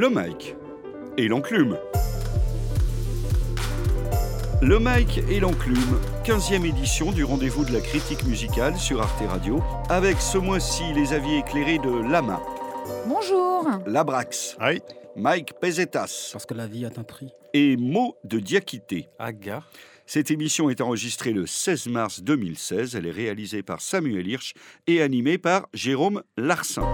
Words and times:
Le 0.00 0.08
Mike 0.08 0.56
et 1.18 1.28
l'enclume. 1.28 1.76
Le 4.62 4.78
Mike 4.78 5.20
et 5.28 5.40
l'enclume, 5.40 6.00
15e 6.24 6.64
édition 6.64 7.12
du 7.12 7.22
rendez-vous 7.22 7.66
de 7.66 7.72
la 7.74 7.82
critique 7.82 8.24
musicale 8.24 8.78
sur 8.78 9.02
Arte 9.02 9.20
Radio, 9.28 9.62
avec 9.90 10.18
ce 10.22 10.38
mois-ci 10.38 10.84
les 10.94 11.12
avis 11.12 11.34
éclairés 11.34 11.76
de 11.80 12.10
Lama, 12.10 12.40
Bonjour. 13.06 13.66
Labrax, 13.84 14.56
Oui. 14.66 14.80
Mike 15.16 15.52
Pesetas 15.60 16.30
Parce 16.32 16.46
que 16.46 16.54
la 16.54 16.66
vie 16.66 16.86
a 16.86 16.88
un 16.96 17.02
prix. 17.02 17.28
et 17.52 17.76
Mo 17.76 18.16
de 18.24 18.40
Diakité. 18.40 19.10
Aga. 19.18 19.62
Cette 20.06 20.30
émission 20.30 20.70
est 20.70 20.80
enregistrée 20.80 21.34
le 21.34 21.46
16 21.46 21.88
mars 21.88 22.22
2016. 22.22 22.94
Elle 22.96 23.04
est 23.04 23.10
réalisée 23.10 23.62
par 23.62 23.82
Samuel 23.82 24.26
Hirsch 24.26 24.54
et 24.86 25.02
animée 25.02 25.36
par 25.36 25.68
Jérôme 25.74 26.22
Larsin. 26.38 26.88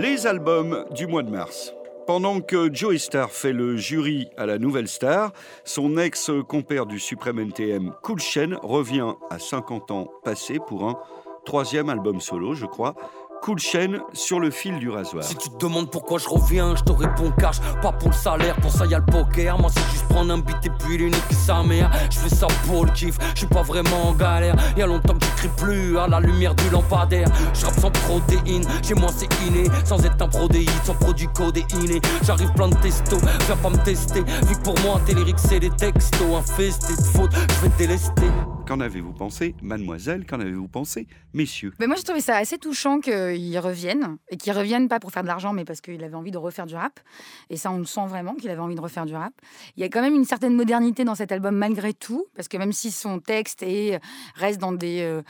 Les 0.00 0.28
albums 0.28 0.84
du 0.92 1.08
mois 1.08 1.24
de 1.24 1.30
mars. 1.30 1.74
Pendant 2.06 2.40
que 2.40 2.72
Joey 2.72 2.98
Star 2.98 3.30
fait 3.30 3.52
le 3.52 3.76
jury 3.76 4.28
à 4.36 4.46
la 4.46 4.56
Nouvelle 4.56 4.86
Star, 4.86 5.32
son 5.64 5.98
ex-compère 5.98 6.86
du 6.86 7.00
Suprême 7.00 7.40
NTM, 7.40 7.92
Cool 8.04 8.20
Chain, 8.20 8.58
revient 8.62 9.14
à 9.28 9.40
50 9.40 9.90
ans 9.90 10.08
passés 10.22 10.60
pour 10.64 10.88
un 10.88 10.96
troisième 11.44 11.88
album 11.88 12.20
solo, 12.20 12.54
je 12.54 12.66
crois. 12.66 12.94
Cool 13.42 13.58
Chain 13.58 13.98
sur 14.12 14.40
le 14.40 14.50
fil 14.50 14.78
du 14.78 14.90
rasoir. 14.90 15.24
Si 15.24 15.36
tu 15.36 15.48
te 15.50 15.56
demandes 15.58 15.90
pourquoi 15.90 16.18
je 16.18 16.28
reviens, 16.28 16.74
je 16.76 16.82
te 16.82 16.92
réponds 16.92 17.32
cash, 17.38 17.60
pas 17.80 17.92
pour 17.92 18.08
le 18.08 18.14
salaire, 18.14 18.56
pour 18.56 18.70
ça 18.70 18.86
y 18.86 18.94
a 18.94 18.98
le 18.98 19.06
poker. 19.06 19.58
Moi 19.58 19.70
c'est 19.72 19.90
juste 19.90 20.06
prendre 20.08 20.32
un 20.32 20.38
beat 20.38 20.64
et 20.64 20.70
puis 20.70 20.98
l'unique 20.98 21.22
sa 21.30 21.62
mère. 21.62 21.90
Je 22.10 22.18
fais 22.18 22.34
ça 22.34 22.46
pour 22.66 22.84
le 22.84 22.92
kiff, 22.92 23.16
je 23.34 23.38
suis 23.38 23.46
pas 23.46 23.62
vraiment 23.62 24.08
en 24.08 24.12
galère. 24.12 24.54
Y 24.76 24.82
a 24.82 24.86
longtemps 24.86 25.14
que 25.14 25.24
j'écris 25.24 25.50
plus 25.56 25.98
à 25.98 26.06
la 26.08 26.20
lumière 26.20 26.54
du 26.54 26.68
lampadaire. 26.70 27.28
Je 27.54 27.64
rappe 27.64 27.80
sans 27.80 27.90
protéines, 27.90 28.64
chez 28.82 28.94
moi 28.94 29.10
c'est 29.16 29.28
inné. 29.46 29.68
Sans 29.84 30.04
être 30.04 30.20
un 30.20 30.28
prodéite, 30.28 30.70
sans 30.84 30.94
produit 30.94 31.28
codéiné. 31.28 32.00
J'arrive 32.22 32.52
plein 32.52 32.68
de 32.68 32.76
testo, 32.76 33.16
viens 33.46 33.56
pas 33.56 33.70
me 33.70 33.78
tester. 33.84 34.22
Vu 34.46 34.56
que 34.56 34.62
pour 34.62 34.78
moi, 34.80 35.00
lyrics 35.08 35.38
c'est 35.38 35.60
des 35.60 35.70
textos. 35.70 36.36
Infestés 36.36 36.96
de 36.96 37.02
fautes, 37.02 37.32
je 37.34 37.62
vais 37.62 37.68
te 37.70 37.78
délester. 37.78 38.26
Qu'en 38.68 38.80
avez-vous 38.80 39.14
pensé, 39.14 39.54
mademoiselle? 39.62 40.26
Qu'en 40.26 40.40
avez-vous 40.40 40.68
pensé, 40.68 41.06
messieurs? 41.32 41.72
Mais 41.80 41.86
moi, 41.86 41.96
je 41.96 42.02
trouvais 42.02 42.20
ça 42.20 42.36
assez 42.36 42.58
touchant 42.58 43.00
qu'ils 43.00 43.58
reviennent. 43.58 44.18
Et 44.28 44.36
qu'ils 44.36 44.52
reviennent 44.52 44.88
pas 44.88 45.00
pour 45.00 45.10
faire 45.10 45.22
de 45.22 45.26
l'argent, 45.26 45.54
mais 45.54 45.64
parce 45.64 45.80
qu'il 45.80 46.04
avait 46.04 46.14
envie 46.14 46.32
de 46.32 46.36
refaire 46.36 46.66
du 46.66 46.74
rap. 46.74 47.00
Et 47.48 47.56
ça, 47.56 47.72
on 47.72 47.78
le 47.78 47.86
sent 47.86 48.06
vraiment 48.08 48.34
qu'il 48.34 48.50
avait 48.50 48.60
envie 48.60 48.74
de 48.74 48.80
refaire 48.82 49.06
du 49.06 49.14
rap. 49.14 49.32
Il 49.78 49.80
y 49.80 49.84
a 49.84 49.88
quand 49.88 50.02
même 50.02 50.14
une 50.14 50.26
certaine 50.26 50.54
modernité 50.54 51.04
dans 51.04 51.14
cet 51.14 51.32
album, 51.32 51.56
malgré 51.56 51.94
tout. 51.94 52.26
Parce 52.36 52.46
que 52.46 52.58
même 52.58 52.74
si 52.74 52.90
son 52.90 53.20
texte 53.20 53.62
est, 53.62 54.02
reste 54.34 54.60
dans 54.60 54.72
des, 54.72 55.00
euh, 55.00 55.22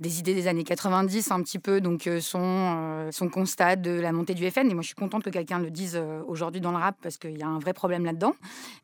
des 0.00 0.18
idées 0.18 0.32
des 0.32 0.48
années 0.48 0.64
90, 0.64 1.30
un 1.32 1.42
petit 1.42 1.58
peu, 1.58 1.82
donc 1.82 2.06
euh, 2.06 2.18
son, 2.18 2.40
euh, 2.40 3.10
son 3.12 3.28
constat 3.28 3.76
de 3.76 3.90
la 3.90 4.12
montée 4.12 4.32
du 4.32 4.50
FN. 4.50 4.70
Et 4.70 4.72
moi, 4.72 4.80
je 4.80 4.86
suis 4.86 4.94
contente 4.94 5.22
que 5.22 5.28
quelqu'un 5.28 5.58
le 5.58 5.70
dise 5.70 6.00
aujourd'hui 6.26 6.62
dans 6.62 6.72
le 6.72 6.78
rap, 6.78 6.96
parce 7.02 7.18
qu'il 7.18 7.36
y 7.36 7.42
a 7.42 7.46
un 7.46 7.58
vrai 7.58 7.74
problème 7.74 8.06
là-dedans. 8.06 8.34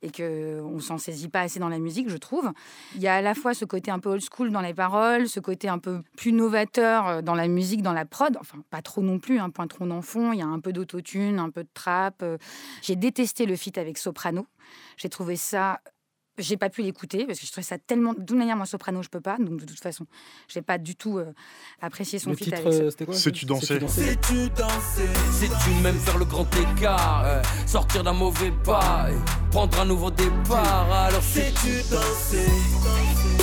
Et 0.02 0.10
qu'on 0.10 0.80
s'en 0.80 0.98
saisit 0.98 1.28
pas 1.28 1.40
assez 1.40 1.60
dans 1.60 1.70
la 1.70 1.78
musique, 1.78 2.10
je 2.10 2.18
trouve. 2.18 2.52
Il 2.94 3.00
y 3.00 3.08
a 3.08 3.14
à 3.14 3.22
la 3.22 3.34
fois 3.34 3.54
ce 3.54 3.64
côté 3.64 3.90
un 3.90 4.01
peu 4.02 4.10
old 4.10 4.22
school 4.22 4.50
dans 4.50 4.60
les 4.60 4.74
paroles, 4.74 5.28
ce 5.28 5.40
côté 5.40 5.68
un 5.68 5.78
peu 5.78 6.02
plus 6.16 6.32
novateur 6.32 7.08
euh, 7.08 7.22
dans 7.22 7.34
la 7.34 7.48
musique, 7.48 7.82
dans 7.82 7.94
la 7.94 8.04
prod. 8.04 8.36
Enfin, 8.38 8.58
pas 8.70 8.82
trop 8.82 9.00
non 9.00 9.18
plus, 9.18 9.38
un 9.38 9.48
point 9.50 9.66
trop 9.66 9.86
dans 9.86 10.02
fond. 10.02 10.32
Il 10.32 10.38
y 10.38 10.42
a 10.42 10.46
un 10.46 10.60
peu 10.60 10.72
d'autotune, 10.72 11.38
un 11.38 11.50
peu 11.50 11.62
de 11.64 11.68
trap. 11.72 12.22
euh. 12.22 12.36
J'ai 12.82 12.96
détesté 12.96 13.46
le 13.46 13.56
feat 13.56 13.78
avec 13.78 13.96
Soprano. 13.96 14.46
J'ai 14.98 15.08
trouvé 15.08 15.36
ça. 15.36 15.80
J'ai 16.38 16.56
pas 16.56 16.70
pu 16.70 16.80
l'écouter 16.80 17.26
parce 17.26 17.38
que 17.38 17.46
je 17.46 17.52
trouvais 17.52 17.62
ça 17.62 17.76
tellement. 17.76 18.14
De 18.14 18.20
toute 18.24 18.38
manière, 18.38 18.56
moi, 18.56 18.64
Soprano, 18.64 19.02
je 19.02 19.10
peux 19.10 19.20
pas. 19.20 19.36
Donc, 19.38 19.60
de 19.60 19.66
toute 19.66 19.80
façon, 19.80 20.06
j'ai 20.48 20.62
pas 20.62 20.78
du 20.78 20.96
tout 20.96 21.18
euh, 21.18 21.30
apprécié 21.82 22.18
son 22.18 22.30
Le 22.30 22.36
feat 22.36 22.46
titre, 22.46 22.66
avec 22.66 22.90
c'était 22.90 23.04
quoi 23.04 23.14
Sais-tu 23.14 23.44
danser 23.44 23.78
Sais-tu 23.86 24.48
danser 24.56 25.08
Sais-tu 25.30 25.70
même 25.82 25.98
faire 25.98 26.16
le 26.16 26.24
grand 26.24 26.48
écart 26.56 27.22
euh, 27.26 27.42
Sortir 27.66 28.02
d'un 28.02 28.14
mauvais 28.14 28.50
pas 28.64 29.08
et 29.10 29.50
Prendre 29.50 29.78
un 29.78 29.84
nouveau 29.84 30.10
départ 30.10 30.90
Alors 30.90 31.22
sais-tu 31.22 31.82
danser 31.90 32.48
Au 33.38 33.41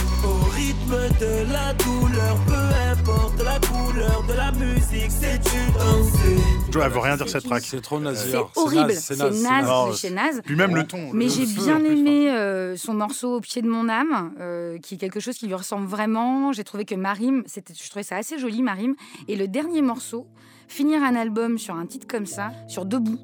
rythme 0.89 1.19
de 1.19 1.53
la 1.53 1.73
douleur 1.73 2.37
Peu 2.45 2.91
importe 2.91 3.43
la 3.43 3.59
couleur 3.67 4.23
de 4.27 4.33
la 4.33 4.51
musique 4.51 5.11
Sais-tu 5.11 5.71
danser 5.77 6.41
Joe, 6.71 6.83
elle 6.85 6.91
veut 6.91 6.99
rien 6.99 7.17
dire 7.17 7.27
cette 7.27 7.45
track. 7.45 7.63
C'est 7.65 7.81
trop 7.81 7.97
C'est 7.97 8.03
nazir. 8.03 8.51
horrible. 8.55 8.91
C'est 8.93 9.15
C'est 9.15 9.17
naze. 9.17 9.41
naze, 9.43 9.65
naze. 9.65 9.99
chez 9.99 10.09
naze. 10.11 10.41
Puis 10.45 10.55
même 10.55 10.75
le 10.75 10.85
ton. 10.85 11.09
Mais 11.13 11.27
j'ai 11.27 11.45
bien 11.45 11.83
aimé 11.83 12.29
euh, 12.29 12.75
son 12.77 12.93
morceau 12.93 13.35
Au 13.37 13.41
pied 13.41 13.61
de 13.61 13.67
mon 13.67 13.89
âme, 13.89 14.33
euh, 14.39 14.77
qui 14.77 14.95
est 14.95 14.97
quelque 14.97 15.19
chose 15.19 15.35
qui 15.35 15.47
lui 15.47 15.55
ressemble 15.55 15.87
vraiment. 15.87 16.53
J'ai 16.53 16.63
trouvé 16.63 16.85
que 16.85 16.93
Marim, 16.95 17.43
je 17.47 17.89
trouvais 17.89 18.03
ça 18.03 18.17
assez 18.17 18.37
joli, 18.37 18.61
Marim. 18.61 18.95
Et 19.27 19.35
le 19.35 19.47
dernier 19.47 19.81
morceau, 19.81 20.27
finir 20.67 21.01
un 21.03 21.15
album 21.15 21.57
sur 21.57 21.75
un 21.75 21.87
titre 21.87 22.05
comme 22.07 22.27
ça, 22.27 22.51
sur 22.67 22.85
Debout. 22.85 23.19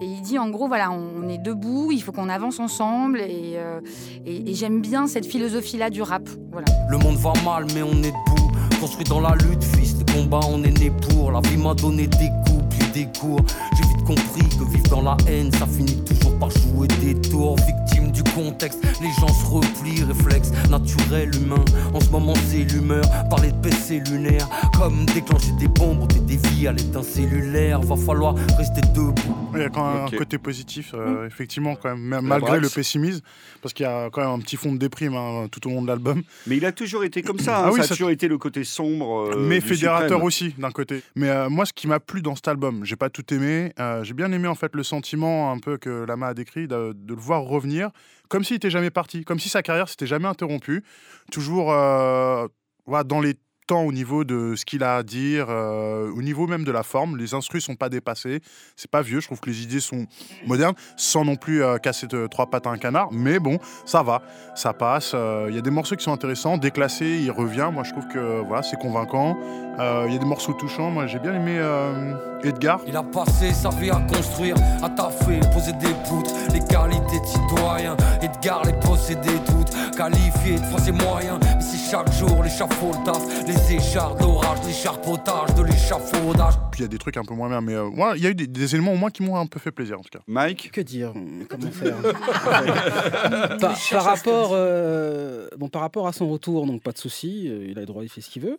Et 0.00 0.04
il 0.04 0.20
dit 0.20 0.38
en 0.38 0.50
gros, 0.50 0.68
voilà, 0.68 0.90
on 0.90 1.28
est 1.28 1.38
debout, 1.38 1.90
il 1.90 2.02
faut 2.02 2.12
qu'on 2.12 2.28
avance 2.28 2.60
ensemble. 2.60 3.20
Et, 3.20 3.54
euh, 3.56 3.80
et 4.26 4.54
j'aime 4.54 4.80
bien 4.82 5.06
cette 5.06 5.26
philosophie-là 5.26 5.88
du 5.88 6.02
rap. 6.02 6.28
Voilà. 6.52 6.66
Le 6.90 6.98
monde 6.98 7.16
va 7.16 7.32
mal 7.44 7.66
mais 7.74 7.82
on 7.82 8.02
est 8.02 8.12
debout 8.12 8.50
Construit 8.80 9.06
dans 9.06 9.20
la 9.20 9.34
lutte, 9.36 9.64
fils 9.64 9.96
de 9.98 10.10
combat 10.12 10.40
on 10.50 10.62
est 10.62 10.78
né 10.78 10.90
pour 10.90 11.32
La 11.32 11.40
vie 11.40 11.56
m'a 11.56 11.74
donné 11.74 12.06
des 12.06 12.30
coups 12.46 12.64
puis 12.70 12.88
des 12.92 13.08
cours 13.18 13.40
J'ai 13.74 13.82
vite 13.88 14.04
compris 14.04 14.48
que 14.58 14.70
vivre 14.70 14.88
dans 14.90 15.02
la 15.02 15.16
haine 15.28 15.50
Ça 15.52 15.66
finit 15.66 16.02
toujours 16.04 16.35
par 16.38 16.50
jouer 16.50 16.88
des 17.00 17.14
tours 17.28 17.56
Victime 17.56 18.10
du 18.12 18.22
contexte, 18.22 18.82
les 19.00 19.10
gens 19.20 19.28
se 19.28 19.46
replient 19.46 20.04
Réflexe 20.04 20.50
naturel 20.70 21.34
humain 21.36 21.64
En 21.94 22.00
ce 22.00 22.10
moment 22.10 22.34
c'est 22.48 22.64
l'humeur, 22.64 23.04
parler 23.30 23.52
de 23.52 23.56
PC 23.68 24.00
lunaire 24.10 24.48
Comme 24.78 25.06
déclencher 25.06 25.52
des 25.58 25.68
bombes 25.68 26.02
ou 26.02 26.06
des 26.06 26.20
défis 26.20 26.66
à 26.68 26.72
l'éteint 26.72 27.02
cellulaire 27.02 27.80
Va 27.80 27.96
falloir 27.96 28.34
rester 28.58 28.80
debout 28.94 29.14
Il 29.54 29.60
y 29.60 29.64
a 29.64 29.68
quand 29.70 29.92
même 29.92 30.04
Ok. 30.06 30.14
un 30.14 30.16
côté 30.18 30.38
positif, 30.38 30.92
euh, 30.94 31.24
Mm. 31.24 31.26
effectivement, 31.26 31.76
quand 31.76 31.88
même, 31.90 32.00
ma- 32.00 32.20
malgré 32.20 32.60
le 32.60 32.68
pessimisme, 32.68 33.22
parce 33.62 33.72
qu'il 33.72 33.84
y 33.84 33.88
a 33.88 34.10
quand 34.10 34.20
même 34.20 34.30
un 34.30 34.38
petit 34.38 34.56
fond 34.56 34.72
de 34.72 34.78
déprime 34.78 35.14
hein, 35.14 35.46
tout 35.50 35.66
au 35.66 35.70
long 35.70 35.80
de 35.82 35.86
l'album, 35.86 36.22
Mais 36.46 36.56
il 36.58 36.66
a 36.66 36.72
toujours 36.72 37.04
été 37.04 37.22
comme 37.22 37.38
ça. 37.38 37.56
Ah 37.58 37.66
hein, 37.66 37.70
oui, 37.70 37.76
ça 37.78 37.84
a 37.84 37.86
ça- 37.88 37.94
toujours 37.94 38.10
été 38.10 38.28
le 38.28 38.36
côté 38.38 38.64
sombre. 38.64 39.30
euh, 39.32 39.36
mais 39.38 39.60
du 39.60 39.66
fédérateur 39.66 40.08
Suprême. 40.08 40.22
aussi, 40.26 40.54
d'un 40.58 40.70
côté. 40.70 41.02
Mais 41.14 41.28
euh, 41.30 41.48
moi, 41.48 41.64
ce 41.64 41.72
qui 41.72 41.86
m'a 41.88 42.00
plu 42.00 42.20
dans 42.22 42.34
cet 42.34 42.48
album, 42.48 42.84
j'ai 42.84 42.96
pas 42.96 43.08
tout 43.08 43.24
aimé, 43.32 43.72
euh, 43.80 44.04
j'ai 44.04 44.12
bien 44.14 44.30
aimé 44.32 44.46
en 44.48 44.54
fait 44.54 44.74
le 44.74 44.82
sentiment 44.82 45.50
un 45.52 45.58
peu 45.58 45.78
que 45.78 46.04
Lama 46.04 46.25
décrit, 46.34 46.68
de, 46.68 46.94
le 47.08 47.14
voir 47.14 47.42
revenir, 47.42 47.90
comme 48.28 48.44
s'il 48.44 48.56
était 48.56 48.70
jamais 48.70 48.90
parti, 48.90 49.24
comme 49.24 49.38
si 49.38 49.48
sa 49.48 49.62
carrière 49.62 49.88
s'était 49.88 50.06
jamais 50.06 50.28
interrompue, 50.28 50.82
toujours 51.30 51.72
euh, 51.72 52.46
voilà, 52.86 53.04
dans 53.04 53.20
les 53.20 53.34
temps 53.66 53.82
au 53.82 53.92
niveau 53.92 54.22
de 54.22 54.54
ce 54.54 54.64
qu'il 54.64 54.84
a 54.84 54.94
à 54.94 55.02
dire, 55.02 55.46
euh, 55.50 56.08
au 56.12 56.22
niveau 56.22 56.46
même 56.46 56.62
de 56.62 56.70
la 56.70 56.84
forme. 56.84 57.16
Les 57.16 57.34
instrus 57.34 57.64
sont 57.64 57.74
pas 57.74 57.88
dépassés, 57.88 58.40
c'est 58.76 58.90
pas 58.90 59.02
vieux. 59.02 59.18
Je 59.18 59.26
trouve 59.26 59.40
que 59.40 59.50
les 59.50 59.62
idées 59.64 59.80
sont 59.80 60.06
modernes, 60.46 60.76
sans 60.96 61.24
non 61.24 61.34
plus 61.34 61.64
euh, 61.64 61.78
casser 61.78 62.06
de- 62.06 62.28
trois 62.28 62.48
pattes 62.48 62.68
à 62.68 62.70
un 62.70 62.78
canard. 62.78 63.08
Mais 63.10 63.40
bon, 63.40 63.58
ça 63.84 64.04
va, 64.04 64.22
ça 64.54 64.72
passe. 64.72 65.16
Il 65.48 65.54
y 65.54 65.58
a 65.58 65.62
des 65.62 65.70
morceaux 65.70 65.96
qui 65.96 66.04
sont 66.04 66.12
intéressants, 66.12 66.58
déclassés, 66.58 67.18
il 67.20 67.30
revient. 67.32 67.70
Moi, 67.72 67.82
je 67.82 67.90
trouve 67.90 68.06
que 68.06 68.40
voilà, 68.46 68.62
c'est 68.62 68.78
convaincant. 68.78 69.36
Euh, 69.78 70.04
Il 70.08 70.12
y 70.14 70.16
a 70.16 70.18
des 70.18 70.24
morceaux 70.26 70.54
touchants. 70.54 70.90
Moi, 70.90 71.06
j'ai 71.06 71.18
bien 71.18 71.34
aimé 71.34 71.56
euh, 71.58 72.14
Edgar. 72.42 72.80
Il 72.86 72.96
a 72.96 73.02
passé 73.02 73.52
sa 73.52 73.68
vie 73.70 73.90
à 73.90 74.00
construire, 74.00 74.56
à 74.82 74.88
taffer, 74.88 75.40
poser 75.52 75.72
des 75.74 75.92
poutres, 76.08 76.32
les 76.52 76.60
qualités 76.60 77.20
de 77.20 77.26
citoyen. 77.26 77.96
Edgar 78.22 78.64
les 78.64 78.72
possédait 78.74 79.38
toutes, 79.46 79.70
qualifié 79.96 80.54
de 80.54 80.64
français 80.64 80.92
moyen. 80.92 81.38
Mais 81.42 81.60
c'est 81.60 81.90
chaque 81.90 82.10
jour 82.12 82.42
l'échafaudage, 82.42 83.22
les 83.46 83.74
échardes, 83.74 84.20
l'orage, 84.20 84.58
l'écharpotage 84.66 85.54
de 85.54 85.62
l'échafaudage. 85.64 86.54
Puis 86.70 86.80
il 86.80 86.82
y 86.82 86.86
a 86.86 86.88
des 86.88 86.98
trucs 86.98 87.16
un 87.18 87.24
peu 87.24 87.34
moins 87.34 87.48
bien. 87.48 87.60
Mais 87.60 87.74
euh, 87.74 87.86
ouais, 87.88 88.12
il 88.16 88.22
y 88.22 88.26
a 88.26 88.30
eu 88.30 88.34
des, 88.34 88.46
des 88.46 88.74
éléments 88.74 88.92
au 88.92 88.96
moins 88.96 89.10
qui 89.10 89.22
m'ont 89.22 89.36
un 89.36 89.46
peu 89.46 89.58
fait 89.60 89.72
plaisir 89.72 89.98
en 89.98 90.02
tout 90.02 90.10
cas. 90.10 90.20
Mike? 90.26 90.70
Que 90.72 90.80
dire? 90.80 91.12
Comment 91.50 91.70
faire? 91.70 91.96
Par, 93.60 93.76
par 93.90 94.04
rapport, 94.04 94.50
euh, 94.52 95.48
bon, 95.58 95.68
par 95.68 95.82
rapport 95.82 96.06
à 96.06 96.12
son 96.12 96.28
retour, 96.28 96.66
donc 96.66 96.82
pas 96.82 96.92
de 96.92 96.98
souci, 96.98 97.48
euh, 97.48 97.66
il 97.68 97.76
a 97.78 97.80
le 97.80 97.86
droit, 97.86 98.02
il 98.02 98.08
fait 98.08 98.20
ce 98.20 98.30
qu'il 98.30 98.42
veut. 98.42 98.58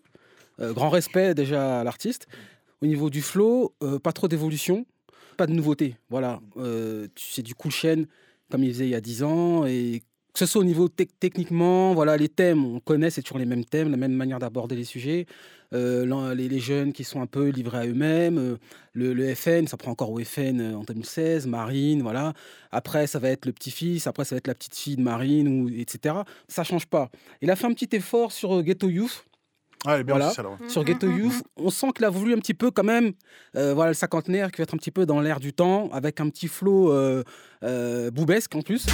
Euh, 0.59 0.73
grand 0.73 0.90
respect 0.90 1.34
déjà 1.35 1.81
à 1.81 1.84
l'artiste. 1.84 2.28
Au 2.81 2.86
niveau 2.86 3.09
du 3.09 3.21
flow, 3.21 3.74
euh, 3.83 4.00
pas 4.00 4.12
trop 4.13 4.27
d'évolution, 4.27 4.86
pas 5.38 5.48
de 5.48 5.54
nouveauté. 5.54 5.95
Voilà, 6.09 6.39
Euh, 6.57 7.07
c'est 7.15 7.42
du 7.44 7.56
cool 7.56 7.71
chaîne 7.71 8.06
comme 8.51 8.63
il 8.63 8.71
faisait 8.74 8.86
il 8.86 8.92
y 8.92 8.95
a 8.95 9.01
10 9.01 9.24
ans 9.24 9.65
et 9.65 10.01
que 10.33 10.39
ce 10.39 10.45
soit 10.45 10.62
au 10.62 10.63
niveau 10.63 10.88
tec- 10.88 11.09
techniquement, 11.19 11.94
voilà, 11.95 12.15
les 12.15 12.30
thèmes, 12.30 12.63
on 12.63 12.80
connaît, 12.80 13.09
c'est 13.09 13.21
toujours 13.24 13.39
les 13.39 13.45
mêmes 13.45 13.65
thèmes, 13.65 13.89
la 13.92 13.98
même 13.98 14.13
manière 14.13 14.38
d'aborder 14.39 14.75
les 14.75 14.83
sujets. 14.83 15.25
Euh, 15.74 16.33
les, 16.33 16.48
les 16.48 16.60
jeunes 16.60 16.94
qui 16.94 17.03
sont 17.03 17.21
un 17.21 17.25
peu 17.25 17.50
livrés 17.50 17.80
à 17.80 17.86
eux-mêmes, 17.88 18.38
euh, 18.38 18.57
le, 18.94 19.36
FN, 19.36 19.68
ça 19.68 19.75
prend 19.75 19.92
encore 19.92 20.12
au 20.12 20.19
FN 20.24 20.62
euh, 20.62 20.75
en 20.77 20.83
2016, 20.83 21.45
Marine, 21.48 22.01
voilà. 22.03 22.33
Après, 22.71 23.06
ça 23.07 23.19
va 23.19 23.30
être 23.30 23.45
le 23.45 23.51
petit-fils, 23.51 24.07
après, 24.07 24.24
ça 24.24 24.36
va 24.36 24.38
être 24.38 24.48
la 24.48 24.56
petite 24.56 24.75
fille 24.75 24.95
de 24.95 25.01
Marine, 25.01 25.48
ou, 25.50 25.68
etc. 25.69 26.15
Ça 26.48 26.63
change 26.63 26.86
pas. 26.86 27.10
Il 27.42 27.50
a 27.51 27.56
fait 27.57 27.65
un 27.65 27.74
petit 27.74 27.94
effort 27.98 28.31
sur 28.31 28.53
euh, 28.60 28.62
Ghetto 28.62 28.89
Youth. 28.89 29.25
Ah, 29.85 29.94
elle 29.94 30.01
est 30.01 30.03
bien 30.03 30.15
Voilà. 30.15 30.29
ouais. 30.29 30.69
Sur 30.69 30.83
Ghetto 30.83 31.07
Youth, 31.07 31.44
on 31.56 31.69
sent 31.69 31.88
qu'il 31.95 32.03
a 32.06 32.09
voulu 32.09 32.33
un 32.33 32.39
petit 32.39 32.53
peu 32.56 32.71
quand 32.71 32.83
même, 32.83 33.12
euh, 33.56 33.74
voilà, 33.74 33.91
le 33.91 33.95
cinquantenaire 33.95 34.51
qui 34.51 34.57
va 34.57 34.63
être 34.63 34.74
un 34.74 34.77
petit 34.77 34.91
peu 34.91 35.06
dans 35.06 35.21
l'air 35.21 35.39
du 35.39 35.53
temps, 35.53 35.89
avec 35.94 36.19
un 36.19 36.29
petit 36.29 36.47
flow 36.47 36.91
euh, 36.91 37.24
euh, 37.63 38.09
boubesque 38.12 38.56
en 38.56 38.62
plus. 38.62 38.85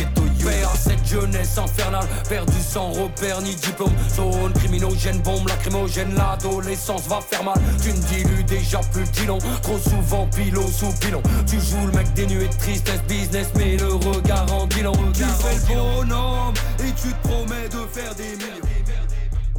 Père 0.44 0.70
à 0.70 0.76
cette 0.76 1.06
jeunesse 1.06 1.58
infernale, 1.58 2.06
perdu 2.28 2.60
sans 2.60 2.92
repère 2.92 3.42
ni 3.42 3.56
diplôme. 3.56 3.94
Zone 4.10 4.52
criminogène, 4.54 5.22
bombe 5.22 5.48
lacrymogène, 5.48 6.14
l'adolescence 6.16 7.08
va 7.08 7.22
faire 7.22 7.46
mal. 7.46 7.56
Tu 7.82 7.90
ne 7.90 7.98
dilues 8.08 8.44
déjà 8.44 8.82
plus 8.92 9.10
de 9.22 9.28
long, 9.28 9.38
trop 9.62 9.78
souvent 9.78 10.28
pilot 10.28 10.68
sous 10.68 10.92
pilon. 11.00 11.22
Tu 11.48 11.56
joues 11.62 11.88
le 11.88 11.94
mec 11.94 12.14
dénué 12.14 12.48
de 12.50 12.54
tristesse, 12.58 13.02
business, 13.08 13.48
mais 13.56 13.78
le 13.78 13.94
regard 13.94 14.52
en 14.54 14.68
bilan. 14.68 14.92
Tu 15.14 15.24
fais 15.24 15.74
le 15.74 15.76
bonhomme 15.76 16.54
et 16.80 16.92
tu 16.92 17.08
te 17.14 17.28
promets 17.28 17.70
de 17.70 17.88
faire 17.88 18.14
des 18.16 18.36
millions. 18.36 18.73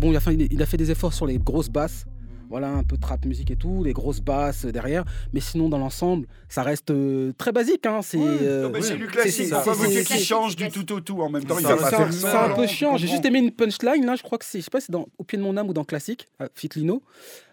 Bon, 0.00 0.11
il 0.11 0.17
a, 0.17 0.20
fait, 0.20 0.35
il 0.35 0.62
a 0.62 0.67
fait 0.67 0.76
des 0.76 0.91
efforts 0.91 1.12
sur 1.14 1.26
les 1.26 1.38
grosses 1.38 1.69
basses. 1.70 2.05
Voilà, 2.50 2.69
un 2.69 2.85
peu 2.85 2.96
de 2.96 3.00
trap 3.00 3.25
musique 3.25 3.50
et 3.50 3.56
tout, 3.56 3.82
les 3.82 3.93
grosses 3.93 4.20
basses 4.20 4.67
euh, 4.67 4.70
derrière. 4.70 5.05
Mais 5.32 5.41
sinon, 5.41 5.69
dans 5.69 5.79
l'ensemble, 5.79 6.29
ça 6.49 6.62
reste 6.62 6.91
euh, 6.91 7.32
très 7.37 7.52
basique. 7.52 7.85
Hein, 7.87 8.00
c'est 8.02 8.19
euh, 8.20 8.70
oui. 8.73 8.96
du 8.96 9.06
classique. 9.06 9.46
dites 9.46 9.88
c'est- 9.91 10.05
qu'il 10.05 10.20
change 10.20 10.55
du 10.55 10.69
tout 10.69 10.93
au 10.93 11.00
tout 11.00 11.20
en 11.20 11.31
même 11.31 11.44
temps 11.44 11.56
va 11.56 12.11
C'est 12.12 12.26
un, 12.26 12.50
un 12.50 12.55
peu 12.55 12.67
chiant. 12.67 12.96
J'ai 12.96 13.06
je 13.06 13.12
juste 13.12 13.25
aimé 13.25 13.38
une 13.38 13.50
punchline. 13.50 14.05
Là, 14.05 14.14
je 14.14 14.23
crois 14.23 14.38
que 14.38 14.44
c'est, 14.44 14.61
je 14.61 14.64
sais 14.64 14.70
pas, 14.70 14.81
c'est 14.81 14.93
dans 14.93 15.06
Au 15.19 15.25
pied 15.25 15.38
de 15.38 15.43
mon 15.43 15.56
âme 15.56 15.69
ou 15.69 15.73
dans 15.73 15.85
Classique, 15.85 16.26
à 16.38 16.47
Fit 16.55 16.69
Lino. 16.76 17.02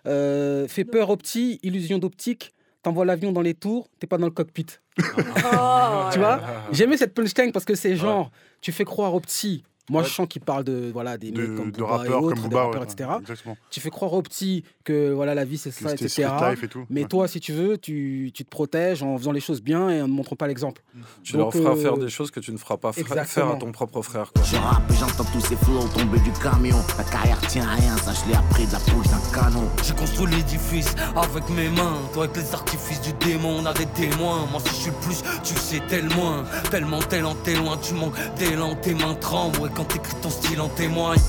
Euh, 0.07 0.67
fait 0.67 0.83
peur 0.83 1.09
aux 1.09 1.17
petits, 1.17 1.59
illusion 1.63 1.97
d'optique. 1.97 2.51
T'envoies 2.83 3.05
l'avion 3.05 3.31
dans 3.31 3.41
les 3.41 3.53
tours, 3.53 3.87
t'es 3.99 4.07
pas 4.07 4.17
dans 4.17 4.25
le 4.25 4.31
cockpit. 4.31 4.65
tu 4.97 6.19
vois? 6.19 6.41
J'ai 6.71 6.83
aimé 6.83 6.97
cette 6.97 7.13
punchline 7.13 7.51
parce 7.51 7.65
que 7.65 7.75
c'est 7.75 7.95
genre, 7.95 8.29
tu 8.59 8.71
fais 8.71 8.85
croire 8.85 9.13
aux 9.13 9.19
petits. 9.19 9.63
Moi, 9.89 10.01
Ouais. 10.03 10.07
je 10.07 10.13
sens 10.13 10.27
qu'il 10.29 10.41
parle 10.41 10.63
de, 10.63 10.89
voilà, 10.93 11.17
des 11.17 11.31
mecs 11.31 11.41
De, 11.41 11.57
comme 11.57 11.71
de 11.71 11.77
Booba 11.79 11.93
et 11.95 11.97
rappeurs 11.97 12.23
autres, 12.23 12.35
comme 12.35 12.43
des 12.43 12.49
Booba, 12.49 12.63
rappeurs, 12.65 12.81
ouais, 12.81 12.87
etc. 12.87 13.09
Exactement. 13.19 13.57
Tu 13.69 13.79
fais 13.79 13.89
croire 13.89 14.13
aux 14.13 14.21
petits 14.21 14.63
que 14.83 15.11
voilà, 15.11 15.35
la 15.35 15.43
vie 15.43 15.57
c'est 15.57 15.71
ça, 15.71 15.91
etc. 15.93 16.27
et 16.63 16.67
tout. 16.67 16.85
Mais 16.89 17.01
ouais. 17.01 17.07
toi, 17.07 17.27
si 17.27 17.39
tu 17.39 17.51
veux, 17.51 17.77
tu, 17.77 18.31
tu 18.33 18.45
te 18.45 18.49
protèges 18.49 19.03
en 19.03 19.17
faisant 19.17 19.31
les 19.31 19.39
choses 19.41 19.61
bien 19.61 19.89
et 19.89 20.01
en 20.01 20.07
ne 20.07 20.13
montrant 20.13 20.35
pas 20.35 20.47
l'exemple. 20.47 20.81
Tu 21.23 21.35
leur 21.35 21.47
Donc, 21.51 21.53
feras 21.61 21.71
euh, 21.75 21.81
faire 21.81 21.97
des 21.97 22.09
choses 22.09 22.31
que 22.31 22.39
tu 22.39 22.51
ne 22.51 22.57
feras 22.57 22.77
pas 22.77 22.91
exactement. 22.95 23.25
faire 23.25 23.47
à 23.49 23.55
ton 23.55 23.71
propre 23.71 24.01
frère. 24.01 24.31
Quoi. 24.33 24.43
Je 24.45 24.55
rappe 24.55 24.89
et 24.91 24.93
j'entends 24.95 25.25
tous 25.33 25.41
ces 25.41 25.55
flots 25.57 25.87
tomber 25.97 26.19
du 26.19 26.31
camion. 26.33 26.77
La 26.97 27.03
carrière 27.03 27.39
tient 27.47 27.67
à 27.67 27.75
rien, 27.75 27.97
ça 27.97 28.11
je 28.13 28.29
l'ai 28.29 28.35
appris 28.37 28.65
de 28.67 28.71
la 28.73 28.79
bouche 28.93 29.07
d'un 29.07 29.33
canon. 29.41 29.67
J'ai 29.83 29.93
construit 29.93 30.27
l'édifice 30.35 30.95
avec 31.15 31.49
mes 31.49 31.69
mains. 31.69 31.97
Toi, 32.13 32.25
avec 32.25 32.37
les 32.37 32.53
artifices 32.53 33.01
du 33.01 33.13
démon, 33.25 33.57
on 33.61 33.65
a 33.65 33.73
des 33.73 33.87
témoins. 33.87 34.45
Moi, 34.51 34.61
si 34.65 34.69
je 34.69 34.75
suis 34.75 34.91
le 34.91 34.97
plus, 34.97 35.21
tu 35.43 35.53
sais 35.55 35.81
tellement. 35.87 36.43
Tellement, 36.69 36.99
tellement, 36.99 37.35
t'es 37.43 37.55
loin, 37.55 37.77
tu 37.77 37.93
manques 37.93 38.13
d'élan, 38.37 38.75
tes 38.75 38.93
mains 38.93 39.15
tremblent. 39.15 39.70
Quand 39.75 39.85
t'écris 39.85 40.13
ton 40.21 40.29
style 40.29 40.59
en 40.61 40.69
témoigne. 40.69 41.19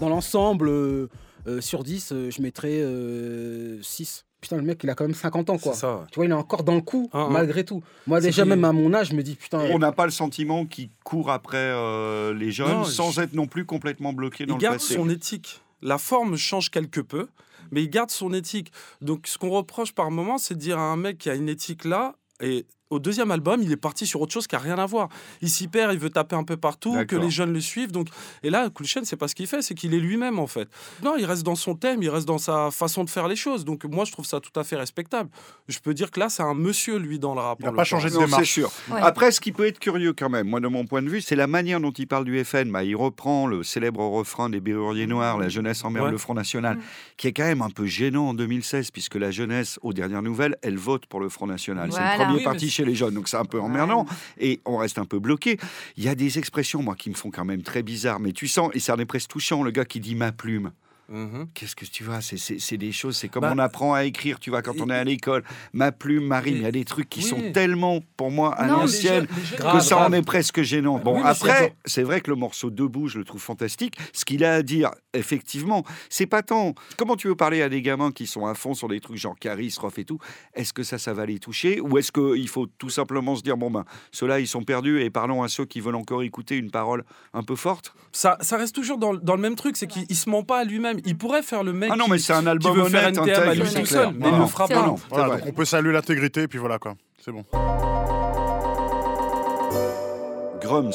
Dans 0.00 0.08
l'ensemble, 0.08 0.68
euh, 0.68 1.08
euh, 1.46 1.60
sur 1.60 1.84
10, 1.84 2.10
euh, 2.12 2.30
je 2.30 2.42
mettrais 2.42 2.82
6. 3.82 4.24
Putain, 4.40 4.56
le 4.56 4.62
mec, 4.62 4.80
il 4.84 4.90
a 4.90 4.94
quand 4.94 5.04
même 5.04 5.14
50 5.14 5.48
ans, 5.50 5.58
quoi. 5.58 5.72
Ça. 5.72 6.06
Tu 6.10 6.16
vois, 6.16 6.26
il 6.26 6.30
est 6.30 6.34
encore 6.34 6.64
dans 6.64 6.74
le 6.74 6.82
coup, 6.82 7.08
Ah, 7.14 7.26
ah. 7.28 7.32
malgré 7.32 7.64
tout. 7.64 7.82
Moi, 8.06 8.20
déjà, 8.20 8.44
même 8.44 8.64
à 8.64 8.72
mon 8.72 8.92
âge, 8.92 9.08
je 9.10 9.14
me 9.14 9.22
dis, 9.22 9.36
putain, 9.36 9.60
On 9.70 9.78
n'a 9.78 9.92
pas 9.92 10.04
le 10.04 10.10
sentiment 10.10 10.66
qu'il 10.66 10.90
court 11.02 11.30
après 11.30 11.56
euh, 11.56 12.34
les 12.34 12.50
jeunes 12.50 12.68
Non, 12.68 12.84
sans 12.84 13.10
je- 13.12 13.22
être 13.22 13.32
non 13.32 13.46
plus 13.46 13.64
complètement 13.64 14.12
bloqué 14.12 14.44
dans 14.44 14.54
Il 14.54 14.58
le 14.58 14.60
garde 14.62 14.74
passé. 14.76 14.94
son 14.94 15.08
éthique. 15.08 15.62
La 15.80 15.96
forme 15.96 16.36
change 16.36 16.70
quelque 16.70 17.00
peu, 17.00 17.28
mais 17.70 17.82
il 17.82 17.88
garde 17.88 18.10
son 18.10 18.34
éthique. 18.34 18.70
Donc, 19.00 19.26
ce 19.26 19.38
qu'on 19.38 19.50
reproche 19.50 19.92
par 19.92 20.10
moment, 20.10 20.36
c'est 20.36 20.54
de 20.54 20.60
dire 20.60 20.78
à 20.78 20.82
un 20.92 20.96
mec 20.96 21.16
qui 21.18 21.30
a 21.30 21.34
une 21.34 21.48
éthique 21.48 21.84
là, 21.86 22.14
et 22.42 22.66
au 22.94 22.98
deuxième 22.98 23.30
album, 23.30 23.60
il 23.62 23.70
est 23.72 23.76
parti 23.76 24.06
sur 24.06 24.20
autre 24.20 24.32
chose 24.32 24.46
qui 24.46 24.56
a 24.56 24.58
rien 24.58 24.78
à 24.78 24.86
voir. 24.86 25.08
Il 25.42 25.50
s'y 25.50 25.68
perd, 25.68 25.92
il 25.92 25.98
veut 25.98 26.10
taper 26.10 26.36
un 26.36 26.44
peu 26.44 26.56
partout, 26.56 26.96
que 27.06 27.16
les 27.16 27.30
jeunes 27.30 27.52
le 27.52 27.60
suivent. 27.60 27.92
Donc, 27.92 28.08
et 28.42 28.50
là, 28.50 28.70
Kulchen, 28.70 29.04
c'est 29.04 29.16
pas 29.16 29.28
ce 29.28 29.34
qu'il 29.34 29.46
fait, 29.46 29.62
c'est 29.62 29.74
qu'il 29.74 29.94
est 29.94 29.98
lui-même 29.98 30.38
en 30.38 30.46
fait. 30.46 30.68
Non, 31.02 31.16
il 31.18 31.24
reste 31.24 31.42
dans 31.42 31.54
son 31.54 31.74
thème, 31.74 32.02
il 32.02 32.08
reste 32.08 32.26
dans 32.26 32.38
sa 32.38 32.70
façon 32.70 33.04
de 33.04 33.10
faire 33.10 33.28
les 33.28 33.36
choses. 33.36 33.64
Donc, 33.64 33.84
moi, 33.84 34.04
je 34.04 34.12
trouve 34.12 34.24
ça 34.26 34.40
tout 34.40 34.58
à 34.58 34.64
fait 34.64 34.76
respectable. 34.76 35.28
Je 35.68 35.78
peux 35.78 35.94
dire 35.94 36.10
que 36.10 36.20
là, 36.20 36.28
c'est 36.28 36.42
un 36.42 36.54
monsieur 36.54 36.98
lui 36.98 37.18
dans 37.18 37.34
le 37.34 37.40
rap. 37.40 37.58
Il 37.60 37.66
n'a 37.66 37.72
pas 37.72 37.84
changé 37.84 38.10
de 38.10 38.16
démarche. 38.16 38.50
sûr. 38.50 38.70
Ouais. 38.90 39.00
Après, 39.02 39.30
ce 39.32 39.40
qui 39.40 39.52
peut 39.52 39.66
être 39.66 39.78
curieux 39.78 40.12
quand 40.12 40.30
même, 40.30 40.48
moi 40.48 40.60
de 40.60 40.68
mon 40.68 40.84
point 40.86 41.02
de 41.02 41.08
vue, 41.08 41.20
c'est 41.20 41.36
la 41.36 41.46
manière 41.46 41.80
dont 41.80 41.90
il 41.92 42.06
parle 42.06 42.24
du 42.24 42.42
FN. 42.44 42.70
Bah, 42.70 42.84
il 42.84 42.96
reprend 42.96 43.46
le 43.46 43.62
célèbre 43.62 44.00
refrain 44.04 44.48
des 44.50 44.60
Berruriers 44.60 45.06
Noirs, 45.06 45.38
La 45.38 45.48
jeunesse 45.48 45.84
emmerde 45.84 46.06
Ouais. 46.06 46.10
le 46.12 46.18
Front 46.18 46.34
National, 46.34 46.78
qui 47.16 47.28
est 47.28 47.32
quand 47.32 47.44
même 47.44 47.62
un 47.62 47.70
peu 47.70 47.86
gênant 47.86 48.28
en 48.28 48.34
2016, 48.34 48.90
puisque 48.90 49.14
la 49.14 49.30
jeunesse, 49.30 49.78
aux 49.82 49.92
dernières 49.92 50.22
nouvelles, 50.22 50.56
elle 50.62 50.76
vote 50.76 51.06
pour 51.06 51.20
le 51.20 51.28
Front 51.28 51.46
National. 51.46 51.90
C'est 51.92 51.98
le 52.00 52.22
premier 52.24 52.38
Oui, 52.38 52.44
parti 52.44 52.64
mais 52.66 52.70
chez 52.84 52.90
les 52.90 52.94
jeunes, 52.94 53.14
donc 53.14 53.28
c'est 53.28 53.36
un 53.36 53.44
peu 53.44 53.60
emmerdant. 53.60 54.06
Et 54.38 54.60
on 54.64 54.76
reste 54.76 54.98
un 54.98 55.04
peu 55.04 55.18
bloqué. 55.18 55.58
Il 55.96 56.04
y 56.04 56.08
a 56.08 56.14
des 56.14 56.38
expressions, 56.38 56.82
moi, 56.82 56.94
qui 56.94 57.10
me 57.10 57.14
font 57.14 57.30
quand 57.30 57.44
même 57.44 57.62
très 57.62 57.82
bizarre, 57.82 58.20
mais 58.20 58.32
tu 58.32 58.48
sens, 58.48 58.70
et 58.74 58.80
ça 58.80 58.94
en 58.94 58.98
est 58.98 59.04
presque 59.04 59.30
touchant, 59.30 59.62
le 59.62 59.70
gars 59.70 59.84
qui 59.84 60.00
dit 60.00 60.14
ma 60.14 60.32
plume. 60.32 60.72
Mhm. 61.08 61.48
Qu'est-ce 61.54 61.76
que 61.76 61.84
tu 61.84 62.02
vois 62.04 62.20
C'est- 62.20 62.76
des 62.76 62.92
choses, 62.92 63.16
c'est 63.16 63.28
comme 63.28 63.42
Bah, 63.42 63.52
on 63.54 63.58
apprend 63.58 63.94
à 63.94 64.04
écrire, 64.04 64.40
tu 64.40 64.50
vois, 64.50 64.62
quand 64.62 64.80
on 64.80 64.88
est 64.88 64.94
à 64.94 65.04
l'école. 65.04 65.44
Ma 65.72 65.92
plume, 65.92 66.26
ma 66.26 66.40
rime, 66.40 66.56
il 66.56 66.62
y 66.62 66.66
a 66.66 66.72
des 66.72 66.84
trucs 66.84 67.08
qui 67.08 67.20
Oui. 67.20 67.26
sont 67.26 67.52
tellement, 67.52 68.00
pour 68.16 68.30
moi, 68.30 68.54
à 68.54 68.66
l'ancienne, 68.66 69.26
que 69.26 69.56
Grave, 69.58 69.80
ça 69.82 69.98
en 69.98 70.12
est 70.12 70.22
presque 70.22 70.62
gênant. 70.62 70.98
Bon, 70.98 71.16
Oui, 71.16 71.22
après, 71.24 71.74
c'est 71.84 72.02
vrai 72.02 72.20
que 72.20 72.30
le 72.30 72.36
morceau 72.36 72.70
Debout, 72.70 73.08
je 73.08 73.18
le 73.18 73.24
trouve 73.24 73.40
fantastique. 73.42 73.96
Ce 74.12 74.24
qu'il 74.24 74.44
a 74.44 74.54
à 74.54 74.62
dire, 74.62 74.90
effectivement, 75.12 75.84
c'est 76.08 76.26
pas 76.26 76.42
tant. 76.42 76.74
Comment 76.96 77.16
tu 77.16 77.28
veux 77.28 77.34
parler 77.36 77.62
à 77.62 77.68
des 77.68 77.82
gamins 77.82 78.10
qui 78.12 78.26
sont 78.26 78.46
à 78.46 78.54
fond 78.54 78.74
sur 78.74 78.88
des 78.88 79.00
trucs 79.00 79.16
genre 79.18 79.36
Caris, 79.38 79.74
Rof 79.78 79.98
et 79.98 80.04
tout 80.04 80.18
Est-ce 80.54 80.72
que 80.72 80.82
ça, 80.82 80.98
ça 80.98 81.12
va 81.12 81.26
les 81.26 81.38
toucher 81.38 81.80
Ou 81.80 81.98
est-ce 81.98 82.12
qu'il 82.12 82.48
faut 82.48 82.66
tout 82.66 82.90
simplement 82.90 83.36
se 83.36 83.42
dire, 83.42 83.56
bon 83.56 83.70
ben, 83.70 83.84
ceux-là, 84.12 84.40
ils 84.40 84.48
sont 84.48 84.62
perdus 84.62 85.00
et 85.02 85.10
parlons 85.10 85.42
à 85.42 85.48
ceux 85.48 85.64
qui 85.66 85.80
veulent 85.80 85.94
encore 85.96 86.22
écouter 86.22 86.56
une 86.56 86.70
parole 86.70 87.04
un 87.32 87.42
peu 87.42 87.56
forte? 87.56 87.94
Ça, 88.12 88.36
ça 88.40 88.56
reste 88.56 88.74
toujours 88.74 88.98
dans, 88.98 89.14
dans 89.14 89.36
le 89.36 89.42
même 89.42 89.54
truc, 89.56 89.76
c'est 89.76 89.86
qu'il 89.86 90.04
il 90.08 90.16
se 90.16 90.28
ment 90.30 90.42
pas 90.42 90.60
à 90.60 90.64
lui-même. 90.64 90.93
Il 91.04 91.16
pourrait 91.16 91.42
faire 91.42 91.62
le 91.64 91.72
mec 91.72 91.90
Ah 91.92 91.96
non, 91.96 92.04
qui- 92.06 92.10
mais 92.12 92.18
c'est 92.18 92.32
un 92.32 92.42
qui 92.42 92.48
album 92.48 92.76
veut 92.76 92.88
faire 92.88 93.08
honnête, 93.08 93.18
NTM 93.18 93.34
à 93.34 93.38
intègre, 93.50 93.62
lui 93.64 93.70
c'est 93.70 93.80
tout 93.80 93.86
seul, 93.86 94.08
mais 94.14 94.26
Non, 94.26 94.28
il 94.28 94.32
non, 94.32 94.38
le 94.42 94.46
fera 94.46 94.68
pas. 94.68 94.86
non, 94.86 94.94
Voilà, 95.10 95.36
donc 95.36 95.46
on 95.48 95.52
peut 95.52 95.64
saluer 95.64 95.92
l'intégrité, 95.92 96.42
et 96.42 96.48
puis 96.48 96.58
voilà 96.58 96.78
quoi. 96.78 96.94
C'est 97.24 97.32
bon. 97.32 97.44
Grums. 100.60 100.92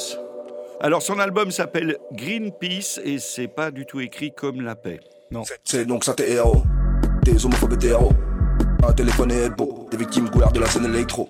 Alors 0.82 1.02
son 1.02 1.20
album 1.20 1.52
s'appelle 1.52 1.98
Greenpeace 2.14 3.00
et 3.04 3.20
c'est 3.20 3.48
pas 3.48 3.70
du 3.72 3.86
tout 3.86 4.00
écrit 4.00 4.32
comme 4.36 4.62
la 4.62 4.76
paix. 4.76 5.00
C'est 5.64 5.86
donc 5.86 6.04
ça 6.04 6.14
tes 6.14 6.32
héros, 6.32 6.64
des 7.24 7.46
homophobes 7.46 7.74
hétéros. 7.74 8.12
Un 8.88 8.94
téléphone 8.94 9.32
est 9.32 9.50
beau, 9.50 9.88
des 9.92 9.98
victimes 9.98 10.30
couleurs 10.30 10.54
de 10.54 10.60
la 10.62 10.66
scène 10.68 10.86
électro. 10.86 11.30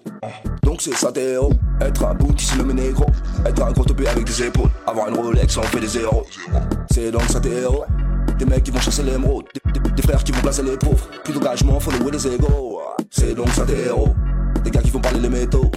Donc 0.63 0.81
c'est 0.81 0.93
ça 0.93 1.11
tes 1.11 1.31
héros, 1.31 1.51
être 1.81 2.05
un 2.05 2.13
bout 2.13 2.39
ici 2.39 2.55
le 2.57 2.71
négro. 2.71 3.05
Être 3.45 3.63
un 3.63 3.71
gros 3.71 3.83
topé 3.83 4.07
avec 4.07 4.23
des 4.23 4.43
épaules, 4.43 4.69
avoir 4.85 5.09
une 5.09 5.15
Rolex 5.17 5.57
on 5.57 5.63
fait 5.63 5.79
des 5.79 5.87
zéros. 5.87 6.25
C'est 6.91 7.09
donc 7.11 7.23
ça 7.23 7.39
tes 7.39 7.51
héros, 7.51 7.83
des 8.39 8.45
mecs 8.45 8.63
qui 8.63 8.71
vont 8.71 8.79
chasser 8.79 9.03
l'émeraude, 9.03 9.45
des, 9.53 9.79
des- 9.79 9.91
des 9.91 10.01
frères 10.01 10.23
qui 10.23 10.31
vont 10.31 10.41
placer 10.41 10.63
les 10.63 10.77
pauvres. 10.77 11.07
Plus 11.23 11.33
d'engagement, 11.33 11.79
faut 11.79 11.91
louer 11.91 12.11
des 12.11 12.25
égaux. 12.27 12.81
C'est 13.11 13.35
donc 13.35 13.49
ça 13.49 13.65
tes 13.65 13.77
héros, 13.85 14.09
des 14.63 14.71
gars 14.71 14.81
qui 14.81 14.89
vont 14.89 15.01
parler 15.01 15.19
les 15.19 15.29
métaux, 15.29 15.69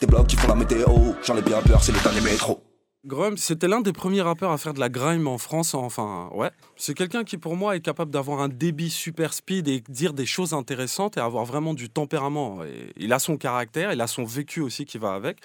des 0.00 0.06
blocs 0.06 0.26
qui 0.26 0.36
font 0.36 0.48
la 0.48 0.54
météo. 0.54 0.86
J'en 1.24 1.36
ai 1.36 1.42
bien 1.42 1.60
peur, 1.62 1.82
c'est 1.82 1.92
le 1.92 2.00
dernier 2.00 2.20
métro. 2.22 2.62
Grum, 3.04 3.36
c'était 3.36 3.68
l'un 3.68 3.82
des 3.82 3.92
premiers 3.92 4.22
rappeurs 4.22 4.50
à 4.50 4.58
faire 4.58 4.74
de 4.74 4.80
la 4.80 4.88
grime 4.88 5.28
en 5.28 5.38
France. 5.38 5.74
Enfin, 5.74 6.28
ouais. 6.34 6.50
C'est 6.74 6.94
quelqu'un 6.94 7.22
qui, 7.22 7.36
pour 7.38 7.54
moi, 7.54 7.76
est 7.76 7.80
capable 7.80 8.10
d'avoir 8.10 8.40
un 8.40 8.48
débit 8.48 8.90
super 8.90 9.32
speed 9.32 9.68
et 9.68 9.84
dire 9.88 10.12
des 10.12 10.26
choses 10.26 10.54
intéressantes 10.54 11.16
et 11.16 11.20
avoir 11.20 11.44
vraiment 11.44 11.72
du 11.72 11.88
tempérament. 11.88 12.58
Il 12.96 13.12
a 13.12 13.20
son 13.20 13.36
caractère, 13.36 13.92
il 13.92 14.00
a 14.00 14.08
son 14.08 14.24
vécu 14.24 14.60
aussi 14.60 14.86
qui 14.86 14.98
va 14.98 15.14
avec. 15.14 15.38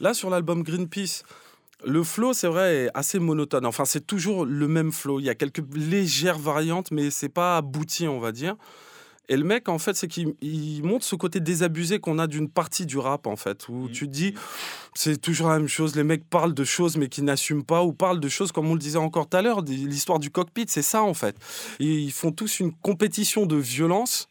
Là, 0.00 0.14
sur 0.14 0.30
l'album 0.30 0.64
Greenpeace, 0.64 1.22
le 1.84 2.02
flow, 2.02 2.32
c'est 2.32 2.48
vrai, 2.48 2.84
est 2.84 2.90
assez 2.94 3.18
monotone. 3.18 3.66
Enfin, 3.66 3.84
c'est 3.84 4.06
toujours 4.06 4.46
le 4.46 4.68
même 4.68 4.92
flow. 4.92 5.20
Il 5.20 5.24
y 5.24 5.30
a 5.30 5.34
quelques 5.34 5.62
légères 5.74 6.38
variantes, 6.38 6.90
mais 6.90 7.10
c'est 7.10 7.28
pas 7.28 7.58
abouti, 7.58 8.08
on 8.08 8.18
va 8.18 8.32
dire. 8.32 8.56
Et 9.28 9.36
le 9.36 9.44
mec, 9.44 9.68
en 9.68 9.78
fait, 9.78 9.96
c'est 9.96 10.06
qu'il 10.06 10.34
il 10.40 10.82
montre 10.84 11.04
ce 11.04 11.16
côté 11.16 11.40
désabusé 11.40 11.98
qu'on 11.98 12.18
a 12.18 12.26
d'une 12.26 12.48
partie 12.48 12.86
du 12.86 12.96
rap, 12.98 13.26
en 13.26 13.36
fait, 13.36 13.68
où 13.68 13.88
tu 13.88 14.06
te 14.06 14.12
dis, 14.12 14.34
c'est 14.94 15.20
toujours 15.20 15.48
la 15.48 15.58
même 15.58 15.68
chose. 15.68 15.96
Les 15.96 16.04
mecs 16.04 16.28
parlent 16.28 16.54
de 16.54 16.64
choses, 16.64 16.96
mais 16.96 17.08
qui 17.08 17.22
n'assument 17.22 17.64
pas, 17.64 17.82
ou 17.82 17.92
parlent 17.92 18.20
de 18.20 18.28
choses, 18.28 18.52
comme 18.52 18.68
on 18.68 18.74
le 18.74 18.78
disait 18.78 18.98
encore 18.98 19.28
tout 19.28 19.36
à 19.36 19.42
l'heure, 19.42 19.62
l'histoire 19.62 20.20
du 20.20 20.30
cockpit, 20.30 20.66
c'est 20.68 20.82
ça, 20.82 21.02
en 21.02 21.14
fait. 21.14 21.36
Et 21.80 21.86
ils 21.86 22.12
font 22.12 22.30
tous 22.30 22.60
une 22.60 22.72
compétition 22.72 23.46
de 23.46 23.56
violence. 23.56 24.28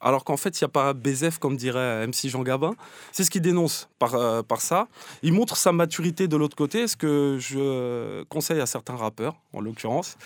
Alors 0.00 0.24
qu'en 0.24 0.36
fait, 0.36 0.60
il 0.60 0.64
n'y 0.64 0.66
a 0.66 0.68
pas 0.68 0.92
BZF, 0.92 1.38
comme 1.38 1.56
dirait 1.56 2.06
MC 2.06 2.28
Jean 2.28 2.42
Gabin. 2.42 2.74
C'est 3.12 3.24
ce 3.24 3.30
qu'il 3.30 3.42
dénonce 3.42 3.88
par, 3.98 4.14
euh, 4.14 4.42
par 4.42 4.60
ça. 4.60 4.88
Il 5.22 5.32
montre 5.32 5.56
sa 5.56 5.72
maturité 5.72 6.28
de 6.28 6.36
l'autre 6.36 6.56
côté, 6.56 6.86
ce 6.86 6.96
que 6.96 7.38
je 7.40 8.22
conseille 8.24 8.60
à 8.60 8.66
certains 8.66 8.96
rappeurs, 8.96 9.36
en 9.52 9.60
l'occurrence. 9.60 10.16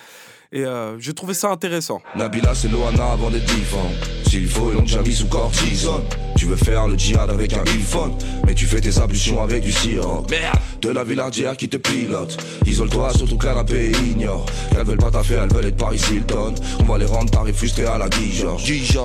Et 0.53 0.65
euh, 0.65 0.99
j'ai 0.99 1.15
trouvé 1.15 1.35
ça 1.35 1.51
intéressant. 1.51 2.03
Nabila 2.17 2.55
c'est 2.55 2.69
Loana 2.69 3.13
avant 3.13 3.31
diffants 3.31 3.91
S'il 4.31 4.47
faut 4.47 4.71
une 4.71 4.87
jungle 4.87 5.11
sous 5.11 5.27
cortisone. 5.27 6.05
Tu 6.37 6.47
veux 6.47 6.55
faire 6.55 6.87
le 6.87 6.97
djihad 6.97 7.29
avec 7.31 7.53
un 7.53 7.63
iPhone 7.63 8.13
Mais 8.47 8.55
tu 8.55 8.65
fais 8.65 8.81
tes 8.81 8.97
ablutions 8.99 9.43
avec 9.43 9.65
du 9.65 9.73
sirop. 9.73 10.25
Merde. 10.31 10.57
De 10.81 10.91
la 10.91 11.03
villardière 11.03 11.57
qui 11.57 11.69
te 11.69 11.77
pilote. 11.77 12.37
Isole-toi 12.65 13.13
sur 13.13 13.29
ton 13.29 13.37
canapé 13.37 13.91
et 13.91 14.11
ignore. 14.13 14.47
Qu'elles 14.71 14.87
veulent 14.87 14.99
pas 14.99 15.11
t'affaire, 15.11 15.43
elles 15.43 15.53
veulent 15.53 15.67
être 15.67 15.77
Paris 15.77 16.01
Hilton. 16.13 16.55
On 16.79 16.85
va 16.85 16.99
les 16.99 17.07
rendre 17.07 17.29
tarifs 17.29 17.57
frustrés 17.57 17.87
à 17.87 17.99
la 17.99 18.09
Dijon. 18.09 18.57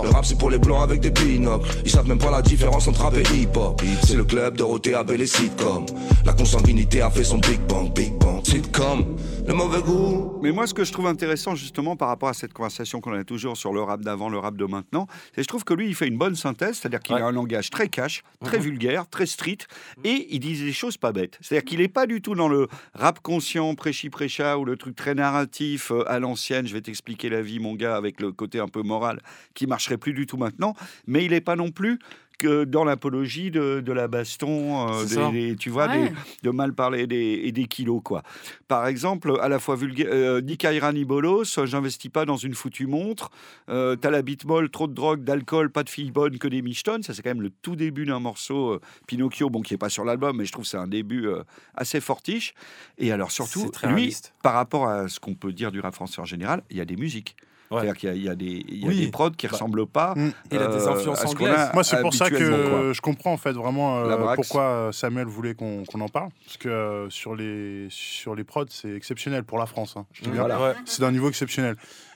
Le 0.04 0.10
rap 0.10 0.26
c'est 0.26 0.38
pour 0.38 0.52
les 0.52 0.60
blancs 0.60 0.84
avec 0.84 1.02
des 1.02 1.10
binocles. 1.10 1.70
Ils 1.84 1.90
savent 1.90 2.08
même 2.08 2.20
pas 2.20 2.30
la 2.30 2.44
différence 2.44 2.88
entre 2.88 3.02
rap 3.02 3.16
et 3.16 3.36
hip-hop. 3.36 3.82
C'est 4.06 4.18
le 4.18 4.26
club 4.26 4.58
Dorothée 4.58 4.94
avec 4.94 5.18
les 5.18 5.26
sitcoms 5.26 5.88
La 6.24 6.34
consanguinité 6.34 7.02
a 7.02 7.10
fait 7.10 7.24
son 7.24 7.40
Big 7.40 7.62
Bang, 7.68 7.92
Big 7.96 8.14
Bang. 8.20 8.46
Sitcom 8.46 9.04
le 9.48 9.54
mauvais 9.54 9.82
goût. 9.82 10.40
Mais 10.42 10.52
moi, 10.52 10.66
ce 10.66 10.74
que 10.74 10.84
je 10.84 10.92
trouve 10.92 11.06
intéressant, 11.08 11.54
justement, 11.56 11.96
par 11.96 12.08
rapport 12.08 12.30
à 12.30 12.34
cette 12.34 12.52
conversation 12.54 13.00
qu'on 13.00 13.14
a 13.14 13.24
toujours 13.24 13.58
sur 13.58 13.74
le 13.74 13.82
rap 13.82 14.02
d'avant, 14.02 14.28
le 14.30 14.40
rap 14.40 14.56
de 14.58 14.66
maintenant, 14.66 15.08
c'est 15.30 15.36
que 15.38 15.42
je 15.44 15.48
trouve 15.48 15.64
que 15.64 15.74
lui, 15.74 15.88
il 15.88 15.96
fait 15.96 16.08
une 16.08 16.18
bonne 16.18 16.36
synthèse, 16.36 16.78
c'est-à-dire 16.78 17.00
qu'il 17.00 17.16
Ouais. 17.16 17.22
a 17.22 17.26
un 17.28 17.32
langage 17.32 17.70
très 17.70 17.88
cash, 17.88 18.24
très 18.44 18.58
Mhm. 18.58 18.64
vulgaire, 18.64 19.08
très 19.08 19.26
street, 19.28 19.60
et 20.04 20.28
il 20.32 20.40
dit 20.40 20.58
des 20.60 20.74
choses 20.74 20.98
pas 20.98 21.12
bêtes. 21.12 21.38
C'est-à-dire 21.42 21.66
qu'il 21.66 21.80
n'est 21.80 21.88
pas 21.88 22.08
du 22.08 22.22
tout 22.22 22.34
dans 22.36 22.48
le 22.48 22.68
rap 22.94 23.20
conscient, 23.20 23.76
prêchi-prêcha, 23.76 24.58
ou 24.58 24.66
le 24.66 24.78
truc 24.78 24.96
très 24.96 25.14
narratif 25.14 25.92
euh, 25.92 26.04
à 26.10 26.20
l'ancienne, 26.20 26.66
je 26.68 26.74
vais 26.74 26.82
t'expliquer 26.82 27.30
la 27.30 27.42
vie, 27.42 27.60
mon 27.60 27.76
gars, 27.76 27.96
avec 27.96 28.20
le 28.22 28.32
côté 28.32 28.60
un 28.60 28.68
peu 28.68 28.82
moral, 28.82 29.20
qui 29.54 29.68
marcherait 29.68 29.98
plus 29.98 30.14
du 30.14 30.26
tout 30.26 30.38
maintenant, 30.38 30.74
mais 31.06 31.24
il 31.24 31.32
n'est 31.32 31.42
pas 31.42 31.56
non 31.56 31.70
plus 31.72 32.00
que 32.38 32.64
dans 32.64 32.84
l'apologie 32.84 33.52
de, 33.52 33.80
de 33.80 33.92
la 33.94 34.08
baston, 34.08 34.90
euh, 34.90 35.06
des- 35.32 35.50
des- 35.50 35.56
tu 35.56 35.70
vois, 35.70 35.88
Ouais. 35.88 36.10
des- 36.10 36.16
de 36.44 36.50
mal 36.52 36.74
parler 36.74 37.08
des, 37.08 37.42
et 37.44 37.52
des 37.52 37.66
kilos, 37.66 38.02
quoi. 38.04 38.24
Par 38.68 38.88
exemple, 38.88 39.38
à 39.42 39.48
la 39.50 39.60
fois 39.60 39.76
vulgaire, 39.76 40.08
euh, 40.10 40.42
ni 40.42 40.58
Kaira 40.58 40.92
ni 40.94 41.06
Bolos, 41.06 41.44
euh, 41.58 41.66
j'investis 41.66 42.12
pas 42.12 42.26
dans 42.26 42.38
une 42.38 42.54
foutue 42.54 42.88
montre. 42.88 43.30
Euh, 43.70 43.96
T'as 43.96 44.10
la 44.12 44.22
bite 44.22 44.46
molle, 44.46 44.70
trop 44.70 44.88
de 44.88 44.94
drogue, 44.94 45.24
d'alcool, 45.24 45.70
pas 45.72 45.84
de 45.84 45.90
filles 45.90 46.12
bonnes, 46.12 46.38
que 46.38 46.48
des 46.48 46.62
michtonnes. 46.62 47.04
Ça, 47.04 47.14
c'est 47.14 47.22
quand 47.22 47.30
même 47.32 47.42
le 47.42 47.50
tout 47.62 47.76
début 47.76 48.06
d'un 48.06 48.20
morceau 48.20 48.74
euh, 48.74 48.82
Pinocchio, 49.08 49.50
bon, 49.50 49.62
qui 49.62 49.74
est 49.74 49.78
pas 49.78 49.90
sur 49.90 50.04
l'album, 50.06 50.38
mais 50.38 50.46
je 50.46 50.52
trouve 50.52 50.64
que 50.66 50.70
c'est 50.70 50.78
un 50.78 50.88
début 50.88 51.28
euh, 51.28 51.44
assez 51.76 52.00
fortiche. 52.02 52.54
Et 52.98 53.12
alors, 53.12 53.32
surtout, 53.32 53.70
très 53.70 53.88
lui, 53.88 53.96
réaliste. 53.96 54.34
par 54.44 54.54
rapport 54.54 54.88
à 54.88 55.08
ce 55.08 55.20
qu'on 55.20 55.36
peut 55.36 55.54
dire 55.54 55.72
du 55.72 55.80
rap 55.80 55.94
français 55.96 56.20
en 56.22 56.26
général, 56.26 56.64
il 56.70 56.78
y 56.78 56.82
a 56.82 56.86
des 56.86 56.96
musiques. 56.96 57.36
Ouais. 57.76 57.82
C'est-à-dire 57.82 57.98
qu'il 58.00 58.10
y 58.10 58.12
a- 58.12 58.16
il 58.16 58.24
y, 58.24 58.30
a 58.30 58.36
des- 58.36 58.66
il 58.68 58.78
y 58.80 58.86
a 58.86 58.88
Oui. 58.88 59.00
des 59.06 59.12
prods 59.12 59.32
qui 59.32 59.48
Bah, 59.48 59.54
ressemblent 59.54 59.86
pas. 59.88 60.14
Mm. 60.16 60.32
Il 60.52 60.58
a 60.60 60.68
des 60.68 60.88
euh, 60.88 60.92
influences 60.92 61.26
anglaises. 61.26 61.70
Moi, 61.74 61.84
c'est 61.84 62.02
pour 62.02 62.14
ça 62.14 62.30
quoi. 62.30 62.40
que 62.40 62.92
je 62.94 63.02
comprends 63.02 63.34
en 63.34 63.38
fait 63.38 63.54
vraiment 63.54 64.00
euh, 64.00 64.36
pourquoi 64.36 64.64
euh, 64.64 64.92
Samuel 64.92 65.28
voulait 65.28 65.54
qu'on 65.56 65.84
en 65.94 66.10
parle. 66.10 66.30
Parce 66.46 66.58
que 66.58 66.70
euh, 66.70 67.10
sur, 67.10 67.36
les, 67.36 67.88
sur 67.90 68.36
les 68.36 68.44
prods, 68.44 68.66
c'est 68.70 68.94
exceptionnel 68.94 69.44
pour 69.44 69.58
la 69.58 69.66
France. 69.66 69.96
hein. 69.98 70.06
Voilà. 70.24 70.62
Ouais. 70.62 70.74
C'est 70.86 71.02
d'un 71.02 71.12
niveau 71.12 71.30
exceptionnel. 71.30 71.76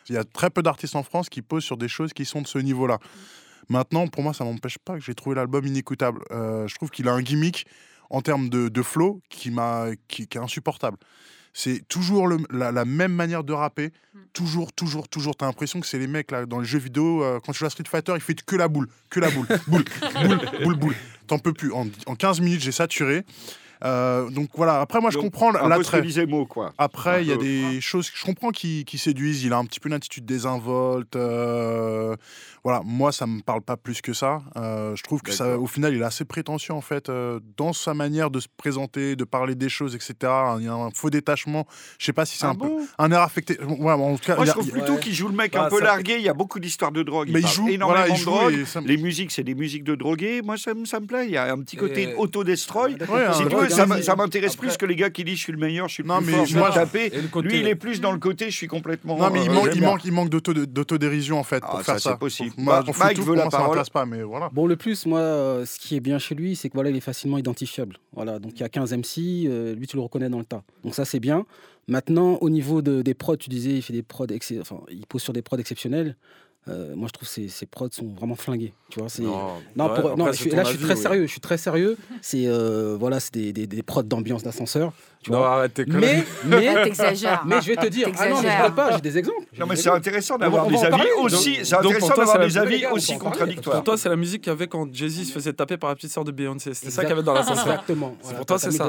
Il 0.09 0.15
y 0.15 0.17
a 0.17 0.23
très 0.23 0.49
peu 0.49 0.63
d'artistes 0.63 0.95
en 0.95 1.03
France 1.03 1.29
qui 1.29 1.41
posent 1.41 1.63
sur 1.63 1.77
des 1.77 1.87
choses 1.87 2.13
qui 2.13 2.25
sont 2.25 2.41
de 2.41 2.47
ce 2.47 2.57
niveau-là. 2.57 2.97
Maintenant, 3.69 4.07
pour 4.07 4.23
moi, 4.23 4.33
ça 4.33 4.43
n'empêche 4.43 4.79
pas 4.79 4.95
que 4.95 5.01
j'ai 5.01 5.13
trouvé 5.13 5.35
l'album 5.35 5.65
inécoutable. 5.65 6.21
Euh, 6.31 6.67
je 6.67 6.73
trouve 6.75 6.89
qu'il 6.89 7.07
a 7.07 7.11
un 7.13 7.21
gimmick 7.21 7.67
en 8.09 8.21
termes 8.21 8.49
de, 8.49 8.69
de 8.69 8.81
flow 8.81 9.21
qui, 9.29 9.51
m'a, 9.51 9.89
qui, 10.07 10.27
qui 10.27 10.37
est 10.39 10.41
insupportable. 10.41 10.97
C'est 11.53 11.87
toujours 11.89 12.27
le- 12.27 12.37
la, 12.51 12.71
la 12.71 12.85
même 12.85 13.13
manière 13.13 13.43
de 13.43 13.53
rapper. 13.53 13.91
Toujours, 14.33 14.71
toujours, 14.71 15.07
toujours. 15.09 15.35
T'as 15.35 15.47
l'impression 15.47 15.79
que 15.79 15.87
c'est 15.87 15.97
les 15.99 16.07
mecs 16.07 16.31
là, 16.31 16.45
dans 16.45 16.59
les 16.59 16.65
jeux 16.65 16.79
vidéo, 16.79 17.23
euh, 17.23 17.39
quand 17.43 17.51
tu 17.51 17.59
joues 17.59 17.65
à 17.65 17.69
Street 17.69 17.83
Fighter, 17.89 18.13
il 18.15 18.21
fait 18.21 18.39
que 18.41 18.55
la 18.55 18.67
boule. 18.67 18.87
Que 19.09 19.19
la 19.19 19.29
boule. 19.31 19.47
boule, 19.67 19.83
boule, 20.27 20.39
boule, 20.63 20.75
boule. 20.75 20.95
T'en 21.27 21.39
peux 21.39 21.53
plus. 21.53 21.71
En, 21.73 21.87
en 22.05 22.15
15 22.15 22.39
minutes, 22.41 22.61
j'ai 22.61 22.71
saturé. 22.71 23.23
Euh, 23.85 24.29
donc 24.29 24.49
voilà, 24.55 24.81
après, 24.81 24.99
moi, 24.99 25.09
je 25.09 25.15
Donc, 25.15 25.25
comprends 25.25 25.51
l'attrait. 25.51 26.01
quoi. 26.49 26.73
Après, 26.77 27.23
il 27.23 27.29
y 27.29 27.31
a 27.31 27.37
des 27.37 27.79
choses 27.81 28.09
que 28.09 28.17
je 28.17 28.25
comprends 28.25 28.49
qui, 28.51 28.83
qui 28.85 28.97
séduisent. 28.97 29.43
Il 29.43 29.53
a 29.53 29.57
un 29.57 29.65
petit 29.65 29.79
peu 29.79 29.87
une 29.89 29.95
attitude 29.95 30.25
désinvolte. 30.25 31.15
euh, 31.15 32.15
voilà, 32.63 32.81
moi, 32.83 33.11
ça 33.13 33.25
me 33.25 33.41
parle 33.41 33.61
pas 33.61 33.77
plus 33.77 34.01
que 34.01 34.11
ça. 34.13 34.41
Euh, 34.57 34.93
je 34.95 35.03
trouve 35.03 35.21
que 35.21 35.31
ça, 35.31 35.57
au 35.57 35.65
final, 35.67 35.93
il 35.95 36.01
est 36.01 36.05
assez 36.05 36.25
prétentieux 36.25 36.73
en 36.73 36.81
fait 36.81 37.07
euh, 37.09 37.39
dans 37.55 37.71
sa 37.71 37.93
manière 37.93 38.29
de 38.31 38.39
se 38.41 38.47
présenter, 38.57 39.15
de 39.15 39.23
parler 39.23 39.55
des 39.55 39.69
choses, 39.69 39.95
etc. 39.95 40.15
Il 40.59 40.65
y 40.65 40.67
a 40.67 40.73
un 40.73 40.89
faux 40.91 41.09
détachement. 41.09 41.65
Je 41.97 42.05
sais 42.05 42.13
pas 42.13 42.25
si 42.25 42.37
c'est 42.37 42.45
Ah 42.45 42.49
un 42.49 42.55
peu 42.55 42.69
un 42.97 43.11
air 43.11 43.21
affecté. 43.21 43.57
Ouais, 43.63 43.93
en 43.93 44.15
tout 44.17 44.25
cas, 44.25 44.35
Moi, 44.35 44.45
je 44.45 44.49
a- 44.51 44.53
trouve 44.53 44.67
a- 44.67 44.71
plutôt 44.71 44.93
ouais. 44.93 44.99
qu'il 44.99 45.13
joue 45.13 45.29
le 45.29 45.35
mec 45.35 45.53
Bah, 45.53 45.65
un 45.65 45.69
peu 45.69 45.77
ça- 45.79 45.85
largué. 45.85 46.15
Il 46.17 46.21
y 46.23 46.29
a 46.29 46.33
beaucoup 46.33 46.59
d'histoires 46.59 46.91
de 46.91 47.01
drogue. 47.03 47.29
mais 47.31 47.39
il 47.39 47.47
joue, 47.47 47.69
énormément 47.69 47.87
voilà, 47.87 48.07
il 48.09 48.13
de 48.13 48.17
joue 48.17 48.25
drogue. 48.25 48.65
ça 48.65 48.81
Les 48.85 48.97
musiques, 48.97 49.31
c'est 49.31 49.43
des 49.43 49.55
musiques 49.55 49.85
de 49.85 49.95
drogués. 49.95 50.41
Moi, 50.41 50.57
ça, 50.57 50.73
me- 50.73 50.85
ça 50.85 50.99
me 50.99 51.05
plaît. 51.05 51.25
Il 51.27 51.31
y 51.31 51.37
a 51.37 51.51
un 51.53 51.59
petit 51.61 51.77
côté 51.77 52.09
Et- 52.09 52.15
auto-destroy. 52.15 52.93
Ouais, 53.09 53.33
Si 53.33 53.43
tu 53.43 53.55
veux, 53.55 53.68
ça 53.69 54.15
m'intéresse 54.15 54.55
plus 54.55 54.77
que 54.77 54.85
les 54.85 54.95
gars 54.95 55.09
qui 55.09 55.23
disent 55.23 55.37
je 55.37 55.43
suis 55.43 55.51
le 55.51 55.57
meilleur, 55.57 55.87
je 55.87 55.93
suis 55.95 56.03
le 56.03 56.09
Non, 56.09 56.17
plus 56.17 56.27
mais 56.27 56.31
fort, 56.33 56.45
je 56.45 56.57
vais 56.57 56.73
taper. 56.73 57.09
Lui, 57.41 57.59
il 57.59 57.67
est 57.67 57.75
plus 57.75 58.01
dans 58.01 58.11
le 58.11 58.19
côté 58.19 58.49
je 58.49 58.55
suis 58.55 58.67
complètement. 58.67 59.17
Non, 59.17 59.29
mais 59.31 59.43
il 59.43 59.49
euh, 59.49 59.53
manque, 59.53 59.69
il 59.75 59.81
manque, 59.81 60.05
il 60.05 60.11
manque 60.11 60.29
d'auto- 60.29 60.53
d'autodérision 60.53 61.39
en 61.39 61.43
fait 61.43 61.61
pour 61.61 61.77
Ah, 61.79 61.83
faire 61.83 61.99
ça, 61.99 62.11
c'est 62.11 62.19
possible. 62.19 62.51
Moi, 62.57 62.81
Bah, 62.83 62.91
Mike 62.99 63.19
veut 63.19 63.35
la 63.35 63.47
parole. 63.49 63.79
pas, 63.93 64.05
mais 64.05 64.21
voilà. 64.23 64.49
Bon, 64.51 64.65
le 64.67 64.75
plus, 64.75 65.05
moi, 65.05 65.19
euh, 65.19 65.65
ce 65.65 65.79
qui 65.79 65.95
est 65.95 65.99
bien 65.99 66.19
chez 66.19 66.35
lui, 66.35 66.55
c'est 66.55 66.69
que 66.69 66.73
voilà, 66.73 66.89
il 66.89 66.95
est 66.95 66.99
facilement 67.01 67.37
identifiable. 67.37 67.97
Voilà, 68.13 68.39
donc 68.39 68.53
il 68.55 68.59
y 68.59 68.63
a 68.63 68.69
15 68.69 68.93
MC, 68.93 69.45
euh, 69.47 69.75
lui, 69.75 69.87
tu 69.87 69.95
le 69.95 70.01
reconnais 70.01 70.29
dans 70.29 70.39
le 70.39 70.45
tas. 70.45 70.63
Donc 70.83 70.95
ça, 70.95 71.05
c'est 71.05 71.19
bien. 71.19 71.45
Maintenant, 71.87 72.37
au 72.41 72.49
niveau 72.49 72.81
de- 72.81 73.01
des 73.01 73.13
prods, 73.13 73.37
tu 73.37 73.49
disais, 73.49 73.71
il 73.71 73.81
fait 73.81 73.93
des 73.93 74.03
prods, 74.03 74.27
enfin, 74.61 74.81
il 74.91 75.05
pose 75.07 75.21
sur 75.21 75.33
des 75.33 75.41
prods 75.41 75.57
exceptionnels. 75.57 76.15
Euh, 76.69 76.95
moi, 76.95 77.07
je 77.07 77.13
trouve 77.13 77.27
que 77.27 77.33
ces, 77.33 77.47
ces 77.47 77.65
prods 77.65 77.89
sont 77.91 78.07
vraiment 78.15 78.35
flingués. 78.35 78.73
Tu 78.89 78.99
vois, 78.99 79.09
c'est. 79.09 79.21
Non, 79.23 79.31
Non, 79.75 79.87
ouais, 79.89 80.01
pour- 80.01 80.11
après, 80.11 80.15
non, 80.17 80.25
c'est 80.27 80.31
je 80.33 80.41
suis- 80.41 80.49
ton 80.51 80.57
là, 80.57 80.63
je 80.63 80.69
suis 80.69 80.77
très 80.79 80.93
oui. 80.95 81.01
sérieux. 81.01 81.21
Je 81.25 81.31
suis 81.31 81.39
très 81.41 81.57
sérieux. 81.57 81.97
C'est 82.21 82.43
euh, 82.47 82.95
voilà, 82.99 83.19
c'est 83.19 83.33
des, 83.33 83.51
des, 83.53 83.67
des 83.67 83.83
prods 83.83 84.03
d'ambiance 84.03 84.43
d'ascenseur. 84.43 84.93
Tu 85.21 85.31
Non, 85.31 85.39
vois. 85.39 85.55
arrête 85.57 85.73
tes 85.73 85.85
Mais, 85.85 86.23
mais, 86.45 86.73
T'exagères. 86.83 87.43
mais 87.45 87.61
je 87.61 87.67
vais 87.67 87.75
te 87.75 87.87
dire, 87.87 88.07
ah 88.17 88.29
non, 88.29 88.41
mais 88.41 88.49
je 88.67 88.71
pas, 88.71 88.91
j'ai 88.95 89.01
des 89.01 89.17
exemples. 89.17 89.43
J'ai 89.51 89.59
Non, 89.59 89.65
mais 89.67 89.75
des 89.75 89.81
c'est 89.81 89.89
intéressant 89.89 90.37
d'avoir 90.37 90.65
des 90.67 90.77
avis 90.77 91.03
aussi. 91.21 91.57
Donc- 91.57 91.65
C'est 91.65 91.71
donc, 91.81 91.85
intéressant 91.93 92.15
d'avoir 92.15 92.39
des 92.39 92.57
avis 92.57 92.85
aussi 92.87 93.17
contradictoires. 93.17 93.75
Pour 93.77 93.83
toi, 93.83 93.97
c'est 93.97 94.07
la 94.09 94.15
musique 94.15 94.43
qu'il 94.43 94.51
y 94.51 94.55
avait 94.55 94.67
quand 94.67 94.87
Jay-Z 94.93 95.25
se 95.27 95.31
faisait 95.33 95.53
taper 95.53 95.75
par 95.77 95.89
la 95.89 95.95
petite 95.95 96.11
sœur 96.11 96.23
de 96.23 96.31
Beyoncé. 96.31 96.73
C'était 96.73 96.91
ça 96.91 97.01
qu'il 97.01 97.09
y 97.09 97.13
avait 97.13 97.23
dans 97.23 97.33
l'ascenseur. 97.33 97.67
Exactement. 97.67 98.15
Pour 98.37 98.45
toi, 98.45 98.57
c'est 98.59 98.71
ça. 98.71 98.85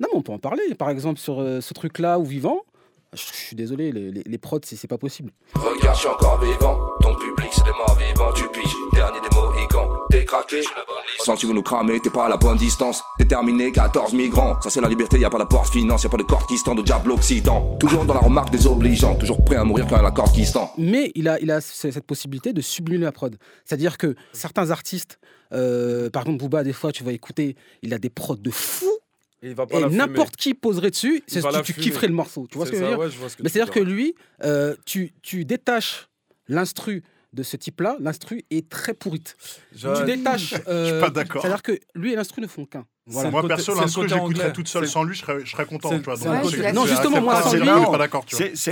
Non, 0.00 0.08
mais 0.12 0.14
on 0.14 0.22
peut 0.22 0.32
en 0.32 0.38
parler. 0.38 0.62
Par 0.78 0.88
exemple, 0.90 1.18
sur 1.20 1.40
euh, 1.40 1.60
ce 1.60 1.74
truc-là 1.74 2.18
ou 2.18 2.24
vivant, 2.24 2.62
je, 3.12 3.20
suis 3.22 3.56
désolé, 3.56 3.90
les, 3.92 4.10
les, 4.10 4.22
les 4.24 4.38
prods, 4.38 4.60
c'est 4.64 4.76
c'est 4.76 4.86
pas 4.88 4.98
possible. 4.98 5.32
Regarde, 5.54 5.94
je 5.96 6.00
suis 6.00 6.08
encore 6.08 6.40
vivant. 6.40 6.78
Morts 7.78 7.96
vivants. 7.96 8.32
Tu 8.32 8.42
piges, 8.48 8.74
dernier 8.92 9.20
des 9.20 9.28
Mohicans. 9.36 9.88
T'es 10.10 10.24
craqué. 10.24 10.62
Sans 11.20 11.36
tu 11.36 11.46
veux 11.46 11.52
nous 11.52 11.62
cramer, 11.62 12.00
t'es 12.00 12.10
pas 12.10 12.26
à 12.26 12.28
la 12.28 12.36
bonne 12.36 12.56
distance. 12.56 13.02
Déterminé, 13.18 13.70
14 13.70 14.14
migrants. 14.14 14.60
Ça, 14.60 14.70
c'est 14.70 14.80
la 14.80 14.88
liberté, 14.88 15.18
y 15.18 15.24
a 15.24 15.30
pas 15.30 15.38
d'apport 15.38 15.66
finance, 15.66 16.02
y 16.02 16.06
a 16.06 16.08
pas 16.08 16.16
de 16.16 16.24
corps 16.24 16.46
qui 16.46 16.58
se 16.58 16.64
tend 16.64 16.76
au 16.76 16.82
diable 16.82 17.12
occident. 17.12 17.76
Toujours 17.78 18.04
dans 18.04 18.14
la 18.14 18.20
remarque 18.20 18.50
des 18.50 18.66
obligeants. 18.66 19.14
Toujours 19.14 19.44
prêt 19.44 19.56
à 19.56 19.64
mourir 19.64 19.86
quand 19.88 19.96
y 19.96 19.98
a 20.00 20.02
la 20.02 20.10
corde 20.10 20.32
qui 20.32 20.44
se 20.44 20.54
tend. 20.54 20.72
Mais 20.76 21.12
il 21.14 21.28
a, 21.28 21.38
il 21.40 21.50
a 21.52 21.60
cette 21.60 22.04
possibilité 22.06 22.52
de 22.52 22.60
sublimer 22.60 23.04
la 23.04 23.12
prod. 23.12 23.36
C'est-à-dire 23.64 23.96
que 23.96 24.16
certains 24.32 24.70
artistes, 24.70 25.20
euh, 25.52 26.10
par 26.10 26.22
exemple 26.22 26.38
Booba, 26.40 26.64
des 26.64 26.72
fois, 26.72 26.90
tu 26.90 27.04
vas 27.04 27.12
écouter, 27.12 27.54
il 27.82 27.94
a 27.94 27.98
des 27.98 28.10
prods 28.10 28.36
de 28.36 28.50
fou. 28.50 28.90
Et 29.40 29.50
il 29.50 29.54
va 29.54 29.66
pas 29.66 29.78
Et 29.78 29.80
la 29.82 29.86
fumer. 29.88 29.98
n'importe 29.98 30.34
qui 30.36 30.52
poserait 30.54 30.90
dessus, 30.90 31.22
c'est 31.28 31.44
la 31.44 31.62
tu, 31.62 31.72
tu 31.72 31.80
kifferais 31.80 32.08
le 32.08 32.14
morceau. 32.14 32.48
Tu 32.50 32.56
vois 32.58 32.66
ce 32.66 32.72
que 32.72 32.76
je 32.76 32.82
veux 32.82 32.88
ça, 32.88 32.96
dire 32.96 33.04
ouais, 33.04 33.10
je 33.10 33.18
vois 33.18 33.28
ce 33.28 33.36
que 33.36 33.42
Mais 33.44 33.48
c'est-à-dire 33.48 33.72
que 33.72 33.78
lui, 33.78 34.16
euh, 34.42 34.74
tu, 34.84 35.12
tu 35.22 35.44
détaches 35.44 36.08
l'instru 36.48 37.04
de 37.38 37.42
ce 37.44 37.56
type-là, 37.56 37.96
l'instru 38.00 38.42
est 38.50 38.68
très 38.68 38.94
pourrite. 38.94 39.36
Je- 39.72 39.88
Tu 40.00 40.04
détaches. 40.16 40.54
euh, 40.66 40.84
Je 40.86 40.90
suis 40.90 41.00
pas 41.00 41.10
d'accord. 41.10 41.40
C'est-à-dire 41.42 41.62
que 41.62 41.78
lui 41.94 42.12
et 42.12 42.16
l'instru 42.16 42.42
ne 42.42 42.48
font 42.48 42.64
qu'un. 42.66 42.84
Voilà. 43.10 43.30
Moi, 43.30 43.40
côté- 43.42 43.54
perso, 43.54 43.74
l'instru, 43.74 44.02
côté 44.02 44.14
j'écouterais 44.14 44.52
toute 44.52 44.68
seule 44.68 44.86
sans 44.86 45.02
lui, 45.04 45.14
je 45.16 45.20
serais, 45.22 45.38
je 45.44 45.50
serais 45.50 45.64
content. 45.64 45.88
Tu 45.90 45.96
vois, 46.04 46.16
donc, 46.16 46.42
côté- 46.42 46.72
Non, 46.72 46.82
c'est 46.84 46.88
justement, 46.90 47.20
moi, 47.20 47.42
sans 47.42 47.50
C'est 47.50 47.58
lui- 47.60 47.68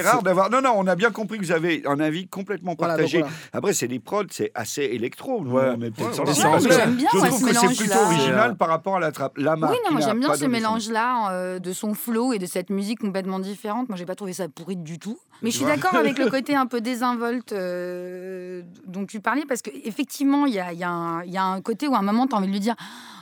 rare 0.06 0.22
d'avoir. 0.22 0.50
Non, 0.50 0.60
non, 0.60 0.72
on 0.76 0.86
a 0.86 0.94
bien 0.94 1.10
compris 1.10 1.38
que 1.38 1.44
vous 1.44 1.52
avez 1.52 1.82
un 1.86 1.98
avis 2.00 2.26
complètement 2.28 2.74
Voilà, 2.78 2.94
donc 2.94 3.02
partagé. 3.02 3.18
voilà. 3.20 3.34
Après, 3.52 3.72
c'est 3.72 3.88
des 3.88 3.98
prods, 3.98 4.24
c'est 4.30 4.52
assez 4.54 4.82
électro. 4.82 5.42
Ouais. 5.42 5.72
est 5.72 5.76
peut-être 5.90 6.18
Ouais, 6.18 6.32
que 6.34 6.46
anglais. 6.46 6.74
J'aime 6.76 6.94
bien 6.96 7.08
Je 7.12 7.18
moi, 7.18 7.28
trouve 7.28 7.40
ce 7.40 7.44
que 7.46 7.54
c'est 7.54 7.76
plutôt 7.76 7.98
original 7.98 8.56
par 8.56 8.68
rapport 8.68 8.96
à 8.96 9.00
la 9.00 9.12
trappe. 9.12 9.38
La 9.38 9.56
marque. 9.56 9.72
Oui, 9.72 9.78
non, 9.94 10.00
j'aime 10.00 10.20
bien 10.20 10.34
ce 10.34 10.44
mélange-là 10.44 11.32
euh, 11.32 11.58
de 11.58 11.72
son 11.72 11.94
flow 11.94 12.32
et 12.32 12.38
de 12.38 12.46
cette 12.46 12.70
musique 12.70 13.00
complètement 13.00 13.38
différente. 13.38 13.88
Moi, 13.88 13.96
j'ai 13.96 14.06
pas 14.06 14.14
trouvé 14.14 14.32
ça 14.32 14.48
pourri 14.48 14.76
du 14.76 14.98
tout. 14.98 15.18
Mais 15.42 15.50
je 15.50 15.56
suis 15.56 15.66
d'accord 15.66 15.94
avec 15.94 16.18
le 16.18 16.28
côté 16.30 16.54
un 16.54 16.66
peu 16.66 16.80
désinvolte 16.80 17.52
euh, 17.52 18.62
dont 18.86 19.04
tu 19.06 19.20
parlais, 19.20 19.44
parce 19.48 19.62
qu'effectivement, 19.62 20.46
il 20.46 20.54
y 20.54 20.58
a, 20.60 20.72
il 20.72 20.78
y, 20.78 20.84
a 20.84 20.90
un- 20.90 21.22
il 21.24 21.32
y 21.32 21.36
a 21.36 21.44
un 21.44 21.60
côté 21.60 21.88
où 21.88 21.94
à 21.94 21.98
un 21.98 22.02
moment, 22.02 22.26
tu 22.26 22.34
as 22.34 22.38
envie 22.38 22.46
de 22.48 22.52
lui 22.52 22.60
dire 22.60 22.74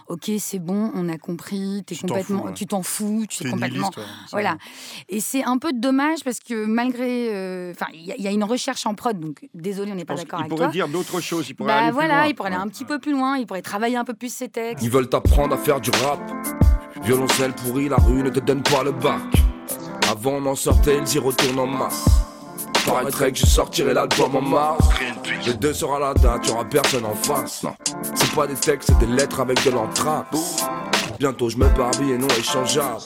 Ok, 0.09 0.31
c'est 0.39 0.59
bon, 0.59 0.91
on 0.95 1.09
a 1.09 1.17
compris, 1.17 1.79
es 1.79 1.83
Tu 1.95 1.97
t'en 1.97 2.09
complètement, 2.09 2.41
fous, 2.43 2.47
ouais. 2.49 2.55
tu 2.55 2.67
t'en 2.67 2.83
fous, 2.83 3.25
tu 3.29 3.47
es 3.47 3.51
complètement. 3.51 3.91
ouais. 3.97 4.03
Voilà. 4.33 4.51
vrai. 4.51 4.59
Et 5.09 5.21
c'est 5.21 5.43
un 5.45 5.57
peu 5.59 5.73
dommage 5.73 6.23
parce 6.25 6.41
que 6.41 6.67
malgré. 6.67 7.35
euh, 7.35 7.73
Enfin, 7.73 7.87
il 7.95 8.03
y, 8.05 8.13
a- 8.13 8.17
il 8.19 8.23
y 8.23 8.29
a 8.29 8.31
une 8.31 8.45
recherche 8.45 8.85
en 8.87 8.95
prod, 8.95 9.19
donc 9.19 9.49
désolé, 9.55 9.93
on 9.93 9.95
n'est 9.95 10.05
pas 10.05 10.15
d'accord 10.15 10.41
avec 10.41 10.51
pourrait 10.51 10.65
toi. 10.65 10.73
dire 10.73 10.89
d'autres 10.89 11.21
choses. 11.21 11.49
Il 11.49 11.55
pourrait 11.55 11.69
Bah 11.69 11.79
aller 11.79 11.87
plus 11.89 11.95
voilà, 11.95 12.19
loin. 12.21 12.27
il 12.27 12.35
pourrait 12.35 12.51
aller 12.53 12.61
un 12.61 12.69
petit 12.69 12.85
peu 12.85 12.99
plus 12.99 13.13
loin, 13.13 13.39
il 13.39 13.47
pourrait 13.47 13.63
travailler 13.63 13.97
un 13.97 14.05
peu 14.05 14.15
plus 14.15 14.33
ses 14.33 14.49
textes. 14.49 14.85
Ils 14.85 14.91
veulent 14.91 15.09
t'apprendre 15.09 15.55
à 15.55 15.59
faire 15.59 15.81
du 15.81 15.91
rap. 15.91 16.21
Violoncelle 17.03 17.53
pourri, 17.55 17.89
la 17.89 17.97
rue 17.97 18.23
ne 18.23 18.31
te 18.31 18.41
donne 18.41 18.63
pas 18.63 18.83
le 18.85 18.93
bac. 18.93 19.21
Avant 20.11 20.33
on 20.33 20.47
en 20.47 20.55
sortait, 20.55 20.99
ils 20.99 21.15
y 21.15 21.19
retournent 21.19 21.59
en 21.59 21.67
masse. 21.67 22.05
Paraîtrait 22.87 23.33
que 23.33 23.39
je 23.39 23.47
sortirai 23.47 23.95
l'album 23.95 24.37
en 24.37 24.43
mars. 24.43 24.89
Le 25.47 25.55
2 25.55 25.73
sera 25.73 25.99
la 25.99 26.15
date, 26.15 26.47
y'aura 26.47 26.65
personne 26.65 27.05
en 27.05 27.15
face. 27.15 27.65
C'est 28.15 28.35
pas 28.35 28.47
des 28.47 28.55
textes, 28.55 28.91
c'est 28.91 29.07
des 29.07 29.13
lettres 29.13 29.41
avec 29.41 29.65
de 29.65 29.71
l'anthrax. 29.71 30.29
Bientôt 31.19 31.49
je 31.49 31.57
me 31.57 31.69
barbille 31.69 32.13
et 32.13 32.19
non 32.19 32.29
échangeable. 32.29 33.01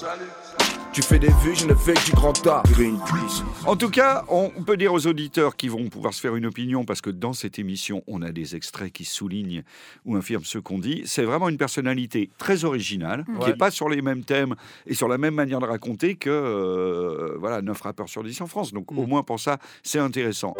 Tu 0.98 1.04
fais 1.04 1.20
des 1.20 1.28
vues, 1.44 1.54
je 1.54 1.64
ne 1.68 1.74
fais 1.76 1.94
que 1.94 2.06
du 2.06 2.10
grand 2.10 2.44
art. 2.48 2.64
Greenpeace. 2.64 3.44
En 3.66 3.76
tout 3.76 3.88
cas, 3.88 4.24
on 4.28 4.50
peut 4.64 4.76
dire 4.76 4.92
aux 4.92 5.06
auditeurs 5.06 5.54
qui 5.54 5.68
vont 5.68 5.88
pouvoir 5.88 6.12
se 6.12 6.20
faire 6.20 6.34
une 6.34 6.44
opinion, 6.44 6.84
parce 6.84 7.00
que 7.00 7.10
dans 7.10 7.32
cette 7.32 7.60
émission, 7.60 8.02
on 8.08 8.20
a 8.20 8.32
des 8.32 8.56
extraits 8.56 8.92
qui 8.92 9.04
soulignent 9.04 9.62
ou 10.04 10.16
infirment 10.16 10.44
ce 10.44 10.58
qu'on 10.58 10.80
dit. 10.80 11.02
C'est 11.06 11.22
vraiment 11.22 11.48
une 11.50 11.56
personnalité 11.56 12.30
très 12.36 12.64
originale, 12.64 13.24
qui 13.26 13.30
Ouais. 13.44 13.46
n'est 13.52 13.56
pas 13.56 13.70
sur 13.70 13.88
les 13.88 14.02
mêmes 14.02 14.24
thèmes 14.24 14.56
et 14.88 14.94
sur 14.94 15.06
la 15.06 15.18
même 15.18 15.34
manière 15.34 15.60
de 15.60 15.66
raconter 15.66 16.16
que 16.16 16.30
euh, 16.30 17.36
voilà, 17.38 17.62
9 17.62 17.80
rappeurs 17.80 18.08
sur 18.08 18.24
10 18.24 18.40
en 18.40 18.48
France. 18.48 18.72
Donc 18.72 18.90
au 18.90 19.06
moins 19.06 19.22
pour 19.22 19.38
ça, 19.38 19.58
c'est 19.84 20.00
intéressant. 20.00 20.56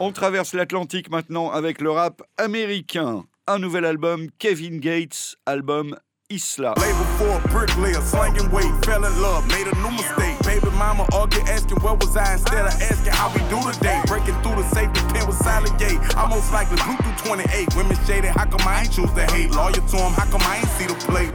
On 0.00 0.12
traverse 0.12 0.54
l'Atlantique 0.54 1.10
maintenant 1.10 1.50
avec 1.50 1.82
le 1.82 1.90
rap 1.90 2.22
américain. 2.38 3.24
Un 3.48 3.58
nouvel 3.60 3.84
album, 3.84 4.26
Kevin 4.38 4.80
Gates, 4.80 5.36
album 5.46 5.94
Isla. 6.28 6.74
Label 6.76 7.04
for 7.18 7.38
a 7.38 7.48
bricklayer, 7.48 8.00
slanging 8.00 8.50
weight, 8.50 8.72
fell 8.84 9.04
in 9.04 9.22
love, 9.22 9.46
made 9.46 9.68
a 9.68 9.74
new 9.76 9.92
mistake. 9.92 10.36
Baby 10.42 10.74
mama 10.76 11.06
argue, 11.12 11.40
asking 11.42 11.78
where 11.78 11.94
was 11.94 12.16
I? 12.16 12.32
Instead 12.32 12.66
of 12.66 12.74
asking 12.82 13.12
how 13.12 13.32
we 13.32 13.38
do 13.48 13.62
today. 13.72 14.02
Breaking 14.06 14.34
through 14.42 14.56
the 14.56 14.68
safety 14.74 15.00
pin 15.12 15.24
with 15.28 15.36
silent 15.36 15.78
gate. 15.78 16.00
I 16.16 16.26
most 16.26 16.50
likely 16.52 16.78
blew 16.82 16.96
through 16.96 17.36
28. 17.36 17.76
Women 17.76 17.96
shaded, 18.06 18.30
how 18.32 18.44
come 18.44 18.66
I 18.66 18.80
ain't 18.82 18.92
choose 18.92 19.12
to 19.12 19.24
hate? 19.30 19.52
Lawyer 19.52 19.74
to 19.74 19.96
him, 19.96 20.12
how 20.14 20.26
come 20.26 20.42
I 20.42 20.56
ain't 20.58 20.68
see 20.70 20.86
the 20.86 20.94
play? 21.06 21.30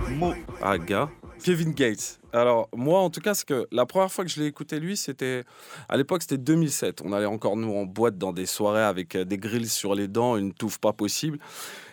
Ah, 0.61 0.75
gars. 0.75 1.09
Kevin 1.41 1.71
Gates. 1.71 2.19
Alors, 2.33 2.67
moi, 2.75 2.99
en 2.99 3.09
tout 3.09 3.21
cas, 3.21 3.33
c'est 3.33 3.47
que 3.47 3.67
la 3.71 3.85
première 3.85 4.11
fois 4.11 4.25
que 4.25 4.29
je 4.29 4.41
l'ai 4.41 4.47
écouté, 4.47 4.79
lui, 4.79 4.97
c'était. 4.97 5.43
À 5.87 5.95
l'époque, 5.95 6.21
c'était 6.21 6.37
2007. 6.37 7.01
On 7.05 7.13
allait 7.13 7.25
encore, 7.25 7.55
nous, 7.55 7.73
en 7.73 7.85
boîte 7.85 8.17
dans 8.17 8.33
des 8.33 8.45
soirées 8.45 8.83
avec 8.83 9.15
euh, 9.15 9.23
des 9.23 9.37
grilles 9.37 9.69
sur 9.69 9.95
les 9.95 10.07
dents, 10.09 10.35
une 10.35 10.53
touffe 10.53 10.79
pas 10.79 10.93
possible. 10.93 11.39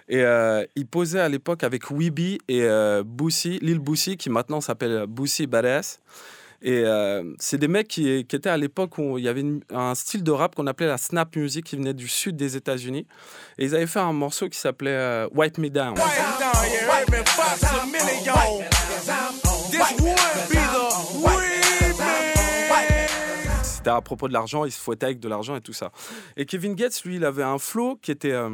Et 0.09 0.23
euh, 0.23 0.65
il 0.75 0.87
posait 0.87 1.21
à 1.21 1.29
l'époque 1.29 1.65
avec 1.65 1.91
Weeby 1.91 2.38
et 2.49 2.62
euh, 2.62 3.03
Lil 3.61 3.79
Boosie, 3.79 4.17
qui 4.17 4.31
maintenant 4.31 4.61
s'appelle 4.61 5.05
Boosie 5.07 5.47
Badass. 5.47 6.00
Et 6.61 6.83
euh, 6.85 7.23
c'est 7.38 7.59
des 7.59 7.69
mecs 7.69 7.87
qui, 7.87 8.25
qui 8.25 8.35
étaient 8.35 8.49
à 8.49 8.57
l'époque 8.57 8.99
où 8.99 9.17
il 9.19 9.25
y 9.25 9.29
avait 9.29 9.43
une- 9.43 9.61
un 9.71 9.95
style 9.95 10.25
de 10.25 10.31
rap 10.33 10.55
qu'on 10.57 10.67
appelait 10.67 10.88
la 10.88 10.99
snap 10.99 11.37
music 11.37 11.65
qui 11.67 11.77
venait 11.77 11.95
du 11.95 12.09
sud 12.09 12.35
des 12.37 12.57
États-Unis. 12.57 13.07
Et 13.59 13.67
ils 13.67 13.75
avaient 13.77 13.87
fait 13.87 14.00
un 14.00 14.12
morceau 14.12 14.49
qui 14.49 14.59
s'appelait 14.59 14.91
euh, 14.91 15.29
Wipe 15.35 15.59
Me 15.59 15.69
Down. 15.71 15.95
C'était 23.62 23.91
à 23.91 24.00
propos 24.00 24.27
de 24.29 24.33
l'argent, 24.33 24.65
il 24.65 24.73
se 24.73 24.79
fouettait 24.81 25.07
avec 25.07 25.21
de 25.21 25.29
l'argent 25.29 25.55
et 25.57 25.61
tout 25.61 25.73
ça. 25.73 25.93
Et 26.37 26.47
Kevin 26.47 26.75
Gates, 26.75 27.03
lui, 27.05 27.17
il 27.17 27.25
avait 27.25 27.43
un 27.45 27.59
flow 27.59 27.97
qui 28.03 28.11
était 28.11 28.33
euh, 28.33 28.50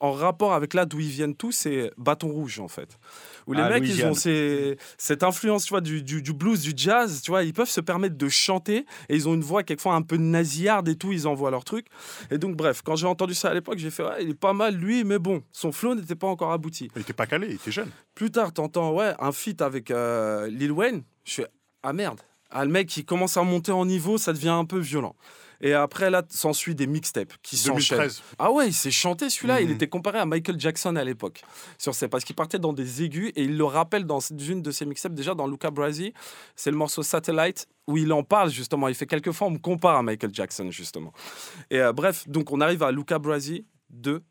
en 0.00 0.12
rapport 0.12 0.52
avec 0.54 0.74
là 0.74 0.84
d'où 0.86 1.00
ils 1.00 1.08
viennent 1.08 1.34
tous, 1.34 1.52
c'est 1.52 1.90
Bâton 1.96 2.28
Rouge 2.28 2.60
en 2.60 2.68
fait. 2.68 2.98
Où 3.46 3.52
les 3.52 3.62
Ah, 3.62 3.68
mecs, 3.70 3.82
ils 3.88 4.04
ont 4.04 4.14
ces- 4.14 4.76
cette 4.96 5.22
influence, 5.22 5.64
tu 5.64 5.70
vois, 5.70 5.80
du, 5.80 6.02
du- 6.02 6.22
du 6.22 6.32
blues, 6.32 6.60
du 6.62 6.72
jazz, 6.76 7.22
tu 7.22 7.30
vois, 7.30 7.42
ils 7.42 7.52
peuvent 7.52 7.68
se 7.68 7.80
permettre 7.80 8.16
de 8.16 8.28
chanter 8.28 8.84
et 9.08 9.16
ils 9.16 9.28
ont 9.28 9.34
une 9.34 9.42
voix 9.42 9.62
quelquefois 9.62 9.94
un 9.94 10.02
peu 10.02 10.16
nasillarde 10.16 10.88
et 10.88 10.96
tout, 10.96 11.10
ils 11.12 11.26
envoient 11.26 11.50
leur 11.50 11.64
truc. 11.64 11.86
Et 12.30 12.38
donc, 12.38 12.56
bref, 12.56 12.82
quand 12.84 12.94
j'ai 12.96 13.06
entendu 13.06 13.34
ça 13.34 13.48
à 13.50 13.54
l'époque, 13.54 13.78
j'ai 13.78 13.90
fait, 13.90 14.02
ouais, 14.04 14.22
il 14.22 14.30
est 14.30 14.34
pas 14.34 14.52
mal 14.52 14.76
lui, 14.76 15.02
mais 15.04 15.18
bon, 15.18 15.42
son 15.50 15.72
flow 15.72 15.94
n'était 15.94 16.14
pas 16.14 16.26
encore 16.28 16.52
abouti. 16.52 16.90
Il 16.94 17.02
était 17.02 17.12
pas 17.12 17.26
calé, 17.26 17.46
il 17.48 17.54
était 17.54 17.72
jeune. 17.72 17.90
Plus 18.14 18.30
tard, 18.30 18.52
t'entends, 18.52 18.92
ouais, 18.92 19.14
un 19.18 19.32
feat 19.32 19.62
avec 19.62 19.90
euh, 19.90 20.46
Lil 20.48 20.70
Wayne. 20.72 21.02
Je 21.24 21.32
fais, 21.34 21.46
ah 21.82 21.92
merde. 21.92 22.20
Ah, 22.50 22.64
le 22.64 22.70
mec, 22.70 22.96
il 22.96 23.04
commence 23.04 23.36
à 23.36 23.42
monter 23.42 23.72
en 23.72 23.84
niveau, 23.84 24.16
ça 24.16 24.32
devient 24.32 24.48
un 24.48 24.64
peu 24.64 24.78
violent. 24.78 25.14
Et 25.60 25.72
après, 25.72 26.08
là, 26.10 26.22
s'ensuit 26.28 26.74
des 26.74 26.86
mixtapes 26.86 27.32
qui 27.42 27.56
s'enchaînent. 27.56 27.98
2013. 27.98 28.22
Ah 28.38 28.52
ouais, 28.52 28.68
il 28.68 28.72
s'est 28.72 28.90
chanté 28.90 29.28
celui-là. 29.28 29.60
Il 29.60 29.68
Mhm. 29.68 29.74
était 29.74 29.88
comparé 29.88 30.18
à 30.18 30.24
Michael 30.26 30.58
Jackson 30.60 30.94
à 30.96 31.02
l'époque. 31.04 31.42
Sur 31.78 31.94
ces, 31.94 32.06
parce 32.08 32.24
qu'il 32.24 32.36
partait 32.36 32.58
dans 32.60 32.72
des 32.72 33.02
aigus 33.02 33.32
et 33.34 33.42
il 33.42 33.56
le 33.56 33.64
rappelle 33.64 34.04
dans 34.04 34.20
une 34.20 34.62
de 34.62 34.70
ses 34.70 34.86
mixtapes, 34.86 35.14
déjà 35.14 35.34
dans 35.34 35.46
Luca 35.48 35.70
Brasi. 35.70 36.12
C'est 36.54 36.70
le 36.70 36.76
morceau 36.76 37.02
Satellite 37.02 37.66
où 37.86 37.96
il 37.96 38.12
en 38.12 38.22
parle 38.22 38.50
justement. 38.50 38.86
Il 38.88 38.94
fait 38.94 39.06
quelques 39.06 39.32
fois, 39.32 39.48
on 39.48 39.52
me 39.52 39.58
compare 39.58 39.96
à 39.96 40.02
Michael 40.02 40.32
Jackson 40.32 40.70
justement. 40.70 41.12
Et 41.70 41.80
euh, 41.80 41.92
bref, 41.92 42.28
donc 42.28 42.52
on 42.52 42.60
arrive 42.60 42.82
à 42.82 42.92
Luca 42.92 43.18
Brasi 43.18 43.66
2 43.90 44.22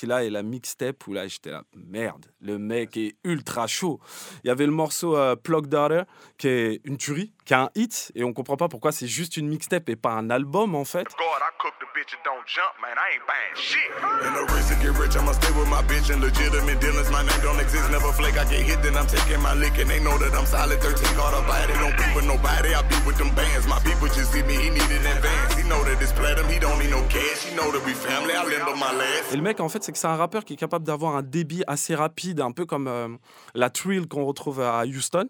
qui 0.00 0.06
là 0.06 0.24
est 0.24 0.30
la 0.30 0.42
mixtape 0.42 1.06
où 1.08 1.12
là 1.12 1.28
j'étais 1.28 1.50
là 1.50 1.62
merde 1.74 2.24
le 2.40 2.56
mec 2.56 2.96
est 2.96 3.16
ultra 3.22 3.66
chaud 3.66 4.00
il 4.42 4.48
y 4.48 4.50
avait 4.50 4.64
le 4.64 4.72
morceau 4.72 5.14
euh, 5.14 5.36
Plug 5.36 5.66
Daughter 5.66 6.04
qui 6.38 6.48
est 6.48 6.80
une 6.84 6.96
tuerie 6.96 7.34
qui 7.44 7.52
a 7.52 7.64
un 7.64 7.70
hit 7.74 8.10
et 8.14 8.24
on 8.24 8.32
comprend 8.32 8.56
pas 8.56 8.68
pourquoi 8.68 8.92
c'est 8.92 9.06
juste 9.06 9.36
une 9.36 9.48
mixtape 9.48 9.90
et 9.90 9.96
pas 9.96 10.12
un 10.12 10.30
album 10.30 10.74
en 10.74 10.86
fait 10.86 11.04
God, 11.04 11.42
I 11.42 11.50
cook 11.58 11.74
the 11.80 11.90
bitch 12.00 12.14
and 12.16 12.24
don't 12.24 12.44
jump, 12.46 12.72
man. 12.80 12.96
I 12.96 13.06
ain't 13.12 13.26
buying 13.28 13.56
shit. 13.56 13.90
In 14.24 14.32
the 14.32 14.44
race 14.52 14.68
to 14.72 14.76
get 14.80 14.96
rich, 14.96 15.16
I'ma 15.16 15.32
stay 15.32 15.52
with 15.52 15.68
my 15.68 15.82
bitch 15.84 16.08
and 16.08 16.20
legitimate 16.20 16.80
dealings. 16.80 17.10
My 17.10 17.22
name 17.22 17.40
don't 17.42 17.60
exist, 17.60 17.90
never 17.90 18.12
flake. 18.12 18.38
I 18.38 18.44
get 18.48 18.62
hit, 18.64 18.80
then 18.82 18.96
I'm 18.96 19.06
taking 19.06 19.40
my 19.42 19.54
lick, 19.54 19.76
and 19.78 19.88
they 19.90 20.00
know 20.00 20.16
that 20.16 20.32
I'm 20.32 20.46
solid. 20.46 20.80
13 20.80 20.96
caught 21.16 21.36
a 21.36 21.42
body, 21.44 21.74
don't 21.76 21.96
beat 21.96 22.12
with 22.16 22.26
nobody. 22.26 22.72
I 22.74 22.82
beat 22.88 23.04
with 23.04 23.18
them 23.20 23.32
bands. 23.36 23.66
My 23.68 23.80
people 23.84 24.08
just 24.08 24.32
see 24.32 24.42
me, 24.42 24.56
he 24.56 24.70
needed 24.70 25.02
advance. 25.04 25.60
He 25.60 25.64
know 25.68 25.82
that 25.84 26.00
it's 26.00 26.12
platinum, 26.12 26.48
he 26.48 26.58
don't 26.58 26.78
need 26.80 26.90
no 26.90 27.02
cash. 27.12 27.44
He 27.44 27.52
know 27.54 27.68
that 27.70 27.82
we 27.84 27.92
family, 27.92 28.32
I 28.32 28.42
lend 28.48 28.64
him 28.64 28.78
my 28.80 28.92
last. 28.96 29.32
Et 29.32 29.36
le 29.36 29.42
mec, 29.42 29.60
en 29.60 29.68
fait, 29.68 29.84
c'est 29.90 29.94
que 29.94 29.98
c'est 29.98 30.06
un 30.06 30.16
rappeur 30.16 30.44
qui 30.44 30.52
est 30.52 30.56
capable 30.56 30.86
d'avoir 30.86 31.16
un 31.16 31.22
débit 31.22 31.64
assez 31.66 31.96
rapide, 31.96 32.40
un 32.40 32.52
peu 32.52 32.64
comme 32.64 32.86
euh, 32.86 33.08
la 33.54 33.70
Trill 33.70 34.06
qu'on 34.06 34.24
retrouve 34.24 34.60
à 34.60 34.84
Houston. 34.84 35.28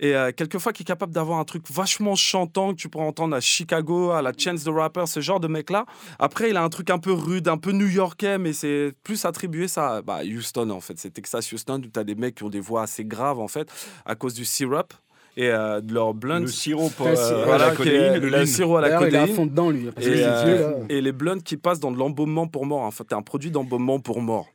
Et 0.00 0.14
euh, 0.14 0.30
quelquefois, 0.30 0.72
qui 0.72 0.84
est 0.84 0.86
capable 0.86 1.12
d'avoir 1.12 1.40
un 1.40 1.44
truc 1.44 1.64
vachement 1.68 2.14
chantant 2.14 2.70
que 2.70 2.76
tu 2.76 2.88
pourrais 2.88 3.06
entendre 3.06 3.34
à 3.34 3.40
Chicago, 3.40 4.12
à 4.12 4.22
la 4.22 4.32
Chance 4.36 4.62
the 4.62 4.68
Rapper, 4.68 5.06
ce 5.06 5.18
genre 5.18 5.40
de 5.40 5.48
mec-là. 5.48 5.86
Après, 6.20 6.50
il 6.50 6.56
a 6.56 6.62
un 6.62 6.68
truc 6.68 6.90
un 6.90 6.98
peu 6.98 7.12
rude, 7.12 7.48
un 7.48 7.58
peu 7.58 7.72
new-yorkais, 7.72 8.38
mais 8.38 8.52
c'est 8.52 8.92
plus 9.02 9.24
attribué 9.24 9.66
ça 9.66 9.96
à 9.96 10.02
bah, 10.02 10.20
Houston, 10.22 10.70
en 10.70 10.80
fait. 10.80 10.96
C'est 11.00 11.10
Texas 11.10 11.50
Houston, 11.50 11.82
où 11.84 11.88
tu 11.88 11.98
as 11.98 12.04
des 12.04 12.14
mecs 12.14 12.36
qui 12.36 12.44
ont 12.44 12.48
des 12.48 12.60
voix 12.60 12.82
assez 12.82 13.04
graves, 13.04 13.40
en 13.40 13.48
fait, 13.48 13.68
à 14.06 14.14
cause 14.14 14.34
du 14.34 14.44
syrup 14.44 14.94
et 15.36 15.48
euh, 15.50 15.80
de 15.80 15.92
leur 15.94 16.14
blunt. 16.14 16.40
Le 16.40 16.46
sirop 16.46 16.90
pour, 16.90 17.06
euh, 17.06 17.42
à 17.42 17.44
Voilà, 17.44 17.74
la 17.74 17.84
est- 17.84 18.18
le 18.20 18.46
sirop 18.46 18.76
à 18.76 18.80
la 18.80 18.88
il 18.88 18.92
est 18.92 18.94
à 18.94 18.98
codéine. 18.98 19.34
fond 19.36 19.46
dedans, 19.46 19.70
lui. 19.70 19.86
Et, 20.00 20.08
les 20.08 20.22
euh, 20.22 20.72
et 20.88 21.00
les 21.00 21.12
blunts 21.12 21.40
qui 21.42 21.56
passent 21.56 21.80
dans 21.80 21.92
de 21.92 21.98
l'embaumement 21.98 22.46
pour 22.46 22.66
mort. 22.66 22.80
En 22.82 22.90
fait, 22.90 23.04
c'est 23.08 23.14
un 23.14 23.22
produit 23.22 23.50
d'embaumement 23.50 24.00
pour 24.00 24.20
mort. 24.20 24.46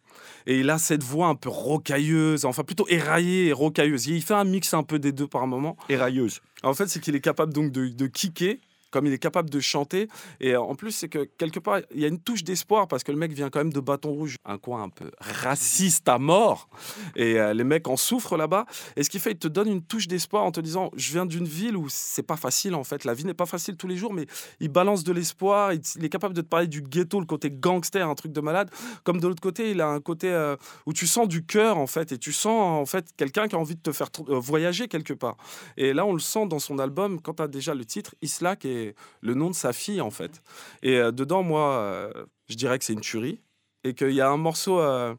Et 0.46 0.60
il 0.60 0.70
a 0.70 0.78
cette 0.78 1.04
voix 1.04 1.28
un 1.28 1.36
peu 1.36 1.48
rocailleuse, 1.50 2.44
enfin 2.44 2.64
plutôt 2.64 2.86
éraillée 2.90 3.48
et 3.48 3.54
rocailleuse. 3.54 4.08
Il 4.08 4.22
fait 4.22 4.34
un 4.34 4.44
mix 4.44 4.74
un 4.74 4.84
peu 4.84 5.00
des 5.00 5.12
deux 5.14 5.28
par 5.28 5.48
moment. 5.48 5.78
Et 5.88 5.96
railleuse. 5.96 6.42
En 6.64 6.74
fait, 6.74 6.88
c'est 6.88 7.00
qu'il 7.00 7.16
est 7.16 7.22
capable 7.22 7.54
donc 7.54 7.72
de, 7.72 7.88
de 7.88 8.08
kicker 8.08 8.60
comme 8.94 9.08
il 9.08 9.14
est 9.14 9.18
capable 9.18 9.50
de 9.50 9.60
chanter. 9.60 10.08
Et 10.40 10.54
euh, 10.54 10.62
en 10.62 10.76
plus, 10.76 10.92
c'est 10.92 11.10
que 11.10 11.28
quelque 11.38 11.60
part, 11.60 11.80
il 11.94 12.00
y 12.00 12.06
a 12.06 12.08
une 12.08 12.20
touche 12.20 12.44
d'espoir 12.44 12.88
parce 12.88 13.04
que 13.04 13.12
le 13.12 13.18
mec 13.18 13.34
vient 13.34 13.50
quand 13.50 13.60
même 13.60 13.74
de 13.74 13.80
Bâton 13.80 14.12
Rouge, 14.12 14.38
un 14.46 14.60
coin 14.60 14.84
un 14.84 14.90
peu 14.90 15.10
raciste 15.20 16.08
à 16.08 16.20
mort. 16.20 16.70
Et 17.16 17.40
euh, 17.40 17.54
les 17.54 17.64
mecs 17.64 17.88
en 17.88 17.98
souffrent 17.98 18.38
là-bas. 18.38 18.66
Et 18.96 19.04
ce 19.04 19.10
qui 19.10 19.20
fait, 19.20 19.32
il 19.32 19.40
te 19.40 19.48
donne 19.48 19.68
une 19.68 19.82
touche 19.82 20.08
d'espoir 20.08 20.44
en 20.46 20.52
te 20.52 20.62
disant 20.62 20.92
Je 20.96 21.12
viens 21.12 21.26
d'une 21.26 21.46
ville 21.46 21.76
où 21.76 21.88
c'est 21.90 22.24
pas 22.24 22.38
facile 22.38 22.76
en 22.76 22.84
fait. 22.84 23.04
La 23.04 23.16
vie 23.16 23.26
n'est 23.26 23.34
pas 23.34 23.48
facile 23.48 23.76
tous 23.76 23.88
les 23.88 23.98
jours, 23.98 24.14
mais 24.14 24.28
il 24.60 24.70
balance 24.70 25.04
de 25.04 25.12
l'espoir. 25.12 25.74
Il, 25.74 26.06
est 26.06 26.10
capable 26.10 26.36
de 26.36 26.42
te 26.42 26.48
parler 26.48 26.68
du 26.68 26.84
ghetto, 26.84 27.20
le 27.20 27.26
côté 27.26 27.50
gangster, 27.50 28.08
un 28.08 28.16
truc 28.16 28.32
de 28.32 28.42
malade. 28.42 28.70
Comme 29.04 29.20
de 29.20 29.28
l'autre 29.28 29.42
côté, 29.42 29.72
il 29.72 29.82
a 29.82 29.88
un 29.88 30.02
côté 30.02 30.32
euh, 30.32 30.56
où 30.86 30.94
tu 30.94 31.08
sens 31.08 31.28
du 31.28 31.44
cœur 31.44 31.80
en 31.80 31.88
fait. 31.88 32.12
Et 32.12 32.20
tu 32.20 32.32
sens 32.32 32.80
en 32.80 32.86
fait 32.86 33.08
quelqu'un 33.18 33.48
qui 33.48 33.56
a 33.56 33.60
envie 33.60 33.76
de 33.76 33.82
te 33.82 33.92
faire 33.92 34.10
voyager 34.28 34.88
quelque 34.88 35.14
part. 35.14 35.38
Et 35.78 35.94
là, 35.94 36.06
on 36.06 36.14
le 36.14 36.20
sent 36.20 36.46
dans 36.46 36.60
son 36.60 36.78
album 36.78 37.20
quand 37.20 37.36
tu 37.36 37.44
as 37.44 37.48
déjà 37.48 37.74
le 37.74 37.86
titre 37.86 38.14
Isla, 38.22 38.56
qui 38.56 38.83
est 38.84 38.96
le 39.22 39.34
nom 39.34 39.50
de 39.50 39.56
sa 39.56 39.74
fille, 39.74 40.02
en 40.02 40.12
fait. 40.12 40.42
Et 40.82 40.98
euh, 40.98 41.12
dedans, 41.12 41.44
moi, 41.44 41.72
euh, 41.74 42.12
je 42.50 42.56
dirais 42.56 42.80
que 42.80 42.86
c'est 42.86 42.94
une 42.94 43.02
tuerie. 43.02 43.42
Et 43.84 43.94
qu'il 43.94 44.12
y 44.12 44.22
a 44.22 44.30
un 44.30 44.38
morceau 44.38 44.80
euh, 44.80 45.14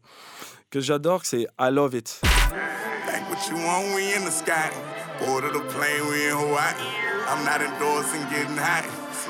que 0.70 0.80
j'adore, 0.80 1.24
c'est 1.24 1.46
I 1.60 1.70
Love 1.70 1.94
It. 1.94 2.20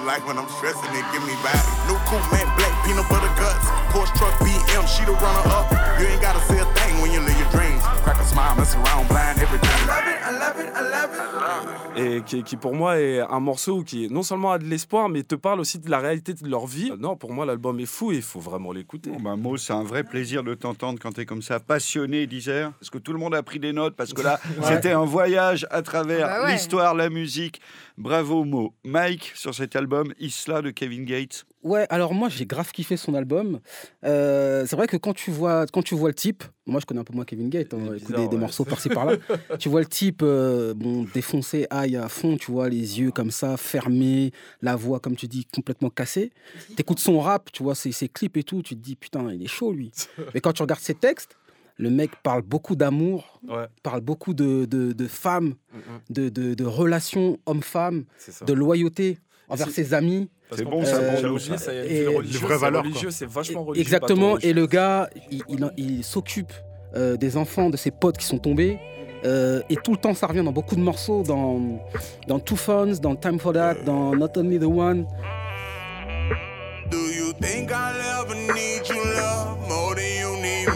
Like 0.02 0.26
when 0.26 0.36
I'm 0.36 0.48
stressing, 0.58 0.92
it 0.92 1.06
give 1.12 1.24
me 1.24 1.32
back. 1.40 1.56
New 1.88 1.96
coupe, 2.04 2.20
man, 2.28 2.44
black 2.58 2.74
peanut 2.84 3.08
butter 3.08 3.30
guts. 3.40 3.64
Porsche 3.88 4.12
truck, 4.18 4.34
BM, 4.44 4.84
she 4.84 5.04
the 5.06 5.12
runner 5.12 5.48
up. 5.48 5.70
You 5.98 6.06
ain't 6.06 6.20
gotta 6.20 6.40
say 6.44 6.58
a 6.58 6.66
thing 6.74 7.00
when 7.00 7.10
you 7.10 7.20
live 7.20 7.38
your 7.38 7.48
dreams. 7.48 7.73
Crack 8.24 8.56
a 8.56 8.56
smile, 8.56 8.56
mess 8.56 8.74
around, 8.76 9.08
blind 9.08 9.38
everything. 9.40 9.70
I 9.70 9.87
love 9.87 10.06
it, 10.08 10.20
I 10.24 10.32
love 10.32 10.60
it, 10.60 10.72
I 10.74 10.82
love 10.82 11.68
it. 11.70 11.84
Et 11.96 12.22
qui, 12.22 12.42
qui, 12.42 12.56
pour 12.56 12.74
moi 12.74 12.98
est 12.98 13.20
un 13.20 13.38
morceau 13.40 13.82
qui 13.84 14.08
non 14.10 14.22
seulement 14.22 14.50
a 14.52 14.58
de 14.58 14.64
l'espoir, 14.64 15.08
mais 15.08 15.22
te 15.22 15.34
parle 15.37 15.60
aussi 15.60 15.78
de 15.78 15.88
la 15.90 15.98
réalité 16.00 16.32
de 16.34 16.48
leur 16.48 16.66
vie. 16.66 16.90
Non, 16.98 17.16
pour 17.16 17.32
moi, 17.32 17.46
l'album 17.46 17.78
est 17.78 17.87
fou 17.87 18.10
et 18.12 18.16
il 18.16 18.22
faut 18.22 18.40
vraiment 18.40 18.72
l'écouter. 18.72 19.10
Bon, 19.10 19.20
bah, 19.20 19.37
Mo, 19.37 19.56
c'est 19.56 19.72
un 19.72 19.84
vrai 19.84 20.02
plaisir 20.02 20.42
de 20.42 20.54
t'entendre 20.54 20.98
quand 21.00 21.12
tu 21.12 21.20
es 21.20 21.26
comme 21.26 21.42
ça, 21.42 21.60
passionné 21.60 22.26
d'Isère. 22.26 22.72
Parce 22.80 22.90
que 22.90 22.98
tout 22.98 23.12
le 23.12 23.18
monde 23.18 23.34
a 23.34 23.42
pris 23.42 23.60
des 23.60 23.72
notes, 23.72 23.94
parce 23.94 24.12
que 24.12 24.22
là, 24.22 24.40
c'était 24.64 24.92
un 24.92 25.04
voyage 25.04 25.66
à 25.70 25.82
travers 25.82 26.26
Bah 26.26 26.44
ouais. 26.44 26.52
l'histoire, 26.52 26.94
la 26.94 27.10
musique. 27.10 27.60
Bravo, 27.96 28.44
Mo. 28.44 28.74
Mike, 28.84 29.32
sur 29.37 29.54
cet 29.54 29.76
album, 29.76 30.12
Isla 30.18 30.62
de 30.62 30.70
Kevin 30.70 31.04
Gates. 31.04 31.46
Ouais, 31.64 31.87
alors 31.88 32.12
moi 32.12 32.29
j'ai 32.29 32.44
grave 32.44 32.70
kiffé 32.72 32.98
son 32.98 33.14
album. 33.14 33.59
Euh, 34.05 34.66
c'est 34.66 34.77
vrai 34.77 34.87
que 34.87 34.98
quand 34.98 35.14
tu 35.14 35.31
vois 35.31 35.66
quand 35.66 35.83
tu 35.83 35.94
vois 35.94 36.11
le 36.11 36.14
type, 36.14 36.44
moi 36.66 36.79
je 36.79 36.85
connais 36.85 37.00
un 37.00 37.05
peu 37.05 37.14
moins 37.14 37.24
Kevin 37.24 37.48
Gates, 37.48 37.72
hein, 37.72 37.79
bizarre, 37.94 38.20
des, 38.20 38.29
des 38.29 38.35
ouais. 38.35 38.40
morceaux 38.40 38.66
par-ci 38.66 38.88
par-là. 38.90 39.16
tu 39.59 39.70
vois 39.70 39.81
le 39.81 39.87
type 39.87 40.20
euh, 40.22 40.74
bon 40.74 41.07
défoncé, 41.14 41.66
aïe 41.70 41.96
à 41.96 42.09
fond, 42.11 42.37
tu 42.37 42.53
vois 42.53 42.68
les 42.68 43.00
yeux 43.00 43.11
comme 43.11 43.31
ça 43.31 43.57
fermés, 43.57 44.33
la 44.61 44.77
voix 44.77 45.00
comme 45.00 45.16
tu 45.16 45.27
dis 45.27 45.46
complètement 45.46 45.88
cassée. 45.88 46.33
T'écoutes 46.77 47.00
son 47.00 47.18
rap, 47.18 47.50
tu 47.50 47.62
vois 47.62 47.74
ses, 47.74 47.92
ses 47.92 48.09
clips 48.11 48.37
et 48.37 48.44
tout, 48.44 48.61
tu 48.62 48.77
te 48.77 48.81
dis 48.81 48.94
putain 48.94 49.33
il 49.33 49.42
est 49.42 49.48
chaud 49.48 49.72
lui. 49.72 49.90
Mais 50.35 50.42
quand 50.42 50.53
tu 50.53 50.62
regardes 50.62 50.83
ses 50.83 50.94
textes, 50.94 51.38
le 51.79 51.88
mec 51.90 52.11
parle 52.22 52.42
beaucoup 52.42 52.77
d'amour, 52.77 53.40
Ouais, 53.48 53.66
parle 53.83 54.00
beaucoup 54.00 54.33
de, 54.33 54.64
de, 54.64 54.92
de 54.92 55.07
femmes, 55.07 55.55
mm, 55.72 56.18
mm, 56.18 56.31
de, 56.31 56.64
relations 56.64 57.38
homme-femme, 57.46 58.05
de 58.46 58.53
loyauté 58.53 59.18
envers 59.48 59.68
ses 59.68 59.94
amis. 59.94 60.28
C'est 60.57 60.64
bon, 60.64 60.85
ça, 60.85 60.96
euh, 60.96 61.22
bon, 61.28 61.38
j'ai 61.38 61.57
ça. 61.59 61.72
Et- 61.74 62.07
ville 62.07 62.33
Les 62.33 62.38
vraies 62.38 62.54
c'est 62.54 62.61
valeurs, 62.61 62.83
religieux, 62.83 63.11
c'est 63.11 63.26
vachement 63.28 63.64
religieux. 63.64 63.83
Exactement, 63.83 64.38
et 64.38 64.52
le 64.52 64.66
gars, 64.66 65.09
il, 65.30 65.42
il- 65.48 65.70
il 65.76 66.04
s'occupe 66.04 66.52
euh, 66.96 67.16
des 67.16 67.37
enfants 67.37 67.70
de 67.70 67.76
ses 67.76 67.90
potes 67.90 68.18
qui 68.18 68.26
sont 68.26 68.38
tombés. 68.38 68.78
euh, 69.24 69.62
et 69.70 69.76
tout 69.76 69.92
le 69.92 69.96
temps, 69.96 70.12
ça 70.14 70.26
revient 70.26 70.44
dans 70.44 70.52
beaucoup 70.52 70.76
de 70.76 70.83
morceaux, 70.83 71.22
dans, 71.22 71.80
dans 72.28 72.38
Two 72.38 72.57
Phones, 72.57 72.92
dans 73.00 73.16
Time 73.16 73.38
for 73.40 73.52
That, 73.54 73.76
dans 73.87 74.14
Not 74.14 74.28
Only 74.37 74.59
the 74.59 74.64
One. 74.64 75.07
Do 76.90 76.98
you 76.98 77.33
think 77.40 77.70
I'll 77.70 78.22
ever 78.22 78.35
need 78.52 78.87
you, 78.88 78.96
love, 79.16 79.59
more 79.66 79.94
than 79.94 80.02
you 80.20 80.37
need 80.42 80.68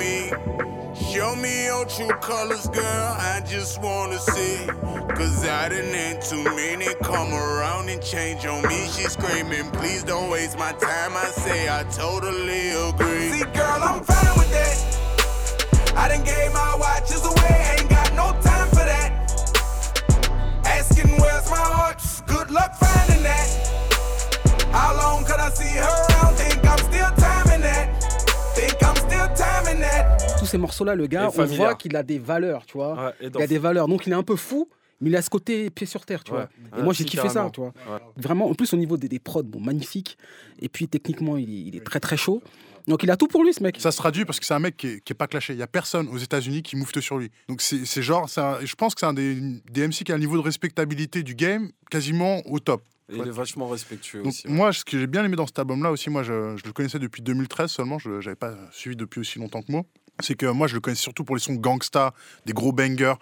colors, 1.87 2.67
girl. 2.69 3.17
I 3.19 3.41
just 3.47 3.81
wanna 3.81 4.19
see. 4.19 4.67
Cause 5.15 5.47
I 5.47 5.69
didn't 5.69 5.95
had 5.95 6.23
too 6.23 6.43
many 6.43 6.87
come 7.03 7.33
around 7.33 7.89
and 7.89 8.03
change 8.03 8.47
on 8.47 8.63
me. 8.69 8.89
She's 8.89 9.13
screaming, 9.13 9.71
please 9.73 10.03
don't 10.03 10.31
waste 10.31 10.59
my 10.59 10.73
time. 10.73 11.17
I 11.17 11.27
say 11.27 11.69
I 11.69 11.85
totally 11.85 12.71
agree. 12.71 13.31
See, 13.31 13.45
girl, 13.53 13.83
I'm 13.83 14.03
fine 14.05 14.39
with 14.39 14.51
that. 14.51 15.95
I 15.97 16.09
done 16.09 16.25
gave 16.25 16.53
my 16.53 16.77
morceaux-là, 30.83 30.95
le 30.95 31.07
gars, 31.07 31.31
on 31.37 31.45
voit 31.45 31.75
qu'il 31.75 31.97
a 31.97 32.03
des 32.03 32.19
valeurs, 32.19 32.65
tu 32.67 32.75
vois. 32.75 32.95
Ouais, 33.07 33.13
et 33.21 33.31
Il 33.35 33.43
a 33.43 33.47
des 33.47 33.59
valeurs. 33.59 33.89
Donc 33.89 34.07
il 34.07 34.13
est 34.13 34.17
un 34.17 34.23
peu 34.23 34.37
fou, 34.37 34.69
mais 35.01 35.11
il 35.11 35.17
a 35.17 35.23
ce 35.23 35.31
côté 35.31 35.71
pied 35.71 35.87
sur 35.87 36.05
terre, 36.07 36.25
tu 36.25 36.33
Ouais. 36.33 36.39
vois. 36.39 36.49
Et 36.73 36.77
Ouais, 36.79 36.83
moi, 36.85 36.93
j'ai 36.93 37.05
kiffé 37.05 37.29
ça, 37.29 37.51
tu 37.53 37.61
vois. 37.61 37.73
Ouais. 37.89 38.01
Vraiment, 38.17 38.49
en 38.49 38.55
plus, 38.55 38.73
au 38.73 38.77
niveau 38.77 38.97
des, 38.97 39.09
des 39.09 39.19
prods, 39.19 39.43
bon, 39.43 39.61
magnifique. 39.61 40.17
Et 40.61 40.69
puis, 40.69 40.89
techniquement, 40.89 41.37
il 41.37 41.49
est, 41.51 41.69
il 41.69 41.77
est 41.77 41.85
très, 41.85 42.01
très 42.01 42.17
chaud. 42.17 42.43
Donc, 42.87 43.03
il 43.03 43.11
a 43.11 43.17
tout 43.19 43.27
pour 43.29 43.45
lui, 43.45 43.53
ce 43.53 43.63
mec. 43.63 43.77
Ça 43.81 43.93
se 43.93 43.99
traduit 43.99 44.25
parce 44.25 44.41
que 44.41 44.47
c'est 44.47 44.55
un 44.55 44.59
mec 44.61 44.77
qui 44.77 44.87
est, 44.89 45.01
qui 45.05 45.13
est 45.13 45.17
pas 45.17 45.27
clashé. 45.27 45.53
Il 45.53 45.59
y 45.59 45.63
a 45.63 45.67
personne 45.67 46.09
aux 46.09 46.17
États-Unis 46.17 46.63
qui 46.63 46.75
moufte 46.77 47.01
sur 47.01 47.19
lui. 47.19 47.31
Donc 47.49 47.61
c'est 47.61 48.03
genre, 48.03 48.29
c'est 48.31 48.41
un- 48.41 48.59
je 48.65 48.75
pense 48.77 48.95
que 48.95 49.01
c'est 49.01 49.07
un 49.07 49.13
des, 49.13 49.35
des 49.71 49.83
MC 49.87 50.05
qui 50.05 50.13
a 50.13 50.15
un 50.15 50.19
niveau 50.19 50.37
de 50.37 50.43
respectabilité 50.43 51.23
du 51.23 51.35
game 51.35 51.71
quasiment 51.91 52.41
au 52.47 52.61
top. 52.61 52.83
Et 53.13 53.17
il 53.17 53.27
est 53.27 53.31
vachement 53.31 53.69
respectueux 53.69 54.23
Donc, 54.23 54.29
aussi. 54.33 54.47
ouais. 54.47 54.53
moi, 54.55 54.73
ce 54.73 54.85
que 54.85 54.99
j'ai 54.99 55.07
bien 55.07 55.23
aimé 55.25 55.37
dans 55.37 55.47
cet 55.47 55.59
album-là 55.59 55.91
aussi, 55.91 56.09
moi, 56.11 56.23
je, 56.23 56.57
je 56.57 56.63
le 56.65 56.73
connaissais 56.73 56.99
depuis 56.99 57.21
2013 57.23 57.71
seulement. 57.71 57.99
Je 57.99 58.09
n'avais 58.11 58.35
pas 58.37 58.55
suivi 58.73 58.97
depuis 58.97 59.21
aussi 59.21 59.39
longtemps 59.39 59.61
que 59.63 59.71
moi. 59.73 59.83
C'est 60.21 60.35
que 60.35 60.47
moi, 60.47 60.67
je 60.67 60.75
le 60.75 60.81
connais 60.81 60.97
surtout 60.97 61.25
pour 61.25 61.37
les 61.37 61.41
sons 61.43 61.55
gangsta, 61.55 62.13
des 62.47 62.53
gros 62.53 62.73
bangers. 62.73 63.15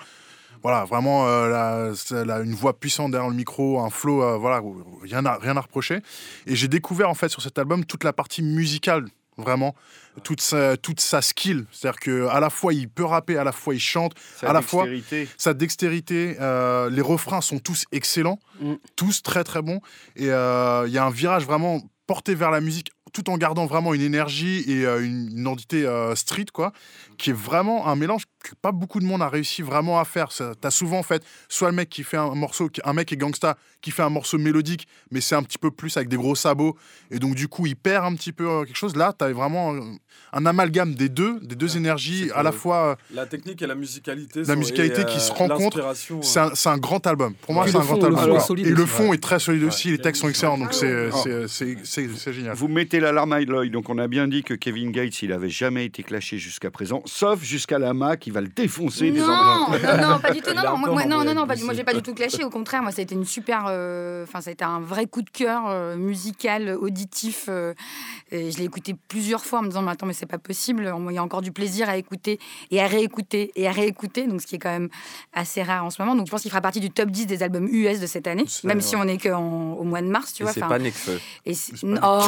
Voilà, 0.62 0.84
vraiment 0.84 1.28
euh, 1.28 1.92
la- 2.24 2.40
une 2.40 2.54
voix 2.54 2.78
puissante 2.78 3.10
derrière 3.12 3.28
le 3.30 3.36
micro, 3.36 3.78
un 3.80 3.90
flow, 3.90 4.22
euh, 4.22 4.36
voilà, 4.36 4.62
rien 5.02 5.24
à, 5.26 5.36
rien 5.36 5.56
à 5.56 5.60
reprocher. 5.60 6.00
Et 6.46 6.56
j'ai 6.56 6.66
découvert 6.68 7.08
en 7.10 7.14
fait 7.14 7.28
sur 7.28 7.42
cet 7.42 7.58
album 7.58 7.84
toute 7.84 8.02
la 8.02 8.12
partie 8.12 8.42
musicale, 8.42 9.04
vraiment, 9.36 9.76
toute 10.24 10.40
sa, 10.40 10.76
toute 10.78 10.98
sa 11.00 11.20
skill. 11.22 11.66
C'est-à-dire 11.70 12.00
que 12.00 12.26
à 12.28 12.40
la 12.40 12.50
fois 12.50 12.72
il 12.72 12.88
peut 12.88 13.04
rapper, 13.04 13.36
à 13.36 13.44
la 13.44 13.52
fois 13.52 13.74
il 13.74 13.80
chante, 13.80 14.14
Sa 14.40 14.48
à 14.48 14.52
la 14.54 14.62
fois 14.62 14.86
sa 15.36 15.52
dextérité, 15.54 16.36
euh, 16.40 16.88
les 16.90 17.02
refrains 17.02 17.42
sont 17.42 17.58
tous 17.58 17.84
excellents, 17.92 18.38
Mm. 18.60 18.74
tous 18.96 19.22
très 19.22 19.44
très 19.44 19.60
bons. 19.60 19.80
Et 20.16 20.30
euh, 20.30 20.84
il 20.88 20.92
y 20.94 20.98
a 20.98 21.04
un 21.04 21.10
virage 21.10 21.44
vraiment 21.44 21.82
porté 22.06 22.34
vers 22.34 22.50
la 22.50 22.60
musique, 22.62 22.90
tout 23.16 23.30
en 23.30 23.38
gardant 23.38 23.64
vraiment 23.64 23.94
une 23.94 24.02
énergie 24.02 24.62
et 24.70 24.84
euh, 24.84 25.02
une, 25.02 25.30
identité 25.32 25.86
euh, 25.86 26.14
street, 26.14 26.46
quoi, 26.52 26.72
qui 27.16 27.30
est 27.30 27.32
vraiment 27.32 27.86
un 27.86 27.96
mélange 27.96 28.24
que 28.50 28.54
pas 28.60 28.72
beaucoup 28.72 29.00
de 29.00 29.04
monde 29.04 29.22
a 29.22 29.28
réussi 29.28 29.62
vraiment 29.62 29.98
à 29.98 30.04
faire. 30.04 30.32
Ça- 30.32 30.52
T'as 30.60 30.70
souvent 30.70 30.98
en 30.98 31.02
fait 31.02 31.22
soit 31.48 31.68
le 31.70 31.76
mec 31.76 31.88
qui 31.88 32.02
fait 32.02 32.16
un 32.16 32.34
morceau, 32.34 32.68
qui- 32.68 32.80
un 32.84 32.92
mec 32.92 33.12
est 33.12 33.16
gangsta, 33.16 33.56
qui 33.82 33.90
fait 33.90 34.02
un 34.02 34.10
morceau 34.10 34.38
mélodique, 34.38 34.86
mais 35.10 35.20
c'est 35.20 35.34
un 35.34 35.42
petit 35.42 35.58
peu 35.58 35.70
plus 35.70 35.96
avec 35.96 36.08
des 36.08 36.16
gros 36.16 36.34
sabots, 36.34 36.76
et 37.10 37.18
donc 37.18 37.34
du 37.34 37.48
coup 37.48 37.66
il 37.66 37.76
perd 37.76 38.04
un 38.04 38.14
petit 38.14 38.32
peu 38.32 38.48
euh, 38.48 38.64
quelque 38.64 38.76
chose. 38.76 38.96
Là, 38.96 39.12
t'as 39.16 39.30
vraiment 39.32 39.74
euh, 39.74 39.80
un 40.32 40.46
amalgame 40.46 40.94
des 40.94 41.08
deux, 41.08 41.38
des 41.40 41.54
deux 41.54 41.76
énergies, 41.76 42.30
à 42.34 42.42
la 42.42 42.52
fois. 42.52 42.76
euh, 42.90 42.94
La 43.14 43.26
technique 43.26 43.60
et 43.62 43.66
la 43.66 43.74
musicalité. 43.74 44.42
La 44.44 44.56
musicalité 44.56 45.02
et, 45.02 45.04
qui 45.06 45.16
euh, 45.16 45.20
se 45.20 45.32
rencontrent, 45.32 45.94
C'est 46.54 46.68
un, 46.68 46.78
grand 46.78 47.06
album. 47.06 47.34
Pour 47.34 47.54
moi, 47.54 47.66
c'est 47.66 47.76
un 47.76 47.80
grand 47.80 48.02
album. 48.02 48.40
solide 48.40 48.66
Et 48.66 48.70
le 48.70 48.86
fond 48.86 49.12
est 49.12 49.22
très 49.22 49.38
solide 49.38 49.64
aussi. 49.64 49.88
Ouais. 49.88 49.96
Les 49.96 50.02
textes 50.02 50.22
sont 50.22 50.28
excellents. 50.28 50.58
Donc, 50.58 50.72
c'est 50.74 51.10
Ah. 51.12 51.16
c'est- 51.48 51.84
c'est- 51.84 52.32
génial. 52.32 52.54
Vous 52.54 52.68
mettez 52.68 53.00
l'alarme 53.00 53.32
à 53.32 53.40
l'œil. 53.40 53.70
Donc, 53.70 53.88
on 53.88 53.98
a 53.98 54.08
bien 54.08 54.26
dit 54.28 54.42
que 54.42 54.54
Kevin 54.54 54.90
Gates, 54.92 55.22
il 55.22 55.32
avait 55.32 55.48
jamais 55.50 55.84
été 55.84 56.02
clashé 56.02 56.38
jusqu'à 56.38 56.70
présent, 56.70 57.02
sauf 57.06 57.42
jusqu'à 57.42 57.78
la 57.78 57.92
Mac, 57.94 58.20
qui 58.20 58.30
va 58.36 58.40
le 58.42 58.48
défoncer 58.48 59.10
Non, 59.10 59.26
non, 59.26 59.68
non, 60.08 60.18
pas 60.20 60.30
du 60.30 60.40
tout. 60.40 60.52
Non, 60.54 60.60
a 60.62 60.64
non, 60.64 60.76
moi, 60.78 60.88
peu 60.88 60.94
moi- 60.94 61.04
non, 61.06 61.16
envoyé 61.16 61.28
non, 61.28 61.34
non, 61.34 61.42
le 61.42 61.46
pas 61.48 61.54
du- 61.54 61.60
bus. 61.60 61.64
moi 61.66 61.74
j'ai 61.74 61.84
pas 61.84 61.94
du 61.94 62.02
tout 62.02 62.14
clashé. 62.14 62.44
Au 62.44 62.50
contraire, 62.50 62.82
moi 62.82 62.92
ça 62.92 63.00
a 63.00 63.02
été 63.02 63.14
une 63.14 63.24
super, 63.24 63.64
euh, 63.68 64.24
enfin 64.24 64.40
ça 64.40 64.50
a 64.50 64.52
été 64.52 64.64
un 64.64 64.80
vrai 64.80 65.06
coup 65.06 65.22
de 65.22 65.30
cœur 65.30 65.64
euh, 65.66 65.96
musical, 65.96 66.76
auditif. 66.80 67.46
euh, 67.48 67.74
et 68.30 68.50
je 68.50 68.58
l'ai 68.58 68.64
écouté 68.64 68.94
plusieurs 69.08 69.44
fois 69.44 69.60
en 69.60 69.62
me 69.62 69.68
disant 69.68 69.82
mais 69.82 69.92
attends 69.92 70.06
mais 70.06 70.12
c'est 70.12 70.26
pas 70.26 70.38
possible. 70.38 70.92
Il 71.08 71.14
y 71.14 71.18
a 71.18 71.22
encore 71.22 71.42
du 71.42 71.52
plaisir 71.52 71.88
à 71.88 71.96
écouter 71.96 72.38
et 72.70 72.80
à 72.82 72.86
réécouter 72.86 73.52
et 73.56 73.68
à 73.68 73.72
réécouter. 73.72 74.26
Donc 74.26 74.40
ce 74.42 74.46
qui 74.46 74.56
est 74.56 74.58
quand 74.58 74.70
même 74.70 74.88
assez 75.32 75.62
rare 75.62 75.84
en 75.84 75.90
ce 75.90 76.00
moment. 76.02 76.14
Donc 76.14 76.26
je 76.26 76.30
pense 76.30 76.42
qu'il 76.42 76.50
fera 76.50 76.60
partie 76.60 76.80
du 76.80 76.90
top 76.90 77.10
10 77.10 77.26
des 77.26 77.42
albums 77.42 77.68
US 77.70 78.00
de 78.00 78.06
cette 78.06 78.26
année, 78.26 78.44
même 78.64 78.80
si 78.80 78.96
on 78.96 79.04
est 79.04 79.18
qu'au 79.18 79.84
mois 79.84 80.02
de 80.02 80.06
mars, 80.08 80.32
tu 80.32 80.42
Et 80.42 80.44
vois. 80.44 80.52
c'est 80.52 80.60
pas 80.60 80.78
Nekfeu. 80.78 81.18
et 81.46 81.54
oh, 82.02 82.20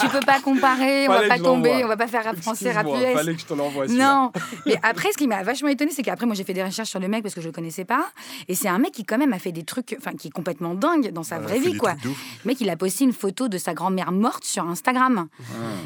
tu 0.00 0.08
peux 0.08 0.20
pas 0.20 0.40
comparer, 0.40 1.08
on 1.08 1.12
va 1.12 1.28
pas 1.28 1.38
tomber, 1.38 1.84
on 1.84 1.88
va 1.88 1.96
pas 1.96 2.06
faire 2.06 2.24
rap 2.24 2.36
français, 2.40 2.72
rap 2.72 2.86
Excuse-moi, 2.86 3.10
US. 3.12 3.16
Fallait 3.16 3.34
que 3.34 3.40
je 3.40 3.46
te 3.46 3.54
l'envoie. 3.54 3.86
celui-là. 3.86 4.14
Non, 4.14 4.32
mais 4.66 4.78
après, 4.94 5.10
ce 5.12 5.18
qui 5.18 5.26
m'a 5.26 5.42
vachement 5.42 5.68
étonné, 5.68 5.90
c'est 5.90 6.02
qu'après, 6.04 6.24
moi, 6.26 6.34
j'ai 6.36 6.44
fait 6.44 6.52
des 6.54 6.62
recherches 6.62 6.88
sur 6.90 7.00
le 7.00 7.08
mec 7.08 7.22
parce 7.22 7.34
que 7.34 7.40
je 7.40 7.46
le 7.46 7.52
connaissais 7.52 7.84
pas. 7.84 8.06
Et 8.46 8.54
c'est 8.54 8.68
un 8.68 8.78
mec 8.78 8.92
qui, 8.92 9.04
quand 9.04 9.18
même, 9.18 9.32
a 9.32 9.38
fait 9.40 9.50
des 9.52 9.64
trucs, 9.64 9.96
enfin, 9.98 10.12
qui 10.16 10.28
est 10.28 10.30
complètement 10.30 10.74
dingue 10.74 11.10
dans 11.12 11.22
sa 11.24 11.38
Ouais, 11.38 11.42
vraie 11.42 11.58
vie, 11.58 11.76
quoi. 11.76 11.94
Le 12.04 12.10
mec, 12.48 12.60
il 12.60 12.70
a 12.70 12.76
posté 12.76 13.02
une 13.04 13.12
photo 13.12 13.48
de 13.48 13.58
sa 13.58 13.74
grand-mère 13.74 14.12
morte 14.12 14.44
sur 14.44 14.68
Instagram. 14.68 15.26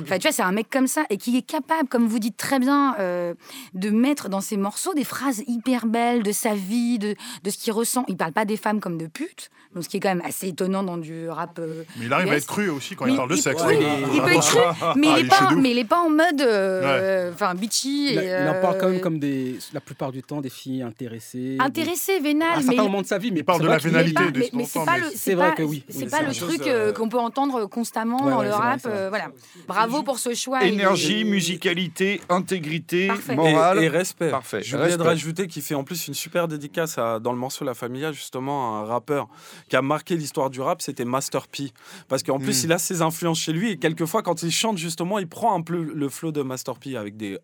Enfin, 0.02 0.16
tu 0.18 0.22
vois, 0.22 0.32
c'est 0.32 0.42
un 0.42 0.52
mec 0.52 0.68
comme 0.70 0.86
ça 0.86 1.04
et 1.08 1.16
qui 1.16 1.36
est 1.36 1.42
capable, 1.42 1.88
comme 1.88 2.06
vous 2.06 2.18
dites 2.18 2.36
très 2.36 2.58
bien, 2.58 2.94
euh, 3.00 3.32
de 3.74 3.88
mettre 3.90 4.28
dans 4.28 4.40
ses 4.42 4.56
morceaux 4.58 4.92
des 4.94 5.04
phrases 5.04 5.42
hyper 5.46 5.86
belles 5.86 6.22
de 6.22 6.32
sa 6.32 6.54
vie, 6.54 6.98
de, 6.98 7.14
de 7.44 7.50
ce 7.50 7.56
qu'il 7.56 7.72
ressent. 7.72 8.04
Il 8.08 8.16
parle 8.16 8.32
pas 8.32 8.44
des 8.44 8.56
femmes 8.58 8.80
comme 8.80 8.98
de 8.98 9.06
putes, 9.06 9.50
donc 9.74 9.84
ce 9.84 9.88
qui 9.88 9.96
est 9.96 10.00
quand 10.00 10.08
même 10.08 10.22
assez 10.26 10.48
étonnant 10.48 10.82
dans 10.82 10.98
du 10.98 11.28
rap. 11.28 11.58
euh, 11.58 11.84
Mais 11.98 12.06
il 12.06 12.12
arrive 12.12 12.32
à 12.32 12.36
être 12.36 12.46
cru 12.46 12.68
aussi 12.68 12.94
quand 12.96 13.06
Mais 13.06 13.12
il 13.12 13.16
parle 13.16 13.30
de 13.30 13.36
sexe. 13.36 13.62
oui, 13.66 13.76
hein. 13.82 14.08
il 14.14 14.20
peut 14.22 14.32
être 14.32 14.40
cru, 14.40 14.58
mais, 14.96 15.08
Ah, 15.10 15.18
il 15.18 15.24
il 15.24 15.24
est 15.24 15.26
est 15.26 15.34
chaud 15.34 15.44
pas, 15.48 15.54
mais 15.54 15.70
il 15.70 15.78
est 15.78 15.84
pas 15.84 16.00
en 16.00 16.10
mode, 16.10 16.40
euh, 16.40 17.32
enfin, 17.32 17.54
bitchy. 17.54 18.12
Il, 18.12 18.18
a- 18.18 18.22
et, 18.40 18.44
il 18.44 18.48
en 18.48 18.60
parle 18.60 18.78
quand 18.78 18.88
même 18.88 18.97
comme 19.00 19.18
des, 19.18 19.58
la 19.72 19.80
plupart 19.80 20.12
du 20.12 20.22
temps 20.22 20.40
des 20.40 20.50
filles 20.50 20.82
intéressées. 20.82 21.56
intéressé, 21.60 22.18
des- 22.18 22.24
vénal, 22.28 22.48
à 22.54 22.56
mais 22.58 22.62
certains 22.62 22.82
moments 22.82 23.02
de 23.02 23.06
sa 23.06 23.18
vie, 23.18 23.30
mais 23.32 23.40
Il 23.40 23.44
parle 23.44 23.60
de 23.62 23.66
la 23.66 23.74
mais 23.76 23.80
vénalité 23.80 24.22
mais, 24.34 24.50
mais 24.52 24.62
qu'on 24.62 24.66
c'est 24.66 24.84
pas 24.84 24.92
mais 24.92 25.00
le, 25.00 25.06
c'est 25.14 25.34
vrai 25.34 25.54
que 25.54 25.62
oui. 25.62 25.84
c'est 25.88 26.10
pas 26.10 26.22
le 26.22 26.32
truc 26.34 26.66
euh, 26.66 26.92
qu'on 26.92 27.08
peut 27.08 27.18
entendre 27.18 27.66
constamment 27.66 28.18
dans 28.28 28.42
le 28.42 28.50
rap. 28.50 28.80
euh, 28.86 29.08
voilà. 29.08 29.28
Bravo 29.66 30.02
pour 30.02 30.18
ce 30.18 30.34
choix. 30.34 30.64
Énergie, 30.64 31.24
musicalité, 31.24 32.20
intégrité, 32.28 33.10
morale. 33.34 33.82
Et, 33.82 33.88
respect. 33.88 34.30
Parfait. 34.30 34.62
Je 34.62 34.76
oubliais 34.76 34.96
de 34.96 35.02
rajouter 35.02 35.46
qu'il 35.46 35.62
fait 35.62 35.74
en 35.74 35.84
plus 35.84 36.08
une 36.08 36.14
super 36.14 36.48
dédicace 36.48 36.98
à- 36.98 37.18
dans 37.18 37.32
le 37.32 37.38
morceau 37.38 37.64
La 37.64 37.74
Familia, 37.74 38.12
justement, 38.12 38.78
un 38.78 38.84
rappeur 38.84 39.28
qui 39.68 39.76
a 39.76 39.82
marqué 39.82 40.16
l'histoire 40.16 40.50
du 40.50 40.60
rap, 40.60 40.82
c'était 40.82 41.04
Master 41.04 41.46
P. 41.48 41.70
Parce 42.08 42.22
qu'en 42.22 42.38
plus, 42.38 42.62
Mm. 42.62 42.66
il 42.66 42.72
a 42.72 42.78
ses 42.78 43.02
influences 43.02 43.40
chez 43.40 43.52
lui 43.52 43.70
et 43.72 43.76
quelquefois, 43.76 44.22
quand 44.22 44.42
il 44.42 44.50
chante, 44.50 44.78
justement, 44.78 45.18
il 45.18 45.28
prend 45.28 45.54
un 45.54 45.62
peu 45.62 45.82
le 45.82 46.08
flow 46.08 46.32
de 46.32 46.42
Master 46.42 46.76
P 46.76 46.96
avec 46.96 47.16
des. 47.16 47.38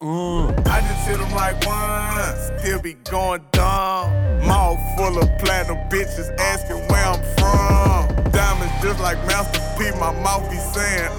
Just 1.35 1.47
like 1.47 1.67
one, 1.67 2.61
still 2.61 2.81
be 2.81 2.95
going 3.11 3.43
dumb. 3.51 4.09
Mouth 4.47 4.79
full 4.97 5.19
of 5.19 5.29
platinum 5.39 5.79
bitches 5.91 6.31
asking 6.39 6.77
where 6.87 7.05
I'm 7.07 7.21
from. 7.35 8.31
Diamonds 8.31 8.73
just 8.81 9.01
like 9.01 9.19
Master 9.27 9.61
P, 9.77 9.91
my 9.99 10.13
mouth 10.23 10.49
be 10.49 10.57
saying. 10.57 11.11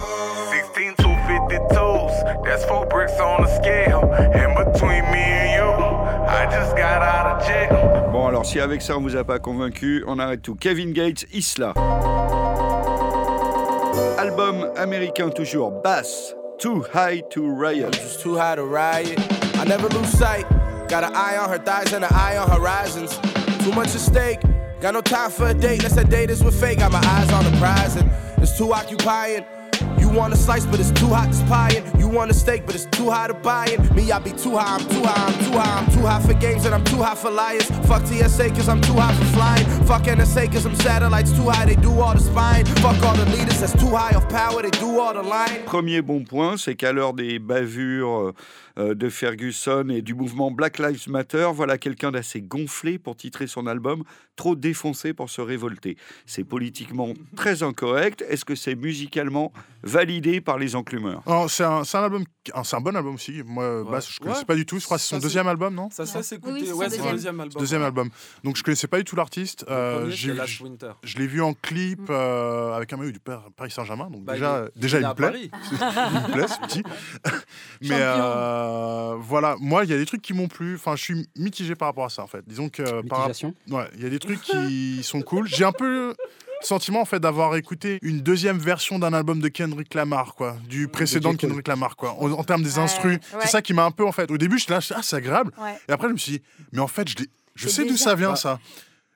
16 0.74 0.94
252s, 1.04 2.46
that's 2.46 2.64
four 2.64 2.86
bricks 2.86 3.20
on 3.20 3.44
the 3.44 3.62
scale. 3.62 4.10
And 4.14 4.56
between 4.56 5.04
me 5.12 5.20
and 5.20 5.52
you, 5.52 5.84
I 6.30 6.46
just 6.50 6.78
got 6.78 7.02
out 7.02 7.36
of 7.36 7.46
jail. 7.46 8.10
Bon, 8.14 8.28
alors 8.28 8.46
si 8.46 8.62
avec 8.62 8.82
ça 8.82 8.98
on 8.98 9.02
vous 9.02 9.18
a 9.18 9.26
pas 9.26 9.40
convaincu, 9.40 10.06
on 10.08 10.18
arrête 10.20 10.42
tout. 10.42 10.56
Kevin 10.56 10.94
Gates, 10.94 11.26
Isla. 11.34 11.74
Album 14.18 14.72
américain 14.78 15.30
toujours, 15.30 15.72
Bass, 15.72 16.34
Too 16.58 16.86
High 16.94 17.22
to 17.32 17.54
Riot. 17.54 17.90
It's 17.96 18.16
too 18.24 18.38
high 18.38 18.56
to 18.56 18.64
riot. 18.64 19.20
I 19.60 19.66
never 19.66 19.88
lose 19.90 20.10
sight. 20.10 20.46
Got 20.88 21.04
an 21.04 21.16
eye 21.16 21.38
on 21.38 21.50
her 21.50 21.58
thighs 21.58 21.94
and 21.94 22.04
an 22.04 22.14
eye 22.14 22.38
on 22.38 22.50
horizons. 22.50 23.18
Too 23.64 23.72
much 23.72 23.88
at 23.88 24.02
stake. 24.02 24.40
Got 24.82 24.94
no 24.94 25.02
time 25.02 25.32
for 25.32 25.48
a 25.48 25.54
date. 25.54 25.82
Let's 25.82 25.96
say 25.96 26.04
date 26.04 26.30
is 26.30 26.44
with 26.44 26.60
fake. 26.60 26.80
Got 26.80 26.92
my 26.92 27.00
eyes 27.00 27.32
on 27.32 27.44
the 27.44 27.58
prize 27.58 27.96
and 27.96 28.12
it's 28.38 28.58
too 28.58 28.72
occupying. 28.74 29.46
Want 30.16 30.34
a 30.34 30.38
slice, 30.38 30.66
but 30.66 30.80
it's 30.80 30.92
too 30.92 31.08
hot 31.08 31.28
to 31.28 31.34
spying. 31.34 31.84
You 32.00 32.08
want 32.08 32.32
a 32.32 32.34
steak, 32.34 32.66
but 32.66 32.74
it's 32.74 32.86
too 32.86 33.10
high 33.10 33.28
to 33.28 33.34
buying. 33.34 33.94
Me, 33.94 34.10
I 34.14 34.20
be 34.20 34.32
too 34.32 34.56
high, 34.56 34.78
I'm 34.78 34.88
too 34.88 35.04
high, 35.04 35.28
I'm 35.28 35.44
too 35.44 35.58
high, 35.58 35.80
I'm 35.80 35.92
too 35.92 36.06
high 36.06 36.22
for 36.22 36.34
games 36.36 36.66
and 36.66 36.74
I'm 36.74 36.86
too 36.86 37.04
high 37.04 37.16
for 37.16 37.30
liars. 37.30 37.70
Fuck 37.86 38.06
TSA, 38.06 38.52
cause 38.52 38.70
I'm 38.70 38.80
too 38.80 38.94
high 38.94 39.14
for 39.14 39.26
flying. 39.36 39.66
Fuck 39.84 40.04
NSA, 40.04 40.54
cause 40.54 40.66
I'm 40.66 40.76
satellites 40.76 41.34
too 41.34 41.50
high, 41.50 41.66
they 41.66 41.76
do 41.76 42.00
all 42.00 42.14
the 42.14 42.22
spying. 42.22 42.66
Fuck 42.66 43.04
all 43.04 43.16
the 43.18 43.26
leaders 43.26 43.60
that's 43.60 43.74
too 43.74 43.94
high 43.94 44.16
of 44.16 44.30
power, 44.30 44.62
they 44.62 44.72
do 44.72 45.00
all 45.02 45.14
the 45.14 45.22
lying. 45.22 45.66
Premier 45.66 46.02
bon 46.02 46.24
point, 46.24 46.56
c'est 46.56 46.76
qu'à 46.76 46.94
l'heure 46.94 47.14
des 47.14 47.38
bavures 47.38 48.32
euh, 48.78 48.94
de 48.96 49.10
Ferguson 49.10 49.88
et 49.90 50.02
du 50.02 50.14
mouvement 50.14 50.50
Black 50.50 50.80
Lives 50.80 51.10
Matter, 51.10 51.50
voilà 51.54 51.78
quelqu'un 51.78 52.12
d'assez 52.12 52.42
gonflé 52.42 52.98
pour 53.00 53.16
titrer 53.18 53.48
son 53.48 53.68
album, 53.68 54.04
trop 54.36 54.56
défoncé 54.56 55.14
pour 55.14 55.30
se 55.30 55.42
révolter. 55.42 55.98
C'est 56.26 56.44
politiquement 56.44 57.14
très 57.36 57.64
incorrect. 57.64 58.24
Est-ce 58.30 58.46
que 58.46 58.56
c'est 58.56 58.76
musicalement 58.76 59.54
validé 60.06 60.42
par 60.42 60.58
les 60.58 60.76
enclumeurs. 60.76 61.22
Non, 61.28 61.48
c'est 61.48 61.64
un, 61.64 61.84
c'est 61.84 61.98
un 61.98 62.04
album, 62.04 62.24
ah, 62.54 62.64
c'est 62.64 62.76
un 62.76 62.82
bon 62.82 62.96
album 62.96 63.16
aussi. 63.16 63.42
Moi, 63.46 63.82
Ouais. 63.84 63.92
Bass, 63.92 64.10
je 64.12 64.20
connaissais 64.20 64.40
Ouais. 64.40 64.46
pas 64.46 64.56
du 64.56 64.66
tout. 64.66 64.80
Je 64.80 64.86
crois 64.86 64.98
que 64.98 65.04
c'est 65.04 65.10
son 65.16 65.20
deuxième 65.20 65.48
album, 65.48 65.74
non? 65.74 65.90
Ça. 65.90 66.04
Oui, 66.04 66.10
oui, 66.10 66.64
c'est 66.68 66.74
ouais, 66.74 66.86
son 66.86 66.92
c'est 66.92 66.98
le 66.98 67.12
deuxième. 67.12 67.12
deuxième 67.14 67.40
album. 67.40 67.60
Deuxième 67.60 67.82
album. 67.84 68.10
Donc 68.44 68.56
je 68.58 68.64
connaissais 68.64 68.88
pas 68.88 68.98
du 68.98 69.04
tout 69.04 69.16
l'artiste. 69.16 69.66
Euh, 69.70 70.10
je 70.12 71.18
l'ai 71.18 71.28
vu 71.28 71.42
en 71.42 71.54
clip 71.54 72.02
euh, 72.10 72.74
avec 72.74 72.94
un 72.94 72.98
maillot 72.98 73.12
du 73.12 73.20
Par- 73.20 73.50
Paris 73.56 73.72
Saint-Germain. 73.72 74.10
Donc 74.10 74.24
Bah, 74.24 74.34
déjà, 74.34 74.68
il 74.76 74.82
déjà 74.82 75.00
il 75.00 75.08
me 75.08 75.14
plaît. 75.14 75.32
Il 75.72 75.78
me 75.78 76.32
plaît, 76.34 76.48
ce 76.48 76.60
petit. 76.68 76.84
Mais 77.82 77.98
euh, 78.00 79.16
voilà, 79.20 79.56
moi, 79.60 79.84
il 79.84 79.90
y 79.90 79.94
a 79.94 79.98
des 79.98 80.06
trucs 80.06 80.22
qui 80.22 80.34
m'ont 80.34 80.48
plu. 80.48 80.76
Enfin, 80.76 80.96
je 80.96 81.02
suis 81.04 81.28
mitigé 81.38 81.76
par 81.76 81.88
rapport 81.90 82.06
à 82.06 82.10
ça, 82.10 82.24
en 82.24 82.28
fait. 82.28 82.44
Disons 82.48 82.70
que 82.70 83.02
par. 83.08 83.28
Ouais, 83.28 83.90
il 83.96 84.04
y 84.04 84.06
a 84.06 84.10
des 84.10 84.20
trucs 84.20 84.42
qui 84.42 85.02
sont 85.04 85.22
cool. 85.22 85.48
J'ai 85.48 85.66
un 85.66 85.72
peu 85.72 86.14
sentiment 86.62 87.02
en 87.02 87.06
fait 87.06 87.20
d'avoir 87.20 87.56
écouté 87.56 88.00
une 88.02 88.22
deuxième 88.22 88.58
version 88.58 89.00
d'un 89.00 89.14
album 89.14 89.40
de 89.40 89.48
Kendrick 89.48 89.94
Lamar 89.94 90.36
quoi, 90.36 90.58
du 90.68 90.88
précédent 90.88 91.34
de. 91.34 91.38
Kendrick 91.38 91.68
Lamar 91.68 91.96
quoi, 91.96 92.14
en, 92.20 92.32
en 92.32 92.44
termes 92.44 92.64
des 92.64 92.76
Ouais, 92.78 92.84
instrus. 92.84 93.14
ouais. 93.34 93.40
C'est 93.42 93.48
ça 93.50 93.62
qui 93.62 93.74
m'a 93.74 93.86
un 93.86 93.92
peu 93.92 94.06
en 94.06 94.12
fait. 94.12 94.30
Au 94.32 94.38
début, 94.38 94.58
j'étais 94.60 94.74
là, 94.74 94.80
ah 94.96 95.00
c'est 95.02 95.16
agréable. 95.16 95.52
Ouais. 95.62 95.78
Et 95.88 95.92
après, 95.92 96.08
je 96.08 96.14
me 96.14 96.18
suis 96.18 96.32
dit, 96.34 96.42
mais 96.72 96.80
en 96.80 96.88
fait, 96.88 97.08
je, 97.08 97.16
je 97.56 97.68
sais 97.70 97.86
d'où 97.86 97.98
ça 97.98 98.16
vient 98.16 98.32
Ouais. 98.32 98.36
ça. 98.36 98.60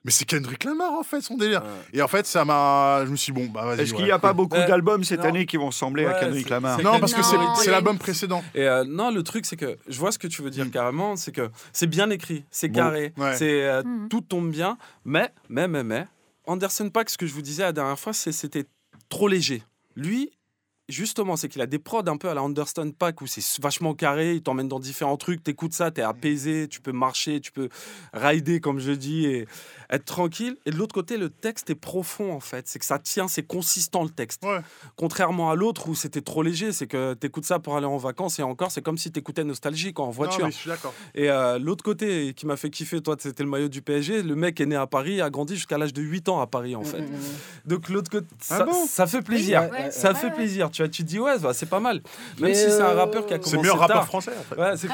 Mais 0.06 0.12
c'est 0.12 0.24
Kendrick 0.24 0.64
Lamar 0.64 0.94
en 0.94 1.04
fait 1.04 1.20
son 1.20 1.36
délire. 1.36 1.62
Et 1.92 2.02
en 2.02 2.08
fait, 2.08 2.26
ça 2.26 2.46
m'a, 2.46 3.02
je 3.06 3.12
me 3.12 3.18
suis 3.18 3.34
dit, 3.34 3.40
bon 3.42 3.48
bah 3.52 3.66
vas-y. 3.66 3.82
Est-ce 3.82 3.94
qu'il 3.94 4.06
n'y 4.06 4.12
a 4.12 4.18
pas 4.20 4.32
beaucoup 4.32 4.56
Ouais. 4.56 4.66
d'albums 4.66 5.04
cette 5.04 5.20
Non. 5.20 5.26
année 5.26 5.46
qui 5.46 5.58
vont 5.58 5.66
ressembler 5.68 6.06
à 6.06 6.14
Kendrick 6.14 6.48
Lamar 6.48 6.82
Non, 6.82 7.00
parce 7.02 7.14
que 7.14 7.22
c'est 7.22 7.70
l'album 7.70 7.94
une- 7.96 8.00
précédent. 8.00 8.42
Et 8.56 8.62
euh, 8.66 8.86
non, 8.88 9.12
le 9.12 9.24
truc, 9.24 9.46
c'est 9.46 9.58
que 9.58 9.78
je 9.90 10.00
vois 10.00 10.14
ce 10.14 10.18
que 10.18 10.28
tu 10.28 10.42
veux 10.42 10.52
dire 10.52 10.66
Mm. 10.66 10.72
carrément, 10.72 11.16
c'est 11.18 11.34
que 11.34 11.50
c'est 11.74 11.88
bien 11.88 12.10
écrit, 12.12 12.46
c'est 12.50 12.70
Bon, 12.70 12.80
carré, 12.80 13.14
c'est 13.36 13.64
euh, 13.66 13.84
Mhm. 13.84 14.08
tout 14.08 14.22
tombe 14.22 14.50
bien, 14.50 14.78
mais, 15.04 15.34
mais, 15.50 15.68
mais, 15.68 15.84
mais, 15.84 16.08
Anderson 16.50 16.90
Paak, 16.90 17.12
ce 17.12 17.18
que 17.18 17.28
je 17.28 17.34
vous 17.34 17.44
disais 17.44 17.62
la 17.62 17.72
dernière 17.72 18.00
fois, 18.00 18.12
c'était 18.12 18.66
trop 19.08 19.28
léger. 19.28 19.62
Lui, 19.96 20.32
justement, 20.90 21.36
c'est 21.36 21.48
qu'il 21.48 21.62
a 21.62 21.66
des 21.68 21.80
prods 21.80 22.04
un 22.08 22.18
peu 22.18 22.30
à 22.30 22.34
la 22.34 22.42
Anderson 22.44 22.92
Paak 22.98 23.22
où 23.22 23.28
c'est 23.28 23.44
vachement 23.62 23.94
carré, 23.94 24.36
il 24.36 24.42
t'emmène 24.42 24.68
dans 24.68 24.80
différents 24.80 25.18
trucs, 25.18 25.44
t'écoutes 25.44 25.74
ça, 25.74 25.92
t'es 25.92 26.02
apaisé, 26.02 26.68
tu 26.68 26.82
peux 26.82 26.92
marcher, 26.92 27.40
tu 27.40 27.52
peux 27.52 27.70
rider, 28.14 28.60
comme 28.60 28.80
je 28.80 28.92
dis, 28.92 29.26
et 29.26 29.48
être 29.92 30.06
tranquille. 30.06 30.58
Et 30.66 30.72
de 30.72 30.76
l'autre 30.76 30.94
côté, 30.94 31.18
le 31.18 31.30
texte 31.30 31.70
est 31.70 31.76
profond, 31.76 32.34
en 32.34 32.40
fait. 32.40 32.68
C'est 32.68 32.80
que 32.80 32.86
ça 32.86 33.00
tient, 33.00 33.28
c'est 33.28 33.44
consistant, 33.44 34.04
le 34.04 34.10
texte. 34.10 34.44
Ouais. 34.44 34.60
Contrairement 34.96 35.50
à 35.52 35.56
l'autre 35.56 35.88
où 35.90 35.96
c'était 35.96 36.22
trop 36.22 36.44
léger, 36.44 36.72
c'est 36.72 36.88
que 36.88 37.14
t'écoutes 37.14 37.46
ça 37.46 37.60
pour 37.60 37.78
aller 37.78 37.86
en 37.86 37.98
vacances 37.98 38.40
et 38.40 38.44
encore, 38.44 38.72
c'est 38.72 38.82
comme 38.82 38.98
si 38.98 39.12
t'écoutais 39.12 39.44
Nostalgie 39.44 39.94
quand 39.94 40.06
en 40.06 40.12
voiture. 40.12 40.40
Non, 40.42 40.46
mais 40.48 40.52
je 40.52 40.58
suis 40.58 40.70
d'accord. 40.70 40.94
Et 41.16 41.30
euh, 41.30 41.60
l'autre 41.60 41.84
côté 41.84 42.34
qui 42.34 42.46
m'a 42.46 42.58
fait 42.58 42.70
kiffer, 42.70 43.02
toi, 43.02 43.16
c'était 43.20 43.44
le 43.44 43.50
maillot 43.50 43.70
du 43.70 43.82
PSG. 43.82 44.24
Le 44.24 44.36
mec 44.36 44.60
est 44.60 44.66
né 44.66 44.76
à 44.76 44.88
Paris, 44.88 45.22
a 45.22 45.30
grandi 45.30 45.56
jusqu'à 45.56 45.78
l'âge 45.78 45.94
de 45.94 46.02
8 46.02 46.30
ans 46.30 46.40
à 46.42 46.48
Paris, 46.48 46.76
en 46.76 46.84
fait. 46.84 47.04
Donc 47.66 47.90
l'autre 47.90 48.10
côté, 48.10 48.28
Ah 48.50 48.58
ça, 48.60 48.66
bon? 48.66 48.86
ça 48.88 49.08
fait 49.08 49.22
plaisir. 49.22 49.70
Ouais, 49.72 49.92
ça 49.92 50.12
ouais, 50.12 50.20
fait 50.20 50.32
plaisir. 50.32 50.70
Tu 50.80 50.84
vois, 50.84 50.90
tu 50.90 51.04
te 51.04 51.08
dis, 51.10 51.20
ouais, 51.20 51.38
bah, 51.40 51.52
c'est 51.54 51.66
pas 51.66 51.82
mal. 51.82 51.96
Même 51.96 52.04
Mais, 52.52 52.54
si 52.54 52.72
c'est 52.72 52.80
un 52.80 52.86
euh, 52.92 52.94
rappeur 52.96 53.26
qui 53.26 53.34
a 53.34 53.38
C'est 53.44 53.52
commencé 53.52 53.68
mieux 53.68 53.74
un 53.76 53.78
rappeur 53.80 54.06
français 54.06 54.32
en 54.40 54.44
fait. 54.56 54.62
Ouais, 54.62 54.78
c'est 54.78 54.88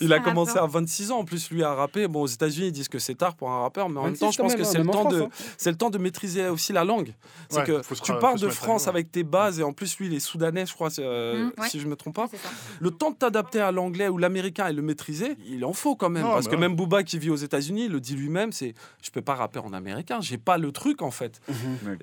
il 0.00 0.08
C'est 0.08 0.12
a 0.12 0.18
commencé 0.20 0.58
à 0.58 0.66
26 0.66 1.10
ans 1.10 1.20
en 1.20 1.24
plus 1.24 1.50
lui 1.50 1.64
à 1.64 1.72
rapper. 1.74 2.06
Bon 2.06 2.20
aux 2.20 2.26
États-Unis 2.26 2.66
ils 2.68 2.72
disent 2.72 2.88
que 2.88 2.98
c'est 2.98 3.14
tard 3.14 3.34
pour 3.36 3.50
un 3.50 3.62
rappeur, 3.62 3.88
mais 3.88 3.98
en 3.98 4.02
même 4.04 4.12
26 4.12 4.20
temps 4.20 4.30
je 4.30 4.38
pense 4.42 4.54
que 4.54 4.60
hein, 4.60 4.64
c'est 4.64 4.78
le 4.78 4.88
en 4.88 4.92
temps 4.92 5.04
de 5.08 5.18
France, 5.20 5.30
c'est 5.56 5.70
le 5.70 5.76
temps 5.78 5.88
de 5.88 5.96
maîtriser 5.96 6.48
aussi 6.48 6.74
la 6.74 6.84
langue. 6.84 7.14
C'est 7.48 7.60
Ouais, 7.60 7.64
que 7.64 7.94
tu 8.02 8.12
pars 8.20 8.34
de 8.34 8.48
France 8.50 8.88
avec 8.88 9.10
tes 9.10 9.22
bases 9.22 9.58
et 9.58 9.62
en 9.62 9.72
plus 9.72 9.98
lui 9.98 10.06
il 10.08 10.14
est 10.14 10.20
soudanais 10.20 10.66
je 10.66 10.74
crois 10.74 10.88
euh, 10.98 11.30
Mm, 11.30 11.52
ouais. 11.62 11.68
si 11.68 11.80
je 11.80 11.86
me 11.86 11.96
trompe 11.96 12.16
pas. 12.16 12.26
C'est. 12.30 12.38
Le 12.80 12.90
temps 12.90 13.10
de 13.10 13.16
t'adapter 13.16 13.60
à 13.60 13.72
l'anglais 13.72 14.08
ou 14.08 14.18
l'américain 14.18 14.66
et 14.68 14.72
le 14.74 14.82
maîtriser, 14.82 15.36
il 15.46 15.64
en 15.64 15.72
faut 15.72 15.96
quand 15.96 16.10
même. 16.10 16.24
Non, 16.24 16.32
parce 16.32 16.48
que 16.48 16.56
même 16.56 16.74
Booba 16.76 17.02
qui 17.04 17.18
vit 17.18 17.30
aux 17.30 17.36
États-Unis 17.36 17.88
le 17.88 18.00
dit 18.00 18.14
lui-même, 18.16 18.52
c'est 18.52 18.74
je 19.02 19.10
peux 19.10 19.22
pas 19.22 19.34
rapper 19.34 19.60
en 19.60 19.72
américain, 19.72 20.18
j'ai 20.20 20.36
pas 20.38 20.58
le 20.58 20.72
truc 20.72 21.00
en 21.02 21.10
fait. 21.10 21.40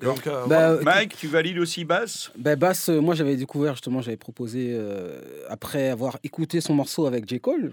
Donc, 0.02 0.26
euh, 0.26 0.46
Bah. 0.46 0.76
Mike, 0.82 1.16
tu 1.28 1.32
valides 1.34 1.58
aussi 1.58 1.84
Bass? 1.84 2.30
Ben 2.38 2.58
Bass, 2.58 2.88
euh, 2.88 3.00
moi 3.00 3.14
j'avais 3.14 3.36
découvert 3.36 3.74
justement, 3.74 4.00
j'avais 4.00 4.16
proposé 4.16 4.70
euh, 4.72 5.20
après 5.48 5.90
avoir 5.90 6.18
écouté 6.24 6.60
son 6.62 6.74
morceau 6.74 7.06
avec 7.06 7.28
J. 7.28 7.38
Cole. 7.38 7.72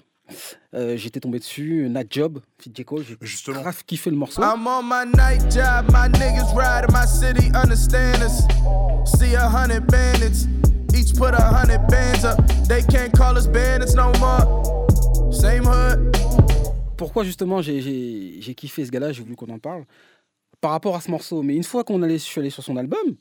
euh, 0.74 0.98
J'étais 0.98 1.20
tombé 1.22 1.40
dessus, 1.40 1.88
Nat 1.90 2.04
Job, 2.10 2.40
fit 2.60 2.72
J. 2.76 2.84
Cole, 2.84 3.04
j'ai 3.08 3.16
Justement. 3.22 3.62
grave 3.62 3.82
kiffé 3.86 4.10
le 4.10 4.18
morceau. 4.18 4.42
I'm 4.42 4.68
on 4.68 4.84
my 4.84 5.06
night 5.16 5.42
job, 5.52 5.86
my 5.90 6.10
niggas 6.20 6.54
ride 6.54 6.86
in 6.90 6.94
my 6.94 7.08
city, 7.08 7.50
understand 7.56 8.22
us. 8.24 8.42
See 9.18 9.36
a 9.36 9.48
hundred 9.48 9.86
bandits, 9.88 10.48
each 10.94 11.14
put 11.16 11.34
a 11.34 11.42
hundred 11.42 11.80
bands 11.88 12.26
up. 12.26 12.38
They 12.68 12.82
can't 12.84 13.14
call 13.16 13.38
us 13.38 13.48
bandits 13.48 13.96
no 13.96 14.12
more. 14.20 15.32
Same 15.32 15.66
hood. 15.66 16.14
Pourquoi 16.98 17.24
justement 17.24 17.62
j'ai- 17.62 17.80
j'ai 17.82 18.42
j'ai 18.42 18.54
kiffé 18.56 18.86
ce 18.86 18.92
gars-là, 18.92 19.14
j'ai 19.14 19.22
voulu 19.24 19.36
qu'on 19.38 19.50
en 19.54 19.60
parle 19.60 19.86
par 20.60 20.72
rapport 20.72 20.96
à 20.96 21.02
ce 21.02 21.10
morceau. 21.12 21.42
Mais 21.42 21.56
une 21.56 21.64
fois 21.64 21.84
qu'on 21.86 22.02
allait, 22.02 22.18
je 22.18 22.24
suis 22.24 22.40
allé 22.42 22.50
sur 22.50 22.64
son 22.64 22.76
album, 22.78 23.16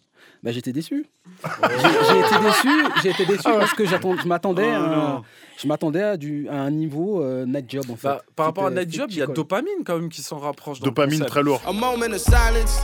bah, 0.44 0.52
j'étais 0.52 0.72
déçu. 0.72 1.06
J'ai 1.42 1.88
j'ai 2.08 2.18
été 2.20 2.38
déçu, 2.44 2.68
j'ai 3.02 3.10
été 3.10 3.24
déçu 3.26 3.42
parce 3.44 3.72
que 3.72 3.84
j'attends- 3.86 4.16
je 4.16 4.28
m'attendais 4.28 4.68
Oh, 4.68 4.82
à, 4.82 5.22
je 5.60 5.66
m'attendais 5.66 6.02
à, 6.02 6.16
du- 6.18 6.46
à 6.50 6.56
un 6.60 6.70
niveau 6.70 7.22
euh, 7.22 7.46
Nat 7.46 7.62
Job 7.66 7.84
en 7.90 7.96
fait. 7.96 8.08
Bah, 8.08 8.22
par 8.36 8.46
rapport 8.46 8.66
à 8.66 8.70
Night 8.70 8.92
Job, 8.92 9.06
il 9.10 9.16
y 9.16 9.22
a. 9.22 9.26
Dopamine 9.26 9.82
quand 9.84 9.96
même 9.98 10.10
qui 10.10 10.20
s'en 10.22 10.38
rapproche. 10.38 10.80
dans 10.80 10.86
Dopamine 10.86 11.24
très 11.24 11.42
lourd. 11.42 11.60
A 11.66 11.72
moment 11.72 12.12
of 12.12 12.18
silence. 12.18 12.82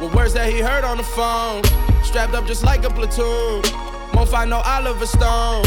With 0.00 0.14
words 0.14 0.32
that 0.32 0.46
he 0.48 0.60
heard 0.62 0.84
on 0.84 0.96
the 0.96 1.04
phone. 1.04 1.60
Strapped 2.02 2.34
up 2.34 2.46
just 2.48 2.64
like 2.64 2.84
a 2.86 2.90
platoon. 2.90 3.60
Won't 4.14 4.28
find 4.28 4.48
no 4.48 4.62
Oliver 4.64 5.04
Stone. 5.06 5.62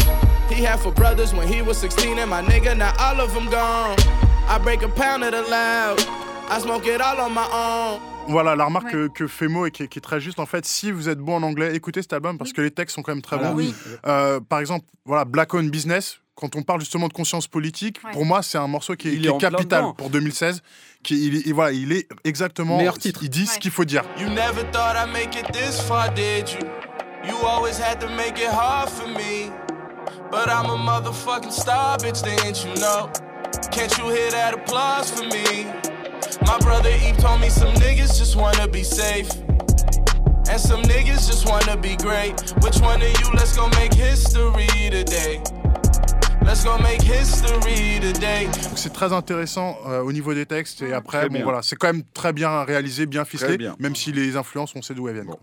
He 0.50 0.62
had 0.64 0.78
four 0.80 0.92
brothers 0.92 1.32
when 1.32 1.46
he 1.48 1.62
was 1.62 1.78
16, 1.78 2.18
and 2.18 2.28
my 2.28 2.42
nigga, 2.42 2.76
now 2.76 2.92
all 2.98 3.20
of 3.20 3.32
them 3.32 3.48
gone. 3.48 3.96
I 4.48 4.58
break 4.58 4.82
a 4.82 4.88
pound 4.88 5.22
of 5.24 5.30
the 5.30 5.42
loud. 5.48 5.98
I 6.50 6.58
smoke 6.60 6.86
it 6.86 7.00
all 7.00 7.18
on 7.20 7.32
my 7.32 7.46
own. 7.50 8.00
Voilà, 8.26 8.56
la 8.56 8.64
remarque 8.64 8.86
Ouais. 8.86 8.92
que, 8.92 9.08
que 9.08 9.26
fait 9.26 9.48
Mo 9.48 9.66
et 9.66 9.70
qui, 9.70 9.82
est- 9.84 9.88
qui 9.88 9.98
est 9.98 10.02
très 10.02 10.18
juste, 10.20 10.40
en 10.40 10.46
fait, 10.46 10.64
si 10.64 10.90
vous 10.90 11.08
êtes 11.08 11.18
bon 11.18 11.36
en 11.36 11.42
anglais, 11.42 11.74
écoutez 11.76 12.00
cet 12.02 12.12
album 12.14 12.38
parce 12.38 12.52
que 12.52 12.62
les 12.62 12.70
textes 12.70 12.94
sont 12.96 13.02
quand 13.02 13.12
même 13.12 13.22
très 13.22 13.36
Voilà. 13.36 13.52
bons. 13.52 13.58
Oui. 13.58 13.74
Euh, 14.06 14.40
par 14.40 14.60
exemple, 14.60 14.86
voilà, 15.04 15.24
Black 15.26 15.52
Owned 15.52 15.70
Business, 15.70 16.18
quand 16.34 16.56
on 16.56 16.62
parle 16.62 16.80
justement 16.80 17.06
de 17.08 17.12
conscience 17.12 17.46
politique, 17.46 18.00
Ouais. 18.04 18.12
pour 18.12 18.24
moi, 18.24 18.42
c'est 18.42 18.56
un 18.58 18.66
morceau 18.66 18.96
qui 18.96 19.08
est, 19.08 19.12
Il 19.12 19.20
qui 19.20 19.26
est 19.26 19.28
est 19.28 19.32
en 19.32 19.38
plein 19.38 19.50
capital 19.50 19.84
pour 19.96 20.08
2016. 20.10 20.62
Qui, 21.02 21.26
il, 21.28 21.48
est- 21.48 21.52
voilà, 21.52 21.72
il 21.72 21.92
est 21.92 22.08
exactement. 22.24 22.78
Meilleur 22.78 22.98
titre. 22.98 23.20
Il 23.22 23.28
dit 23.28 23.46
ce 23.46 23.58
qu'il 23.58 23.70
faut 23.70 23.84
dire. 23.84 24.02
You 24.18 24.28
never 24.30 24.64
thought 24.72 24.96
I'd 24.96 25.12
make 25.12 25.36
it 25.36 25.52
this 25.52 25.80
far, 25.82 26.08
did 26.14 26.48
you? 26.48 26.66
You 27.28 27.34
always 27.46 27.78
had 27.78 28.00
to 28.00 28.08
make 28.08 28.38
it 28.38 28.48
hard 28.50 28.88
for 28.88 29.06
me. 29.06 29.50
But 30.30 30.48
I'm 30.48 30.70
a 30.70 30.76
motherfucking 30.78 31.52
star, 31.52 31.98
bitch, 31.98 32.22
didn't 32.22 32.64
you 32.64 32.74
know? 32.80 33.10
Can't 33.70 33.96
you 33.98 34.08
hear 34.10 34.30
that 34.30 34.54
applause 34.54 35.10
for 35.10 35.24
me? 35.26 35.66
My 36.46 36.58
brother 36.58 36.90
Eve 36.90 37.16
told 37.18 37.40
me 37.40 37.48
some 37.50 37.74
niggas 37.74 38.18
just 38.18 38.36
wanna 38.36 38.68
be 38.68 38.82
safe. 38.82 39.30
And 40.50 40.60
some 40.60 40.82
niggas 40.82 41.26
just 41.26 41.48
wanna 41.48 41.76
be 41.76 41.96
great. 41.96 42.34
Which 42.62 42.78
one 42.80 43.02
of 43.02 43.08
you? 43.08 43.30
Let's 43.32 43.56
go 43.56 43.68
make 43.80 43.94
history 43.94 44.66
today? 44.90 45.40
Let's 46.44 46.62
go 46.62 46.76
make 46.78 47.00
history 47.00 48.00
today. 48.00 48.44
Donc 48.44 48.76
c'est 48.76 48.92
très 48.92 49.14
intéressant 49.14 49.78
euh, 49.86 50.02
au 50.02 50.12
niveau 50.12 50.34
des 50.34 50.44
textes. 50.44 50.82
Et 50.82 50.92
après, 50.92 51.30
bon, 51.30 51.42
voilà, 51.42 51.62
c'est 51.62 51.76
quand 51.76 51.86
même 51.86 52.02
très 52.12 52.34
bien 52.34 52.64
réalisé, 52.64 53.06
bien 53.06 53.24
ficelé. 53.24 53.56
bien. 53.56 53.74
Même 53.78 53.96
si 53.96 54.12
les 54.12 54.36
influences, 54.36 54.74
on 54.76 54.82
sait 54.82 54.92
d'où 54.92 55.08
elles 55.08 55.14
viennent. 55.14 55.26
Bon. 55.26 55.38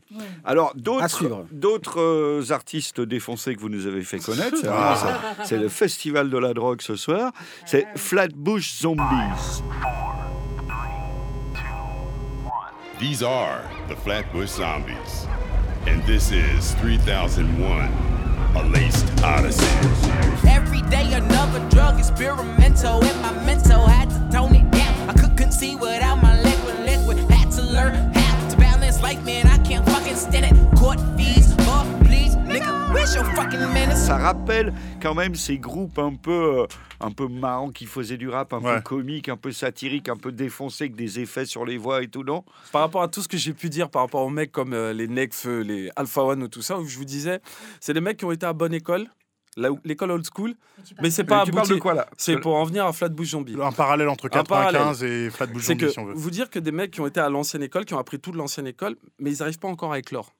Alors, 0.45 0.73
d'autres 0.75 1.99
euh, 1.99 2.51
artistes 2.51 3.01
défoncés 3.01 3.55
que 3.55 3.59
vous 3.59 3.69
nous 3.69 3.87
avez 3.87 4.03
fait 4.03 4.19
connaître. 4.19 4.57
C'est 5.43 5.57
le 5.57 5.69
festival 5.69 6.29
de 6.29 6.37
la 6.37 6.53
drogue 6.53 6.81
ce 6.81 6.95
soir. 6.95 7.31
C'est 7.65 7.87
Flatbush 7.95 8.81
Zombies. 8.81 9.01
These 13.01 13.23
are 13.23 13.67
the 13.87 13.95
Flatbush 13.95 14.49
Zombies. 14.49 15.25
And 15.87 16.03
this 16.03 16.31
is 16.31 16.75
3001, 16.75 17.89
a 18.55 18.63
laced 18.69 19.23
odyssey. 19.23 19.65
Every 20.47 20.83
day 20.83 21.11
another 21.11 21.67
drug 21.71 21.97
experimental 21.97 23.03
and 23.03 23.21
my 23.23 23.31
mental 23.43 23.87
had 23.87 24.11
to 24.11 24.29
tone 24.31 24.53
it 24.53 24.69
down. 24.69 25.09
I 25.09 25.13
couldn't 25.13 25.51
see 25.51 25.75
without 25.75 26.21
my 26.21 26.39
liquid 26.43 26.79
liquid. 26.81 27.17
Had 27.31 27.49
to 27.53 27.63
learn 27.63 28.13
how 28.13 28.49
to 28.49 28.57
balance 28.57 29.01
life, 29.01 29.25
man. 29.25 29.50
Ça 33.95 34.17
rappelle 34.17 34.73
quand 35.01 35.13
même 35.15 35.35
ces 35.35 35.57
groupes 35.57 35.97
un 35.99 36.13
peu, 36.15 36.61
euh, 36.61 36.65
un 36.99 37.11
peu 37.11 37.27
marrants 37.27 37.69
qui 37.71 37.85
faisaient 37.85 38.17
du 38.17 38.27
rap, 38.29 38.53
un 38.53 38.59
peu 38.61 38.81
comique, 38.81 39.29
un 39.29 39.37
peu 39.37 39.51
satirique, 39.51 40.09
un 40.09 40.15
peu 40.17 40.31
défoncé, 40.31 40.85
avec 40.85 40.95
des 40.95 41.19
effets 41.19 41.45
sur 41.45 41.65
les 41.65 41.77
voix 41.77 42.03
et 42.03 42.07
tout, 42.07 42.23
non? 42.23 42.43
Par 42.71 42.81
rapport 42.81 43.01
à 43.01 43.07
tout 43.07 43.21
ce 43.21 43.27
que 43.27 43.37
j'ai 43.37 43.53
pu 43.53 43.69
dire 43.69 43.89
par 43.89 44.01
rapport 44.03 44.21
aux 44.23 44.29
mecs 44.29 44.51
comme 44.51 44.73
euh, 44.73 44.91
les 44.93 45.07
Nekfeu, 45.07 45.61
les 45.61 45.89
Alpha 45.95 46.23
One 46.23 46.43
ou 46.43 46.47
tout 46.47 46.61
ça, 46.61 46.79
où 46.79 46.85
je 46.85 46.97
vous 46.97 47.05
disais, 47.05 47.39
c'est 47.79 47.93
des 47.93 48.01
mecs 48.01 48.17
qui 48.17 48.25
ont 48.25 48.31
été 48.31 48.45
à 48.45 48.53
bonne 48.53 48.73
école, 48.73 49.07
l'école 49.85 50.11
old 50.11 50.25
school, 50.25 50.55
mais 51.01 51.11
c'est 51.11 51.23
pas 51.23 51.39
Mais 51.39 51.45
Tu 51.45 51.51
parles 51.51 51.61
abouti. 51.65 51.73
de 51.75 51.79
quoi 51.81 51.93
là? 51.93 52.07
C'est 52.17 52.37
pour 52.37 52.55
en 52.55 52.63
venir 52.65 52.85
à 52.85 52.93
Flatbush 52.93 53.29
Zombie. 53.29 53.55
Un 53.61 53.71
parallèle 53.71 54.09
entre 54.09 54.25
Un 54.25 54.29
95 54.29 55.03
et 55.03 55.29
Flatbush 55.29 55.63
C'est 55.63 55.73
Zombie, 55.73 55.85
que 55.85 55.89
si 55.91 55.99
on 55.99 56.05
veut. 56.05 56.13
vous 56.13 56.31
dire 56.31 56.49
que 56.49 56.59
des 56.59 56.71
mecs 56.71 56.91
qui 56.91 57.01
ont 57.01 57.07
été 57.07 57.19
à 57.19 57.29
l'ancienne 57.29 57.63
école, 57.63 57.85
qui 57.85 57.93
ont 57.93 57.99
appris 57.99 58.19
tout 58.19 58.31
de 58.31 58.37
l'ancienne 58.37 58.67
école, 58.67 58.95
mais 59.19 59.31
ils 59.33 59.39
n'arrivent 59.39 59.59
pas 59.59 59.67
encore 59.69 59.93
à 59.93 59.99
éclore. 59.99 60.33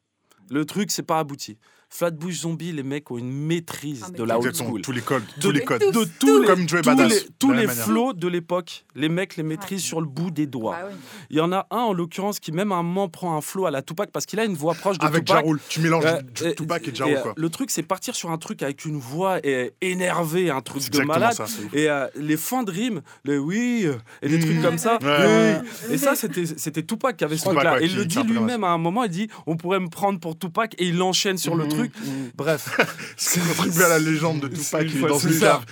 Le 0.50 0.66
truc, 0.66 0.92
c'est 0.92 1.04
pas 1.04 1.20
abouti. 1.20 1.58
Flatbush 1.94 2.40
Zombie, 2.42 2.72
les 2.72 2.84
mecs 2.84 3.12
ont 3.12 3.18
une 3.18 3.32
maîtrise 3.32 4.04
Ah, 4.08 4.12
de 4.12 4.24
la 4.24 4.40
old 4.40 4.56
school. 4.56 4.82
tous 4.82 4.94
les 4.94 5.02
codes, 5.02 5.24
De- 5.36 5.42
tous 5.42 5.52
les 5.52 5.60
codes. 5.62 5.82
de 5.82 6.06
tous 6.20 6.40
les, 6.42 6.48
Comme 6.48 6.66
tous 6.66 6.82
Badass, 6.82 7.26
tous 7.38 7.52
les 7.52 7.68
flots 7.68 8.14
de 8.14 8.28
l'époque, 8.30 8.86
les 8.96 9.10
mecs 9.10 9.36
les 9.36 9.44
maîtrisent 9.44 9.84
sur 9.84 10.00
le 10.00 10.08
bout 10.08 10.32
des 10.32 10.48
doigts. 10.48 10.78
Bah 10.82 10.88
oui. 10.90 10.96
Il 11.32 11.38
y 11.38 11.42
en 11.42 11.52
a 11.52 11.68
un 11.70 11.78
en 11.80 11.94
l'occurrence 11.94 12.40
qui 12.40 12.54
même 12.54 12.72
à 12.72 12.76
un 12.76 12.84
moment 12.84 13.10
prend 13.10 13.36
un 13.36 13.42
flow 13.42 13.66
à 13.66 13.72
la 13.72 13.82
Tupac 13.82 14.10
parce 14.12 14.26
qu'il 14.26 14.40
a 14.40 14.46
une 14.46 14.56
voix 14.56 14.74
proche 14.74 14.98
de 15.00 15.06
Avec 15.06 15.26
Tupac. 15.26 15.44
Jarul, 15.44 15.60
tu 15.68 15.82
mélanges 15.82 16.06
J- 16.34 16.56
Tupac 16.56 16.88
et 16.88 16.92
et, 16.92 16.96
Jarul, 16.96 17.14
euh, 17.16 17.22
quoi. 17.22 17.34
Le 17.36 17.50
truc, 17.50 17.70
c'est 17.72 17.84
partir 17.84 18.16
sur 18.16 18.32
un 18.32 18.38
truc 18.38 18.64
avec 18.64 18.86
une 18.86 18.98
voix 18.98 19.40
euh, 19.46 19.70
énervée, 19.82 20.50
un 20.50 20.62
truc 20.62 20.90
de 20.90 21.02
malade. 21.02 21.34
ça, 21.34 21.46
et 21.74 21.90
euh, 21.90 22.08
les 22.16 22.38
fins 22.38 22.64
de 22.64 22.72
rime, 22.72 23.02
les 23.26 23.38
oui, 23.38 23.82
euh, 23.86 23.96
et 24.22 24.30
des 24.30 24.38
Mmh. 24.38 24.42
trucs 24.42 24.62
comme 24.62 24.78
ça. 24.78 24.98
Ouais. 25.02 25.58
oui. 25.90 25.94
Et 25.94 25.98
ça, 25.98 26.16
c'était 26.16 26.46
c'était 26.46 26.84
Tupac 26.84 27.18
qui 27.18 27.26
avait 27.26 27.36
ce 27.38 27.44
truc-là. 27.46 27.74
ouais, 27.74 27.84
Et 27.84 27.88
il 27.88 27.96
le 27.98 28.06
dit 28.06 28.24
lui-même 28.24 28.64
à 28.64 28.70
un 28.70 28.78
moment, 28.78 29.04
il 29.04 29.10
dit 29.12 29.28
on 29.46 29.58
pourrait 29.58 29.80
me 29.82 29.90
prendre 29.90 30.20
pour 30.22 30.38
Tupac, 30.40 30.74
et 30.78 30.86
il 30.88 31.02
enchaîne 31.02 31.38
sur 31.38 31.56
le 31.56 31.66
Mhm, 31.66 31.70
truc. 31.90 31.94
mhm. 32.06 32.32
Bref. 32.36 32.78
C'est 33.18 33.40
contribué 33.40 33.84
à 33.84 33.90
la 33.90 34.00
légende 34.00 34.40
de 34.42 34.48
Tupac, 34.48 34.82
Une 34.84 34.90
il 34.90 34.96
est 34.96 35.00
fois, 35.00 35.10
dans 35.10 35.20
une 35.20 35.40
cave. 35.40 35.66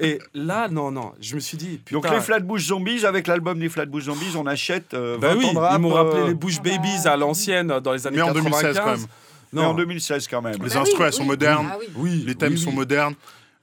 Et 0.00 0.18
là, 0.34 0.68
non, 0.68 0.90
non, 0.90 1.12
je 1.20 1.34
me 1.34 1.40
suis 1.40 1.56
dit, 1.56 1.80
putain. 1.84 2.00
Donc 2.00 2.10
les 2.10 2.20
Flatbush 2.20 2.66
Zombies, 2.66 3.04
avec 3.06 3.26
l'album 3.26 3.58
des 3.58 3.68
Flatbush 3.68 4.04
Zombies, 4.04 4.36
on 4.36 4.46
achète 4.46 4.94
euh, 4.94 5.16
20 5.20 5.28
Bah 5.28 5.34
oui, 5.38 5.46
ans 5.46 5.52
de 5.54 5.58
rap. 5.58 5.72
ils 5.76 5.80
m'ont 5.82 5.88
rappelé 5.90 6.22
euh, 6.22 6.26
les 6.28 6.34
Bush 6.34 6.60
Babies 6.60 7.06
à 7.06 7.16
l'ancienne 7.16 7.80
dans 7.82 7.92
les 7.92 8.06
années 8.06 8.16
Mais 8.16 8.22
en 8.22 8.32
95. 8.32 8.62
2016 8.74 8.80
quand 8.84 8.90
même. 8.90 9.06
mais 9.52 9.60
en 9.62 9.74
2016 9.74 10.28
quand 10.28 10.42
même. 10.42 10.52
Les 10.54 10.58
Bah 10.58 10.64
oui, 10.70 10.76
instruments, 10.78 11.06
elles 11.06 11.12
sont 11.12 11.22
oui. 11.22 11.28
modernes. 11.28 11.66
Ah 11.70 11.76
oui. 11.78 11.86
Oui, 11.96 12.24
Les 12.26 12.34
thèmes 12.34 12.52
oui, 12.52 12.58
sont 12.58 12.70
oui. 12.70 12.76
modernes. 12.76 13.14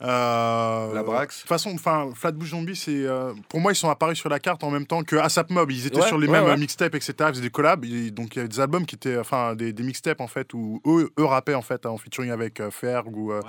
Euh, 0.04 0.94
La 0.94 1.02
Brax. 1.04 1.38
De 1.38 1.42
toute 1.42 1.50
façon, 1.50 1.72
enfin, 1.74 2.10
Flatbush 2.14 2.50
Zombie, 2.50 2.76
c'est 2.76 3.06
euh, 3.06 3.34
pour 3.48 3.62
moi 3.62 3.72
ils 3.72 3.76
sont 3.76 3.90
apparus 3.90 4.18
sur 4.20 4.28
la 4.30 4.40
carte 4.40 4.64
en 4.64 4.70
même 4.70 4.86
temps 4.86 5.04
que 5.04 5.16
ASAP 5.16 5.50
Mob. 5.50 5.72
Ils 5.72 5.88
étaient 5.88 6.02
Ouais, 6.02 6.08
sur 6.08 6.18
les 6.18 6.28
ouais, 6.28 6.34
mêmes 6.34 6.44
ouais. 6.46 6.52
euh, 6.52 6.58
mixtapes, 6.58 6.94
etc. 6.96 7.14
Ils 7.22 7.28
faisaient 7.30 7.42
des 7.42 7.50
collabs. 7.50 7.86
Et 7.86 8.12
donc 8.12 8.36
il 8.36 8.42
y 8.42 8.46
a 8.46 8.48
des 8.48 8.60
albums 8.60 8.86
qui 8.86 8.96
étaient, 8.96 9.18
enfin, 9.18 9.56
des, 9.56 9.72
des 9.72 9.84
mixtapes 9.84 10.20
en 10.20 10.28
fait 10.28 10.54
où 10.54 10.82
eux, 10.86 11.10
eux 11.18 11.26
rappaient 11.26 11.54
en 11.56 11.62
fait 11.62 11.86
en 11.86 11.98
featuring 11.98 12.32
avec 12.32 12.60
euh, 12.60 12.70
Ferg 12.70 13.16
ou, 13.16 13.32
euh, 13.32 13.42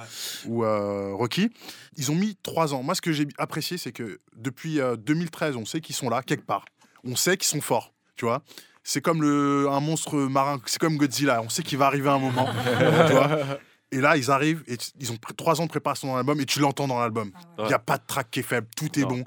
ou 0.46 1.16
Rocky. 1.16 1.50
Ils 1.96 2.10
ont 2.12 2.14
mis 2.14 2.36
trois 2.42 2.72
ans. 2.74 2.82
Moi, 2.82 2.94
ce 2.94 3.00
que 3.02 3.12
j'ai 3.12 3.26
apprécié, 3.38 3.76
c'est 3.76 3.92
que 3.92 4.20
depuis 4.36 4.80
euh, 4.80 4.96
2013, 4.96 5.56
on 5.56 5.64
sait 5.64 5.80
qu'ils 5.80 5.94
sont 5.96 6.08
là 6.08 6.22
quelque 6.22 6.46
part. 6.46 6.64
On 7.04 7.16
sait 7.16 7.36
qu'ils 7.36 7.48
sont 7.48 7.60
forts. 7.60 7.92
Tu 8.16 8.24
vois. 8.26 8.42
C'est 8.84 9.00
comme 9.00 9.22
le, 9.22 9.66
un 9.70 9.80
monstre 9.80 10.16
marin. 10.16 10.60
C'est 10.66 10.78
comme 10.78 10.96
Godzilla. 10.98 11.42
On 11.42 11.48
sait 11.48 11.62
qu'il 11.62 11.78
va 11.78 11.86
arriver 11.86 12.10
un 12.10 12.18
moment. 12.18 12.48
tu 13.08 13.12
vois. 13.12 13.58
Et 13.94 14.00
là, 14.00 14.16
ils 14.16 14.28
arrivent 14.30 14.64
et 14.66 14.76
ils 14.98 15.12
ont 15.12 15.16
trois 15.36 15.60
ans 15.60 15.64
de 15.64 15.68
préparation 15.70 16.08
dans 16.08 16.16
l'album 16.16 16.40
et 16.40 16.46
tu 16.46 16.58
l'entends 16.58 16.88
dans 16.88 16.98
l'album. 17.00 17.30
Il 17.58 17.62
Ouais. 17.62 17.68
n'y 17.68 17.74
a 17.74 17.78
pas 17.78 17.96
de 17.96 18.02
track 18.04 18.28
qui 18.30 18.40
est 18.40 18.42
faible, 18.42 18.66
tout 18.76 18.98
est 18.98 19.02
Non. 19.02 19.08
bon. 19.08 19.24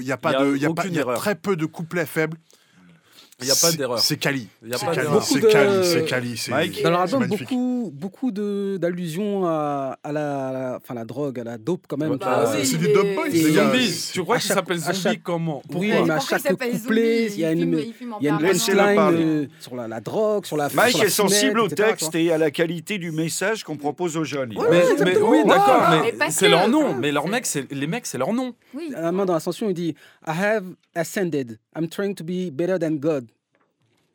Il 0.00 0.06
y 0.06 0.12
a 0.12 0.16
pas 0.16 0.30
Il 0.30 0.32
y 0.32 0.36
a 0.36 0.40
de, 0.44 0.56
il 0.56 0.62
y 0.62 0.66
a 0.66 0.72
pas, 0.72 0.86
y 0.86 0.98
a 0.98 1.14
très 1.16 1.34
peu 1.34 1.54
de 1.54 1.66
couplets 1.66 2.06
faibles. 2.06 2.38
Il 3.42 3.44
n'y 3.44 3.50
a 3.50 3.54
pas 3.54 3.70
d'erreur. 3.70 3.98
C'est. 3.98 4.18
Il 4.24 4.72
a 4.72 4.78
C'est 4.78 4.86
pas 4.86 4.94
d'erreur. 4.94 5.22
c'est 5.22 6.04
quali, 6.06 6.38
c'est 6.38 6.82
Dans 6.82 6.88
leur 6.90 7.00
album, 7.02 7.26
beaucoup, 7.26 7.90
beaucoup 7.94 8.30
de- 8.30 8.78
d'allusions 8.80 9.46
à, 9.46 9.98
à 10.02 10.10
la, 10.10 10.48
à 10.48 10.52
la- 10.52 10.78
enfin, 10.82 10.94
la 10.94 11.04
drogue, 11.04 11.38
à 11.40 11.44
la 11.44 11.58
dope 11.58 11.82
quand 11.86 11.98
même. 11.98 12.16
Bah 12.16 12.44
vois. 12.46 12.54
oui, 12.56 12.64
C'est 12.64 12.78
des 12.78 12.94
Dope 12.94 13.14
Boys, 13.14 13.28
les 13.28 13.52
gars. 13.52 13.70
Tu 14.10 14.22
crois 14.22 14.36
À 14.36 14.38
qu'il 14.38 14.48
chaque- 14.48 14.56
s'appelle 14.56 14.78
à 14.78 14.80
Zombie 14.80 15.00
chaque- 15.02 15.22
comment 15.22 15.62
Oui, 15.74 15.92
mais 16.06 16.10
à 16.12 16.18
chaque 16.20 16.44
couplet, 16.44 17.26
il 17.26 17.40
y 17.40 17.44
a 17.44 17.52
une, 17.52 17.78
il 18.20 18.24
y 18.24 18.28
a 18.28 18.32
une. 18.32 18.42
Laissez-le 18.42 18.78
punchline 18.78 19.28
euh, 19.28 19.46
sur 19.60 19.76
la, 19.76 19.86
la 19.86 20.00
drogue, 20.00 20.46
sur 20.46 20.56
la 20.56 20.70
Mike 20.72 20.90
sur 20.92 21.00
la 21.00 21.04
est 21.04 21.10
sensible 21.10 21.60
au 21.60 21.68
texte 21.68 22.14
et 22.14 22.32
à 22.32 22.38
la 22.38 22.50
qualité 22.50 22.96
du 22.96 23.10
message 23.12 23.64
qu'on 23.64 23.76
propose 23.76 24.16
aux 24.16 24.24
jeunes. 24.24 24.54
mais, 24.70 24.82
mais 25.04 25.18
oui, 25.18 25.38
d'accord, 25.46 25.90
Ouais, 25.90 26.00
mais 26.04 26.14
mais 26.18 26.30
c'est 26.30 26.48
leur 26.48 26.68
nom. 26.68 26.94
Mais 26.94 27.12
leurs 27.12 27.28
mecs, 27.28 27.44
c'est 27.44 27.70
les 27.70 27.86
mecs, 27.86 28.06
c'est 28.06 28.16
leur 28.18 28.32
nom. 28.32 28.54
Un 28.96 29.12
moment 29.12 29.26
dans 29.26 29.34
l'ascension, 29.34 29.68
il 29.68 29.74
dit 29.74 29.94
I 30.26 30.32
have 30.32 30.64
ascended. 30.94 31.58
I'm 31.74 31.88
trying 31.88 32.14
to 32.16 32.24
be 32.24 32.50
better 32.50 32.78
than 32.78 32.98
God. 32.98 33.28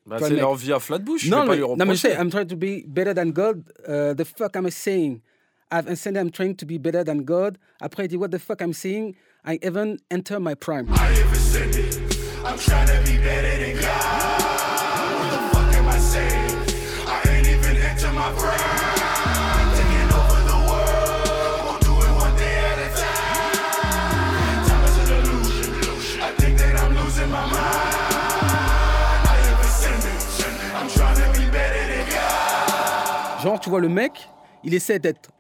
Bah, 0.06 0.18
Toi, 0.18 0.28
c'est 0.28 0.34
le 0.34 0.36
mec. 0.38 0.42
leur 0.42 0.56
vie 0.56 0.74
à 0.74 0.80
Flatbush. 0.80 1.26
je 1.26 1.30
Non, 1.30 1.42
vais 1.42 1.46
pas 1.46 1.52
mais, 1.52 1.58
lui 1.58 1.78
non, 1.78 1.86
mais 1.86 1.96
je 1.96 2.00
sais. 2.02 2.16
I'm 2.18 2.30
trying 2.30 2.48
to 2.48 2.56
be 2.58 2.84
better 2.88 3.14
than 3.14 3.32
God. 3.32 3.64
Uh, 3.88 4.14
the 4.14 4.26
fuck 4.26 4.56
am 4.56 4.66
I 4.66 4.72
saying? 4.72 5.22
I've 5.72 5.88
ascended, 5.88 6.20
I'm 6.20 6.32
trying 6.32 6.56
to 6.56 6.66
be 6.66 6.78
better 6.78 7.04
than 7.06 7.24
God. 7.24 7.58
Après, 7.82 8.04
il 8.06 8.08
dit 8.10 8.18
What 8.18 8.32
the 8.32 8.40
fuck 8.40 8.62
I'm 8.62 8.74
saying? 8.74 9.16
I 9.46 9.58
even 9.64 10.00
enter 10.10 10.40
my 10.40 10.54
prime. 10.56 10.88
I'm 10.90 12.58
trying 12.58 12.88
to 12.88 13.02
be 13.06 13.18
better 13.20 13.58
than 13.74 13.80
God. 13.82 14.41
Vois, 33.72 33.80
le 33.80 33.90
mec, 33.90 34.30
il 34.64 34.74
essaie 34.76 35.00
d'être 35.00 35.32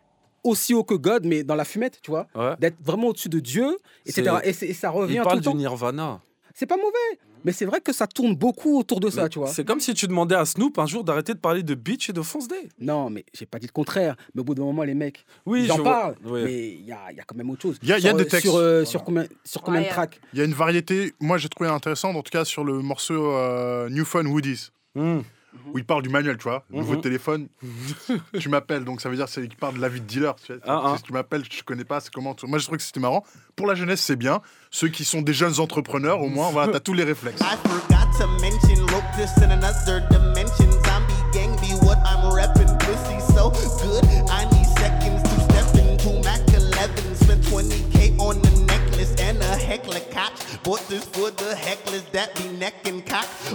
aussi 0.43 0.73
haut 0.73 0.83
que 0.83 0.95
God, 0.95 1.25
mais 1.25 1.43
dans 1.43 1.55
la 1.55 1.65
fumette, 1.65 1.99
tu 2.01 2.09
vois. 2.09 2.25
Ouais. 2.33 2.55
D'être 2.59 2.77
vraiment 2.83 3.07
au-dessus 3.09 3.29
de 3.29 3.39
Dieu, 3.39 3.77
etc. 4.07 4.31
C'est- 4.43 4.49
Et, 4.49 4.53
c'est- 4.53 4.67
et 4.67 4.73
ça 4.73 4.89
revient 4.89 5.13
Il 5.13 5.17
tout 5.19 5.23
parle 5.23 5.35
le 5.37 5.41
du 5.41 5.45
temps. 5.45 5.53
Nirvana. 5.55 6.19
C'est 6.55 6.65
pas 6.65 6.75
mauvais, 6.77 7.19
mais 7.45 7.53
c'est 7.53 7.63
vrai 7.65 7.79
que 7.79 7.93
ça 7.93 8.07
tourne 8.07 8.35
beaucoup 8.35 8.77
autour 8.77 8.99
de 8.99 9.09
ça, 9.09 9.29
tu 9.29 9.39
vois. 9.39 9.47
C'est 9.47 9.63
comme 9.63 9.79
si 9.79 9.93
tu 9.93 10.05
demandais 10.07 10.35
à 10.35 10.43
Snoop 10.45 10.77
un 10.79 10.85
jour 10.85 11.03
d'arrêter 11.03 11.33
de 11.33 11.39
parler 11.39 11.63
de 11.63 11.75
bitch 11.75 12.09
et 12.09 12.13
de 12.13 12.21
fonce 12.21 12.47
day. 12.47 12.67
Non, 12.79 13.09
mais 13.09 13.23
j'ai 13.33 13.45
pas 13.45 13.57
dit 13.57 13.67
le 13.67 13.71
contraire. 13.71 14.15
Mais 14.35 14.41
au 14.41 14.43
bout 14.43 14.53
d'un 14.53 14.63
moment, 14.63 14.83
les 14.83 14.93
mecs, 14.95 15.25
Oui, 15.45 15.63
ils 15.63 15.71
en 15.71 15.81
parlent. 15.81 16.15
Oui. 16.25 16.41
Mais 16.43 16.67
il 16.71 16.85
y 16.85 16.91
a, 16.91 16.99
il 17.11 17.15
y 17.17 17.19
a 17.21 17.23
quand 17.23 17.35
même 17.37 17.49
autre 17.51 17.61
chose. 17.61 17.77
Il 17.83 17.87
y 17.89 17.93
a- 17.93 17.99
il 17.99 18.03
y 18.03 18.09
a 18.09 18.13
des 18.13 18.21
euh, 18.21 18.25
textes. 18.25 18.41
Sur, 18.47 18.55
euh, 18.57 18.83
sur 18.83 19.03
combien, 19.05 19.25
sur 19.45 19.61
combien 19.61 19.79
Ouais, 19.81 19.87
de 19.87 19.91
tracks? 19.91 20.19
Il 20.33 20.39
y 20.39 20.41
a 20.41 20.45
une 20.45 20.53
variété, 20.53 21.13
moi 21.21 21.37
j'ai 21.37 21.47
trouvé 21.49 21.69
intéressante, 21.69 22.15
en 22.17 22.21
tout 22.21 22.31
cas 22.31 22.43
sur 22.43 22.63
le 22.65 22.79
morceau 22.81 23.31
euh, 23.31 23.87
New 23.89 24.03
Phone 24.05 24.27
Woodies, 24.27 24.69
Hmm. 24.95 25.19
Où 25.73 25.77
il 25.77 25.85
parle 25.85 26.01
du 26.03 26.09
manuel, 26.09 26.37
tu 26.37 26.43
vois. 26.43 26.63
Nouveau 26.69 26.93
Mhm. 26.93 27.01
téléphone, 27.01 27.47
tu 28.39 28.49
m'appelles, 28.49 28.83
donc 28.85 29.01
ça 29.01 29.09
veut 29.09 29.15
dire 29.15 29.27
c'est 29.29 29.41
qu'il 29.47 29.55
parle 29.57 29.75
de 29.75 29.81
la 29.81 29.89
vie 29.89 30.01
de 30.01 30.05
dealer. 30.05 30.35
Tu, 30.45 30.53
vois. 30.53 30.61
Ah, 30.65 30.81
ah. 30.85 30.97
Si 30.97 31.03
tu 31.03 31.13
m'appelles, 31.13 31.43
je 31.49 31.63
connais 31.63 31.83
pas, 31.83 31.99
c'est 31.99 32.11
comment. 32.13 32.33
tu- 32.33 32.45
Moi 32.47 32.57
je 32.59 32.65
trouve 32.65 32.77
que 32.77 32.83
c'était 32.83 32.99
marrant. 32.99 33.23
Pour 33.55 33.67
la 33.67 33.75
jeunesse, 33.75 34.01
c'est 34.01 34.15
bien. 34.15 34.41
Ceux 34.71 34.87
qui 34.87 35.03
sont 35.05 35.21
des 35.21 35.33
jeunes 35.33 35.59
entrepreneurs, 35.59 36.21
au 36.21 36.29
moins, 36.29 36.49
voilà, 36.51 36.71
t'as 36.71 36.79
tous 36.79 36.93
les 36.93 37.03
réflexes. 37.03 37.41
I 37.41 37.57
forgot 37.67 38.17
to 38.19 38.27
mention, 38.41 38.85
wrote 38.87 39.03
this 39.17 39.31
in 39.43 39.51
another 39.51 40.01
dimension. 40.09 40.69
Zombie 40.71 41.13
gang 41.33 41.55
be 41.59 41.73
what 41.85 41.97
I'm 42.05 42.33
reppin'. 42.33 42.50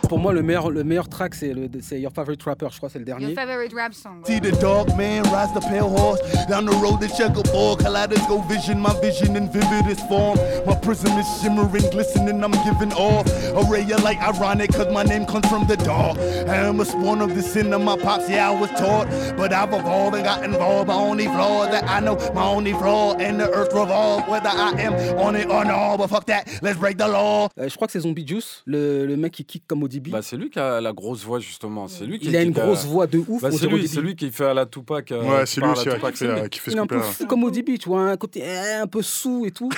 Pour 0.09 0.19
moi, 0.19 0.33
le 0.33 0.42
meilleur, 0.42 0.71
le 0.71 0.83
meilleur 0.83 1.09
track, 1.09 1.35
c'est 1.35 1.53
le- 1.55 1.69
c'est 1.81 2.01
Your 2.01 2.12
Favorite 2.12 2.42
Rapper, 2.42 2.66
je 2.73 2.79
crois, 2.79 2.88
c'est 2.88 2.99
le 2.99 3.07
Your 3.07 3.19
favorite 3.35 3.73
rap 3.75 3.95
song. 3.95 4.23
See 4.27 4.40
the 4.40 4.51
dog 4.61 4.88
man 4.97 5.23
rise 5.25 5.53
the 5.55 5.61
pale 5.61 5.88
horse 5.88 6.21
down 6.49 6.66
the 6.66 6.75
road 6.83 7.01
to 7.01 7.09
checkerboard. 7.09 7.79
Kaleidoscope 7.81 8.45
vision, 8.49 8.81
my 8.81 8.92
vision 9.01 9.37
in 9.37 9.49
vividest 9.49 10.07
form. 10.09 10.37
My 10.66 10.75
prism 10.75 11.16
is 11.19 11.27
shimmering, 11.40 11.88
glistening. 11.90 12.42
I'm 12.42 12.51
giving 12.64 12.92
off 12.95 13.27
a 13.55 13.62
ray 13.71 13.83
of 13.92 14.03
light, 14.03 14.19
ironic, 14.21 14.73
cause 14.73 14.92
my 14.92 15.05
name 15.05 15.27
comes 15.27 15.47
from 15.49 15.66
the 15.69 15.77
dog. 15.77 16.19
I 16.19 16.57
am 16.57 16.81
a 16.81 16.85
spawn 16.85 17.21
of 17.23 17.35
the 17.37 17.42
sin 17.42 17.73
of 17.73 17.83
my 17.83 17.97
pops, 17.97 18.29
yeah, 18.29 18.51
I 18.51 18.61
was 18.61 18.71
taught. 18.71 19.07
But 19.37 19.53
I've 19.53 19.73
evolved 19.73 20.16
and 20.16 20.25
got 20.25 20.42
involved. 20.45 20.88
My 20.88 20.95
only 20.95 21.27
flaw 21.27 21.66
that 21.71 21.85
I 21.88 22.01
know, 22.01 22.16
my 22.35 22.45
only 22.45 22.73
flaw, 22.73 23.14
and 23.14 23.38
the 23.40 23.49
earth 23.51 23.73
revolves. 23.73 24.29
Whether 24.29 24.49
I 24.49 24.73
am 24.81 25.19
on 25.19 25.37
it 25.37 25.49
or 25.49 25.64
not, 25.64 25.99
but 25.99 26.09
fuck 26.09 26.27
that, 26.27 26.49
let's 26.62 26.79
break 26.79 26.96
the 26.97 27.07
law. 27.09 27.49
Euh, 27.59 27.69
je 27.69 27.75
crois 27.75 27.87
que 27.87 27.93
c'est 27.93 28.01
Zombie 28.01 28.27
Juice, 28.27 28.63
le, 28.67 29.07
le 29.07 29.17
mec 29.17 29.33
qui 29.33 29.45
kick 29.45 29.65
comme 29.67 29.83
ODB. 29.83 30.09
Bah, 30.11 30.21
c'est 30.23 30.37
lui 30.37 30.51
qui 30.51 30.59
a 30.59 30.81
la 30.81 30.93
grosse 30.93 31.23
voix, 31.25 31.39
justement. 31.39 31.89
C'est 31.89 32.05
lui 32.05 32.19
qui 32.19 32.27
il 32.29 32.37
a 32.37 32.43
une 32.43 32.53
qui 32.55 32.61
grosse 32.61 32.85
voix 32.85 33.07
de 33.07 33.19
ouf. 33.19 33.43
Bah, 33.43 33.51
c'est 33.53 33.67
lui, 34.01 34.15
qui 34.17 34.31
fait 34.31 34.45
à 34.47 34.55
la 34.55 34.67
Tupac. 34.67 35.13
euh, 35.13 35.23
Ouais, 35.23 35.47
c'est 35.47 35.61
lui 35.61 35.69
aussi 35.69 35.85
Tupac, 35.89 36.13
qui 36.15 36.19
fait, 36.27 36.49
qui 36.51 36.59
fait 36.61 36.71
Il 36.73 36.77
est 36.77 36.81
un 36.81 36.87
peu 36.87 37.01
fou 37.01 37.27
comme 37.27 37.45
ODB, 37.45 37.79
tu 37.79 37.89
vois, 37.89 38.03
un 38.11 38.17
côté 38.17 38.43
euh, 38.45 38.83
un 38.83 38.87
peu 38.87 39.03
sous 39.03 39.45
et 39.47 39.51
tout. 39.51 39.69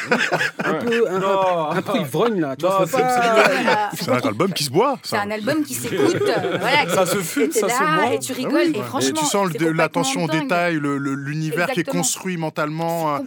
un 0.64 0.74
peu 0.74 1.08
un, 1.08 1.18
Non. 1.18 1.70
un 1.70 1.82
peu 1.82 1.98
ivrogne 1.98 2.40
là. 2.40 2.56
Tu 2.56 2.64
Non, 2.64 2.70
vois, 2.70 2.86
c'est- 2.86 4.06
pas- 4.06 4.16
un 4.18 4.28
album 4.28 4.52
qui 4.52 4.64
se 4.64 4.70
boit. 4.70 4.98
C'est 5.02 5.16
un 5.16 5.30
album 5.30 5.62
qui 5.64 5.74
s'écoute. 5.74 6.16
euh, 6.26 6.58
Ça 6.88 7.04
qui- 7.04 7.10
se 7.10 7.16
fume, 7.16 7.52
ça 7.52 7.68
se 7.68 7.82
là, 7.82 7.96
mange. 8.02 8.14
Et 8.14 8.18
tu 8.18 8.32
Ah 8.32 8.36
rigoles. 8.36 8.76
Et 8.76 8.82
franchement. 8.82 9.08
Et 9.10 9.12
tu 9.12 9.24
sens 9.24 9.48
l'attention 9.58 10.24
au 10.24 10.28
détail, 10.28 10.78
l'univers 10.80 11.68
qui 11.70 11.80
est 11.80 11.84
construit 11.88 12.36
mentalement. 12.36 13.16
euh, 13.16 13.18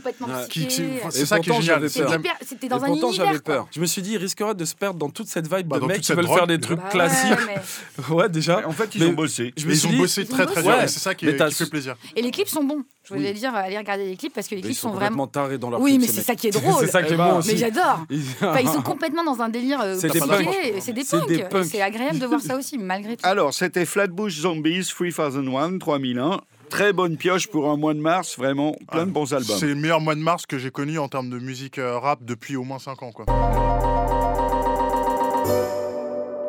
c'est 1.10 1.25
ça 1.25 1.39
qui 1.39 1.49
est 1.51 1.62
génial. 1.62 1.89
C'était 1.89 2.67
dans 2.67 2.77
un 2.84 2.88
pourtant, 2.88 3.08
univers. 3.10 3.25
j'avais 3.27 3.39
quoi. 3.39 3.56
peur. 3.56 3.67
Je 3.71 3.80
me 3.81 3.85
suis 3.85 4.01
dit, 4.01 4.11
il 4.13 4.17
risquerait 4.17 4.55
de 4.55 4.65
se 4.65 4.75
perdre 4.75 4.99
dans 4.99 5.09
toute 5.09 5.27
cette 5.27 5.45
vibe 5.53 5.67
Bah, 5.67 5.75
de 5.77 5.81
dans 5.81 5.87
mecs 5.87 6.01
qui 6.01 6.13
veulent 6.13 6.25
drogue. 6.25 6.37
faire 6.37 6.47
des 6.47 6.59
trucs 6.59 6.77
Bah 6.77 6.85
ouais, 6.85 6.91
classiques. 6.91 7.37
mais- 7.47 8.13
Ouais, 8.15 8.29
déjà. 8.29 8.67
En 8.67 8.71
fait, 8.71 8.95
ils 8.95 9.01
Mais- 9.03 9.09
ont 9.09 9.13
bossé. 9.13 9.53
Je 9.57 9.65
me 9.65 9.71
Ils 9.73 9.77
suis 9.77 9.87
ont 9.87 9.91
dit, 9.91 9.97
bossé 9.97 10.21
ils 10.21 10.27
très 10.27 10.45
très 10.45 10.61
Ouais. 10.63 10.83
et 10.85 10.87
c'est 10.87 10.99
ça 10.99 11.13
qui, 11.15 11.25
est- 11.27 11.51
fait 11.51 11.69
plaisir. 11.69 11.95
Et 12.15 12.21
les 12.21 12.31
clips 12.31 12.47
sont 12.49 12.63
bons. 12.63 12.83
Je 13.03 13.15
voulais 13.15 13.31
Oui. 13.31 13.39
dire, 13.39 13.53
allez 13.55 13.77
regarder 13.77 14.05
les 14.05 14.15
clips 14.15 14.33
parce 14.33 14.47
que 14.47 14.53
les 14.55 14.61
Ils 14.61 14.65
clips 14.65 14.77
sont 14.77 14.89
sont 14.89 14.95
vraiment. 14.95 15.25
tarés 15.27 15.57
dans 15.57 15.69
leur 15.71 15.81
Oui, 15.81 15.97
mais 15.99 16.05
ces 16.07 16.13
c'est 16.13 16.21
ça 16.21 16.35
qui 16.35 16.47
est 16.47 16.51
drôle. 16.61 16.85
C'est 16.85 16.91
ça 16.91 17.01
qui 17.03 17.09
est 17.11 17.15
Eh 17.15 17.17
bon 17.17 17.23
ben, 17.31 17.37
aussi. 17.37 17.51
Mais 17.53 17.57
j'adore. 17.57 18.05
Ils- 18.09 18.21
Enfin, 18.41 18.59
ils 18.61 18.67
sont 18.69 18.81
complètement 18.83 19.23
dans 19.23 19.41
un 19.41 19.49
délire 19.49 19.81
euh, 19.81 19.95
C'est 19.99 20.09
des 20.09 20.19
punks. 20.19 21.65
C'est 21.65 21.81
agréable 21.81 22.19
de 22.19 22.25
voir 22.25 22.39
ça 22.41 22.57
aussi, 22.57 22.77
malgré 22.77 23.17
tout. 23.17 23.25
Alors, 23.27 23.53
c'était 23.53 23.85
Flatbush 23.85 24.39
Zombies 24.41 24.85
3001, 24.85 25.77
3001. 25.79 26.41
Très 26.71 26.93
bonne 26.93 27.17
pioche 27.17 27.47
pour 27.47 27.69
un 27.69 27.75
mois 27.75 27.93
de 27.93 27.99
mars, 27.99 28.38
vraiment 28.38 28.73
plein 28.89 29.05
de 29.05 29.12
bons 29.12 29.34
albums. 29.34 29.57
C'est 29.60 29.67
le 29.67 29.75
meilleur 29.75 29.99
mois 29.99 30.15
de 30.15 30.21
mars 30.21 30.45
que 30.45 30.57
j'ai 30.57 30.71
connu 30.71 30.97
en 30.99 31.10
termes 31.10 31.29
de 31.29 31.38
musique 31.38 31.77
euh, 31.77 31.99
rap 31.99 32.19
depuis 32.23 32.55
au 32.55 32.63
moins 32.63 32.79
5 32.79 33.03
ans. 33.03 33.12
Quoi. 33.12 33.25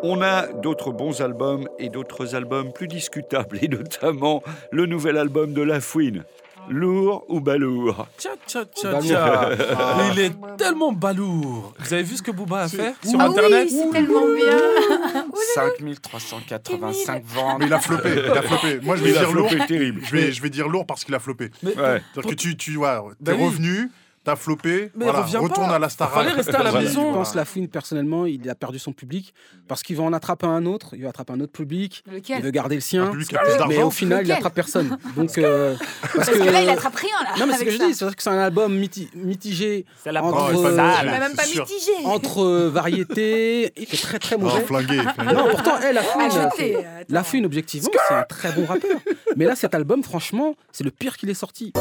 On 0.04 0.22
a 0.22 0.46
d'autres 0.46 0.92
bons 0.92 1.20
albums 1.20 1.68
et 1.80 1.88
d'autres 1.88 2.36
albums 2.36 2.72
plus 2.72 2.86
discutables, 2.86 3.58
et 3.62 3.66
notamment 3.68 4.44
le 4.70 4.86
nouvel 4.86 5.18
album 5.18 5.54
de 5.54 5.62
La 5.62 5.80
Fouine. 5.80 6.24
Lourd 6.68 7.24
ou 7.28 7.40
balourd 7.40 8.06
Tcha, 8.18 8.30
tcha, 8.46 8.64
tcha, 8.64 9.00
tcha. 9.00 9.50
Ah. 9.76 10.10
Il 10.12 10.20
est 10.20 10.32
tellement 10.56 10.92
balourd. 10.92 11.74
Vous 11.78 11.92
avez 11.92 12.02
vu 12.04 12.16
ce 12.16 12.22
que 12.22 12.30
Booba 12.30 12.60
a 12.62 12.68
fait 12.68 12.94
sur 13.04 13.20
Ah 13.20 13.24
Internet 13.26 13.68
oui, 13.70 13.78
c'est 13.84 13.90
tellement 13.90 14.26
bien. 14.34 14.58
5385 15.54 17.24
ventes. 17.24 17.56
Mais 17.60 17.66
il 17.66 17.72
a 17.72 17.78
floppé, 17.80 18.10
il 18.14 18.30
a 18.30 18.42
floppé. 18.42 18.80
Moi, 18.82 18.96
je 18.96 19.02
vais 19.04 19.10
Il 19.10 19.16
a 19.16 19.20
dire 19.20 19.32
lourd. 19.32 19.50
terrible. 19.66 20.00
Je 20.04 20.12
vais, 20.16 20.32
je 20.32 20.42
vais 20.42 20.50
dire 20.50 20.68
lourd 20.68 20.86
parce 20.86 21.04
qu'il 21.04 21.14
a 21.14 21.18
floppé. 21.18 21.50
Mais, 21.62 21.76
Ouais. 21.76 22.00
C'est-à-dire 22.14 22.30
que 22.30 22.34
tu, 22.36 22.56
tu 22.56 22.78
Bah 22.78 23.02
t'es 23.24 23.32
oui. 23.32 23.44
revenu, 23.44 23.90
t'as 24.24 24.36
floppé, 24.36 24.90
Mais 24.94 25.04
voilà, 25.04 25.22
reviens 25.22 25.40
retourne 25.40 25.68
pas. 25.68 25.74
à 25.76 25.78
la 25.78 25.88
Star 25.88 26.10
Fallait 26.12 26.30
rester 26.30 26.54
à 26.54 26.62
la 26.62 26.72
maison. 26.72 27.10
Je 27.10 27.14
pense 27.16 27.34
la 27.34 27.44
fouine 27.44 27.68
personnellement, 27.68 28.26
il 28.26 28.48
a 28.48 28.54
perdu 28.54 28.78
son 28.78 28.92
public 28.92 29.34
parce 29.68 29.82
qu'il 29.82 29.96
va 29.96 30.04
en 30.04 30.12
attraper 30.12 30.46
un 30.46 30.64
autre, 30.66 30.90
il 30.94 31.02
va 31.02 31.08
attraper 31.08 31.32
un 31.32 31.40
autre 31.40 31.52
public, 31.52 32.04
il 32.06 32.14
Lequel 32.14 32.42
veut 32.42 32.50
garder 32.50 32.74
le 32.76 32.80
sien, 32.80 33.12
mais 33.68 33.82
au 33.82 33.90
final 33.90 34.24
il 34.26 34.32
attrape 34.32 34.54
personne. 34.54 34.96
Donc 35.16 35.36
euh, 35.38 35.74
parce, 36.14 36.26
Parce 36.26 36.30
que 36.30 36.50
là, 36.50 36.62
il 36.62 36.68
attrape 36.68 36.94
rien, 36.94 37.10
là. 37.24 37.30
non 37.38 37.46
mais 37.46 37.52
c'est 37.54 37.60
ce 37.60 37.64
que 37.64 37.70
je 37.72 37.78
dis, 37.84 37.94
c'est 37.94 38.04
vrai 38.04 38.14
que 38.14 38.22
c'est 38.22 38.30
un 38.30 38.38
album 38.38 38.72
miti- 38.78 39.10
mitigé 39.14 39.86
C'est 40.02 40.12
la 40.12 40.22
entre, 40.22 40.50
Oh, 40.52 40.56
il 40.56 40.62
pas 40.62 40.68
euh, 40.68 41.02
Mais 41.04 41.18
même 41.18 41.34
pas 41.34 41.44
mitigé. 41.46 41.92
entre 42.04 42.42
euh, 42.44 42.68
variétés, 42.70 43.72
est 43.80 44.02
très 44.02 44.18
très 44.18 44.36
Non, 44.36 44.44
mauvais. 44.46 44.60
flingué. 44.62 45.00
flingué. 45.14 45.34
Non, 45.34 45.48
pourtant, 45.50 45.74
elle, 45.82 45.94
la 45.96 46.00
Ah, 46.02 46.04
fouine, 46.04 46.38
attends. 46.40 46.82
la 47.08 47.24
fouine, 47.24 47.46
objectivement, 47.46 47.90
c'est 48.08 48.14
un 48.14 48.22
très 48.24 48.52
bon 48.52 48.64
rappeur. 48.66 48.98
Mais 49.36 49.44
là, 49.46 49.56
cet 49.56 49.74
album, 49.74 50.02
franchement, 50.02 50.54
c'est 50.72 50.84
le 50.84 50.90
pire 50.90 51.16
qu'il 51.16 51.28
est 51.30 51.34
sorti. 51.34 51.72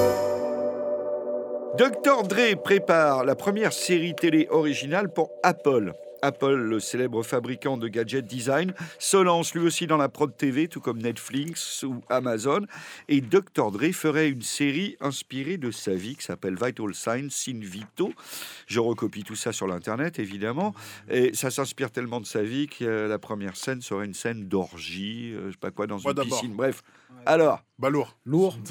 Dr. 1.78 2.24
Dre 2.28 2.62
prépare 2.62 3.24
la 3.24 3.34
première 3.34 3.72
série 3.72 4.14
télé 4.14 4.46
originale 4.50 5.12
pour 5.12 5.32
Apple. 5.42 5.94
Apple, 6.22 6.56
le 6.56 6.82
célèbre 6.82 7.24
fabricant 7.24 7.78
de 7.78 7.88
gadgets 7.88 8.26
design, 8.26 8.74
se 9.00 9.16
lance 9.16 9.56
lui 9.56 9.62
aussi 9.62 9.88
dans 9.88 9.96
la 9.96 10.10
prod 10.10 10.36
TV, 10.36 10.68
tout 10.68 10.82
comme 10.82 11.02
Netflix 11.02 11.84
ou 11.84 12.02
Amazon. 12.10 12.66
Et 13.08 13.22
Dr. 13.22 13.72
Dre 13.72 13.92
ferait 13.94 14.30
une 14.30 14.42
série 14.42 14.98
inspirée 15.00 15.58
de 15.58 15.72
sa 15.72 15.94
vie 15.94 16.18
qui 16.18 16.26
s'appelle 16.26 16.56
Vital 16.62 16.94
Signs 16.94 17.30
in 17.48 17.60
Vito. 17.62 18.12
Je 18.68 18.82
recopie 18.82 19.24
tout 19.24 19.36
ça 19.36 19.54
sur 19.54 19.66
l'Internet, 19.66 20.20
évidemment. 20.20 20.76
Et 21.10 21.34
ça 21.34 21.52
s'inspire 21.52 21.90
tellement 21.90 22.20
de 22.20 22.26
sa 22.26 22.44
vie 22.44 22.68
que 22.68 23.08
la 23.08 23.18
première 23.18 23.56
scène 23.56 23.82
serait 23.82 24.06
une 24.06 24.14
scène 24.14 24.50
d'orgie, 24.50 25.34
euh, 25.34 25.48
je 25.48 25.52
sais 25.52 25.58
pas 25.58 25.72
quoi, 25.72 25.88
dans 25.88 26.00
Moi 26.02 26.12
une 26.12 26.24
piscine. 26.24 26.54
Bref. 26.54 26.84
Alors, 27.26 27.60
Balourd. 27.80 28.16
Lourd. 28.26 28.58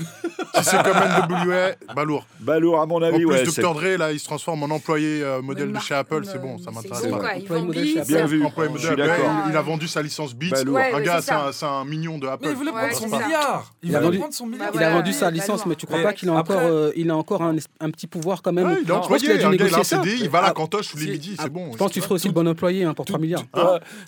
Si 0.53 0.64
c'est 0.64 0.82
comme 0.82 0.97
NWA, 0.97 1.95
balourd. 1.95 2.26
Balourd, 2.41 2.80
à 2.80 2.86
mon 2.86 2.97
En 2.97 3.03
avis, 3.03 3.18
plus, 3.18 3.26
ouais. 3.26 3.45
Dr. 3.45 3.72
Dre, 3.72 3.97
là, 3.97 4.11
il 4.11 4.18
se 4.18 4.24
transforme 4.24 4.64
en 4.64 4.74
employé 4.74 5.22
euh, 5.22 5.41
modèle 5.41 5.70
de 5.72 5.78
chez 5.78 5.95
Apple, 5.95 6.22
mais 6.22 6.26
c'est 6.30 6.41
bon, 6.41 6.59
ça 6.59 6.72
m'intéresse 6.72 7.07
pas. 7.07 7.18
quoi, 7.18 7.34
il 7.36 7.43
Employé 7.43 7.62
modèle 7.64 7.86
chez 7.86 7.93
bis. 7.93 7.99
Apple. 8.01 8.12
Bien 8.12 8.26
vu. 8.26 8.45
Employé 8.45 8.68
Je 8.68 8.72
modèle, 8.74 8.88
suis 8.88 8.97
d'accord. 8.97 9.24
ouais, 9.26 9.43
il, 9.47 9.51
il 9.53 9.57
a 9.57 9.62
vendu 9.62 9.86
sa 9.88 10.03
licence 10.03 10.34
Beats. 10.34 10.51
Balourd. 10.51 10.74
Ouais, 10.74 10.93
un 10.93 11.01
gars, 11.03 11.20
c'est 11.22 11.30
un, 11.32 11.53
c'est 11.53 11.66
un 11.66 11.84
mignon 11.84 12.18
de 12.18 12.26
Apple. 12.26 12.45
Mais 12.47 12.51
il 12.51 12.57
voulait 12.57 12.72
prendre 12.72 12.86
Ouais, 12.88 12.95
son 12.95 13.07
milliard. 13.07 13.72
Il 13.84 13.91
Il 13.91 13.95
a 13.97 13.99
voulait 14.01 14.09
vendu- 14.11 14.18
prendre 14.18 14.34
son 14.34 14.47
Bah 14.49 14.57
milliard. 14.57 14.70
Il 14.74 14.82
a 14.82 14.91
vendu 14.91 15.12
sa 15.12 15.30
licence, 15.30 15.66
mais 15.66 15.76
tu 15.76 15.86
crois 15.86 16.03
pas 16.03 16.12
qu'il 16.12 16.28
a 16.28 16.32
encore, 16.32 16.61
euh, 16.61 16.91
il 16.97 17.11
a 17.11 17.16
encore 17.16 17.43
un, 17.43 17.55
petit 17.93 18.09
pouvoir 18.09 18.43
quand 18.43 18.53
même? 18.53 18.76
Il 18.82 18.88
est 18.88 18.93
employé, 18.93 19.20
qu'il 19.20 19.30
a 19.30 19.36
dû 19.38 19.45
un 19.45 19.51
gars, 19.55 19.66
il 19.68 19.74
a 19.74 19.78
un. 19.78 19.84
CDI, 19.84 20.18
il 20.22 20.28
va 20.28 20.38
à 20.41 20.43
la 20.43 20.49
Ah, 20.49 20.53
cantoche 20.53 20.88
tous 20.91 20.99
les 20.99 21.12
midis, 21.12 21.36
c'est 21.41 21.49
bon. 21.49 21.70
Je 21.72 21.76
pense 21.76 21.88
que 21.91 21.95
tu 21.95 22.01
ferais 22.01 22.14
aussi 22.16 22.26
le 22.26 22.34
bon 22.34 22.47
employé 22.49 22.82
hein, 22.84 22.93
pour 22.95 23.05
3 23.05 23.20
milliards. 23.20 23.45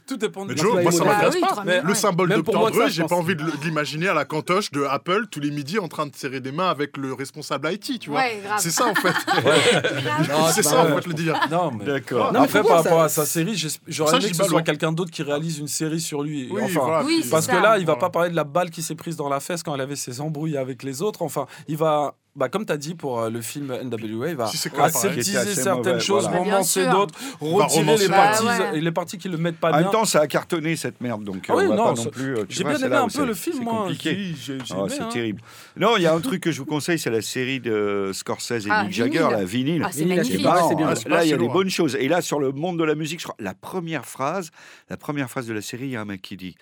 Tout 0.08 0.16
dépend 0.16 0.44
de 0.44 0.54
Mais 0.54 0.60
Joe, 0.60 0.82
moi 0.82 0.90
ça 0.90 1.04
m'intéresse 1.04 1.36
Ah 1.42 1.62
pas. 1.64 1.80
Le 1.82 1.94
symbole 1.94 2.28
Dr. 2.42 2.70
Dre, 2.70 2.88
j'ai 2.88 3.04
pas 3.04 3.14
envie 3.14 3.36
de 3.36 3.44
l'imaginer 3.62 4.08
à 4.08 4.14
la 4.14 4.21
cantoche 4.24 4.70
de 4.70 4.82
Apple 4.84 5.26
tous 5.30 5.40
les 5.40 5.50
midis 5.50 5.78
en 5.78 5.88
train 5.88 6.06
de 6.06 6.14
serrer 6.14 6.40
des 6.40 6.52
mains 6.52 6.68
avec 6.68 6.96
le 6.96 7.12
responsable 7.14 7.70
IT, 7.72 7.98
tu 8.00 8.10
vois. 8.10 8.20
Ouais. 8.20 8.40
C'est 8.58 8.70
ça 8.70 8.86
en 8.86 8.94
fait. 8.94 9.12
C'est 10.54 10.62
ça 10.62 10.84
en 10.84 10.96
fait 10.96 11.06
le 11.06 11.14
dire. 11.14 11.38
Non, 11.50 11.70
mais 11.72 11.84
D'accord. 11.84 12.32
Non, 12.32 12.40
mais 12.40 12.46
Après, 12.46 12.62
par 12.62 12.82
rapport 12.82 12.98
ça- 12.98 13.04
à 13.04 13.08
sa 13.08 13.26
série, 13.26 13.56
j'aurais 13.86 14.16
aimé 14.18 14.30
que 14.30 14.36
ce 14.36 14.44
soit 14.44 14.62
quelqu'un 14.62 14.92
d'autre 14.92 15.10
qui 15.10 15.22
réalise 15.22 15.58
une 15.58 15.68
série 15.68 16.00
sur 16.00 16.22
lui. 16.22 16.48
Oui, 16.50 16.62
enfin, 16.64 16.80
voilà. 16.80 17.04
Oui, 17.04 17.20
c'est 17.24 17.30
parce 17.30 17.46
ça. 17.46 17.52
que 17.52 17.62
là, 17.62 17.78
il 17.78 17.86
va 17.86 17.92
Voilà. 17.94 18.00
pas 18.00 18.10
parler 18.10 18.30
de 18.30 18.36
la 18.36 18.44
balle 18.44 18.70
qui 18.70 18.82
s'est 18.82 18.94
prise 18.94 19.16
dans 19.16 19.28
la 19.28 19.40
fesse 19.40 19.62
quand 19.62 19.74
elle 19.74 19.80
avait 19.80 19.96
ses 19.96 20.20
embrouilles 20.20 20.56
avec 20.56 20.82
les 20.82 21.02
autres. 21.02 21.22
Enfin, 21.22 21.46
il 21.68 21.76
va, 21.76 22.14
bah, 22.34 22.48
comme 22.48 22.64
tu 22.64 22.72
as 22.72 22.76
dit 22.78 22.94
pour 22.94 23.20
euh, 23.20 23.28
le 23.30 23.42
film 23.42 23.72
NWA, 23.82 24.28
il 24.30 24.36
va 24.36 24.46
Si 24.46 24.68
aseptiser 24.78 25.54
certaines 25.54 25.92
mauvais, 25.94 26.00
choses, 26.00 26.24
voilà. 26.24 26.38
Romancer 26.38 26.86
d'autres, 26.88 27.14
retirer 27.40 27.96
les 27.98 28.08
Bah 28.08 28.14
parties, 28.16 28.46
ouais. 28.46 28.78
et 28.78 28.80
les 28.80 28.90
parties 28.92 29.18
qui 29.18 29.28
le 29.28 29.36
mettent 29.36 29.58
pas 29.58 29.68
En 29.68 29.72
bien. 29.72 29.80
même 29.82 29.90
temps, 29.90 30.04
ça 30.06 30.20
a 30.20 30.26
cartonné 30.26 30.76
cette 30.76 31.00
merde, 31.00 31.24
donc 31.24 31.44
Ah 31.48 31.52
euh, 31.52 31.56
oui, 31.56 31.64
on 31.66 31.68
va 31.70 31.76
non, 31.76 31.84
pas 31.94 32.02
non 32.02 32.10
plus. 32.10 32.36
euh, 32.38 32.44
J'ai 32.48 32.64
bien 32.64 32.78
aimé 32.78 32.96
un 32.96 33.08
peu 33.08 33.26
le 33.26 33.34
film, 33.34 33.56
c'est 33.58 33.64
moi. 33.64 33.82
compliqué. 33.82 34.10
Ah, 34.10 34.52
aimé, 34.52 34.62
c'est 34.88 35.00
hein. 35.02 35.08
terrible. 35.12 35.40
Non, 35.76 35.96
il 35.98 36.02
y 36.02 36.06
a 36.06 36.14
un 36.14 36.20
truc 36.20 36.42
que 36.42 36.50
je 36.52 36.58
vous 36.58 36.64
conseille, 36.66 36.98
c'est 36.98 37.10
la 37.10 37.22
série 37.22 37.60
de 37.60 38.10
Scorsese 38.14 38.66
et 38.66 38.70
Ah, 38.70 38.84
Mick 38.84 38.92
Jagger, 38.94 39.28
la 39.30 39.44
vinyle. 39.44 39.82
Ah, 39.84 39.90
c'est 39.92 40.04
magnifique. 40.06 40.44
Hein. 40.46 40.94
c'est 40.96 41.08
pas 41.08 41.16
Là, 41.16 41.24
il 41.24 41.30
y 41.30 41.34
a 41.34 41.36
des 41.36 41.44
loin. 41.44 41.52
bonnes 41.52 41.70
choses. 41.70 41.96
Et 41.96 42.08
là, 42.08 42.22
sur 42.22 42.40
le 42.40 42.52
monde 42.52 42.78
de 42.78 42.84
la 42.84 42.94
musique, 42.94 43.20
je 43.20 43.24
crois, 43.24 43.36
la 43.38 43.52
première 43.54 44.06
phrase, 44.06 44.50
la 44.88 44.96
première 44.96 45.28
phrase 45.28 45.46
de 45.46 45.52
la 45.52 45.60
série, 45.62 45.84
il 45.84 45.90
y 45.90 45.96
a 45.96 46.00
un 46.00 46.04
mec 46.06 46.22
qui 46.22 46.36
dit 46.38 46.56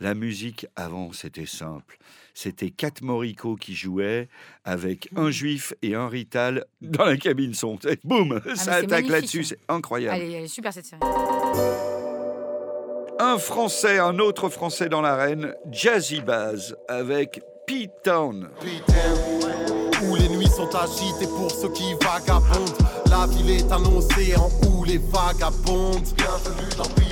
La 0.00 0.14
musique, 0.14 0.66
avant, 0.74 1.12
c'était 1.12 1.46
simple. 1.46 1.96
C'était 2.34 2.70
quatre 2.70 3.02
Morico 3.02 3.56
qui 3.56 3.74
jouaient 3.74 4.28
avec 4.64 5.08
un 5.16 5.30
juif 5.30 5.74
et 5.82 5.94
un 5.94 6.08
rital 6.08 6.64
dans 6.80 7.04
la 7.04 7.16
cabine 7.16 7.52
son. 7.54 7.76
Et 7.88 7.98
Boum 8.04 8.40
Ça 8.44 8.50
Ah, 8.50 8.56
c'est 8.56 8.70
attaque 8.70 9.08
là-dessus, 9.08 9.44
c'est 9.44 9.58
incroyable. 9.68 10.18
Elle 10.22 10.30
est, 10.30 10.32
elle 10.38 10.44
est 10.44 10.48
super 10.48 10.72
cette 10.72 10.86
série. 10.86 11.00
Un 13.20 13.38
Français, 13.38 13.98
un 13.98 14.18
autre 14.18 14.48
Français 14.48 14.88
dans 14.88 15.00
l'arène, 15.02 15.54
Jazzy 15.70 16.20
Baz, 16.22 16.74
avec 16.88 17.40
P-Town. 17.66 18.48
Où 20.04 20.16
les 20.16 20.28
nuits 20.30 20.48
sont 20.48 20.74
agitées 20.74 21.28
pour 21.28 21.50
ceux 21.50 21.70
qui 21.72 21.94
vagabondent. 22.02 22.76
La 23.08 23.26
ville 23.26 23.50
est 23.50 23.70
un 23.70 23.84
océan 23.84 24.48
où 24.68 24.84
les 24.84 24.98
vagabondent. 24.98 26.02
Bienvenue 26.16 26.68
dans 26.76 27.11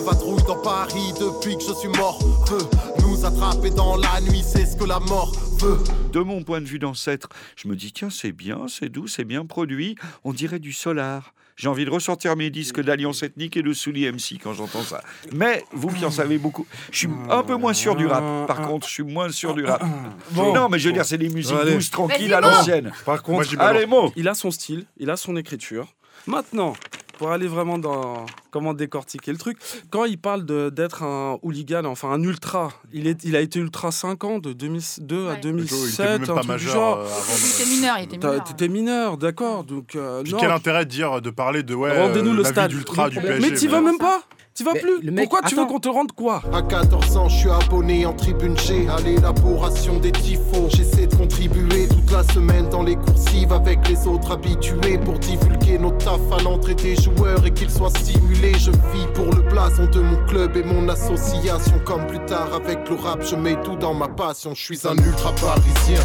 vadrouille 0.00 0.42
dans 0.46 0.60
Paris 0.60 1.12
depuis 1.20 1.56
que 1.56 1.62
je 1.62 1.72
suis 1.74 1.88
mort. 1.88 2.18
Veut 2.48 2.66
nous 3.06 3.24
attraper 3.24 3.70
dans 3.70 3.96
la 3.96 4.20
nuit, 4.20 4.42
c'est 4.44 4.66
ce 4.66 4.76
que 4.76 4.84
la 4.84 4.98
mort 5.00 5.32
veut. 5.58 5.78
De 6.12 6.20
mon 6.20 6.42
point 6.42 6.60
de 6.60 6.66
vue 6.66 6.78
d'ancêtre, 6.78 7.28
je 7.56 7.68
me 7.68 7.76
dis, 7.76 7.92
tiens, 7.92 8.10
c'est 8.10 8.32
bien, 8.32 8.66
c'est 8.68 8.88
doux, 8.88 9.06
c'est 9.06 9.24
bien 9.24 9.44
produit, 9.46 9.96
on 10.24 10.32
dirait 10.32 10.58
du 10.58 10.72
solar. 10.72 11.34
J'ai 11.56 11.68
envie 11.68 11.84
de 11.84 11.90
ressortir 11.90 12.36
mes 12.36 12.48
disques 12.48 12.80
d'Alliance 12.80 13.22
Ethnique 13.22 13.54
et 13.58 13.62
de 13.62 13.74
Souli 13.74 14.10
MC 14.10 14.40
quand 14.42 14.54
j'entends 14.54 14.82
ça. 14.82 15.02
Mais 15.32 15.62
vous 15.72 15.88
qui 15.88 16.06
en 16.06 16.10
savez 16.10 16.38
beaucoup, 16.38 16.66
je 16.90 16.98
suis 17.00 17.08
un 17.28 17.42
peu 17.42 17.56
moins 17.56 17.74
sûr 17.74 17.96
du 17.96 18.06
rap. 18.06 18.46
Par 18.46 18.62
contre, 18.62 18.86
je 18.88 18.92
suis 18.94 19.02
moins 19.02 19.30
sûr 19.30 19.52
du 19.54 19.66
rap. 19.66 19.84
Bon. 20.30 20.54
non, 20.54 20.70
mais 20.70 20.78
je 20.78 20.88
veux 20.88 20.94
dire, 20.94 21.04
c'est 21.04 21.18
des 21.18 21.28
musiques 21.28 21.54
Allez. 21.60 21.74
douces, 21.74 21.90
tranquilles, 21.90 22.32
à 22.32 22.40
bon. 22.40 22.48
l'ancienne. 22.48 22.92
Par 23.04 23.22
contre, 23.22 23.54
Moi. 23.54 23.62
Allez, 23.62 23.84
mots 23.84 24.10
il 24.16 24.26
a 24.28 24.34
son 24.34 24.50
style, 24.50 24.86
il 24.96 25.10
a 25.10 25.16
son 25.18 25.36
écriture. 25.36 25.88
Maintenant, 26.26 26.72
pour 27.20 27.32
aller 27.32 27.48
vraiment 27.48 27.76
dans 27.76 28.24
comment 28.50 28.72
décortiquer 28.72 29.30
le 29.30 29.36
truc, 29.36 29.58
quand 29.90 30.06
il 30.06 30.16
parle 30.16 30.46
de- 30.46 30.70
d'être 30.70 31.02
un 31.02 31.38
hooligan, 31.42 31.84
enfin 31.84 32.08
un 32.12 32.22
ultra, 32.22 32.72
il, 32.94 33.06
est, 33.06 33.22
il 33.24 33.36
a 33.36 33.40
été 33.40 33.58
ultra 33.58 33.90
5 33.92 34.24
ans, 34.24 34.38
de 34.38 34.54
2002 34.54 35.28
à 35.28 35.32
Ouais. 35.32 35.40
Joe, 35.42 35.52
il 35.52 35.60
était 35.60 35.68
2007, 35.76 36.20
même 36.20 36.26
pas 36.34 36.42
majeur 36.44 36.72
genre. 36.72 36.98
euh, 37.00 37.06
Il 37.44 37.60
était 37.62 37.70
mineur, 37.76 37.96
il 37.98 38.04
était 38.04 38.16
mineur. 38.16 38.44
T'étais 38.44 38.68
mineur, 38.68 39.16
d'accord. 39.18 39.64
Donc, 39.64 39.96
euh, 39.96 40.22
Puis 40.22 40.32
non. 40.32 40.38
quel 40.40 40.50
intérêt 40.50 40.86
de 40.86 40.90
dire, 40.90 41.20
de 41.20 41.28
parler 41.28 41.62
de 41.62 41.74
ouais, 41.74 41.94
Rendez-nous 42.00 42.30
euh, 42.30 42.36
le 42.36 42.42
la 42.42 42.48
stade. 42.48 42.70
vie 42.70 42.78
d'ultra 42.78 43.10
du 43.10 43.16
Mais 43.18 43.22
PSG. 43.22 43.50
Mais 43.50 43.54
t'y 43.56 43.66
vas 43.68 43.82
même 43.82 43.98
pas 43.98 44.22
T'y 44.60 44.64
vas 44.64 44.72
Mais 44.74 44.80
plus 44.80 45.00
le 45.00 45.10
mec- 45.10 45.30
Pourquoi 45.30 45.48
tu 45.48 45.54
veux 45.54 45.64
qu'on 45.64 45.80
te 45.80 45.88
rende 45.88 46.12
quoi? 46.12 46.42
À 46.52 46.60
14 46.60 47.16
ans, 47.16 47.30
je 47.30 47.36
suis 47.38 47.48
abonné 47.48 48.04
en 48.04 48.12
tribune 48.12 48.58
G 48.58 48.86
à 48.94 49.00
l'élaboration 49.00 49.98
des 49.98 50.12
tifos. 50.12 50.68
J'essaie 50.68 51.06
de 51.06 51.14
contribuer 51.16 51.88
toute 51.88 52.10
la 52.12 52.22
semaine 52.34 52.68
dans 52.68 52.82
les 52.82 52.96
coursives 52.96 53.54
avec 53.54 53.88
les 53.88 54.06
autres 54.06 54.32
habitués 54.32 54.98
pour 54.98 55.18
divulguer 55.18 55.78
nos 55.78 55.92
taf 55.92 56.20
à 56.38 56.42
l'entrée 56.42 56.74
des 56.74 56.94
joueurs 56.94 57.46
et 57.46 57.52
qu'ils 57.52 57.70
soient 57.70 57.88
stimulés. 57.88 58.52
Je 58.58 58.70
vis 58.70 59.06
pour 59.14 59.32
le 59.34 59.40
blason 59.48 59.86
de 59.86 60.00
mon 60.00 60.22
club 60.26 60.54
et 60.58 60.62
mon 60.62 60.90
association. 60.90 61.78
Comme 61.86 62.06
plus 62.06 62.20
tard 62.26 62.50
avec 62.54 62.86
le 62.90 62.96
rap, 62.96 63.22
je 63.24 63.36
mets 63.36 63.56
tout 63.62 63.76
dans 63.76 63.94
ma 63.94 64.08
passion. 64.08 64.52
Je 64.54 64.60
suis 64.62 64.86
un 64.86 64.94
ultra 64.94 65.32
parisien. 65.40 66.02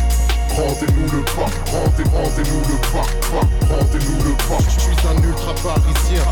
Rendez-nous 0.56 1.03
le 1.12 1.24
pas, 1.26 1.49
rendez, 1.72 2.03
rendez-nous 2.10 2.62
le 2.62 2.78
pas, 2.93 3.06
pas, 3.30 3.76
rendez-nous 3.76 4.24
le 4.24 4.34
pas. 4.47 4.64
Je 4.70 4.80
suis 4.80 5.08
un 5.08 5.22
ultra 5.22 5.53
parisien. 5.56 6.24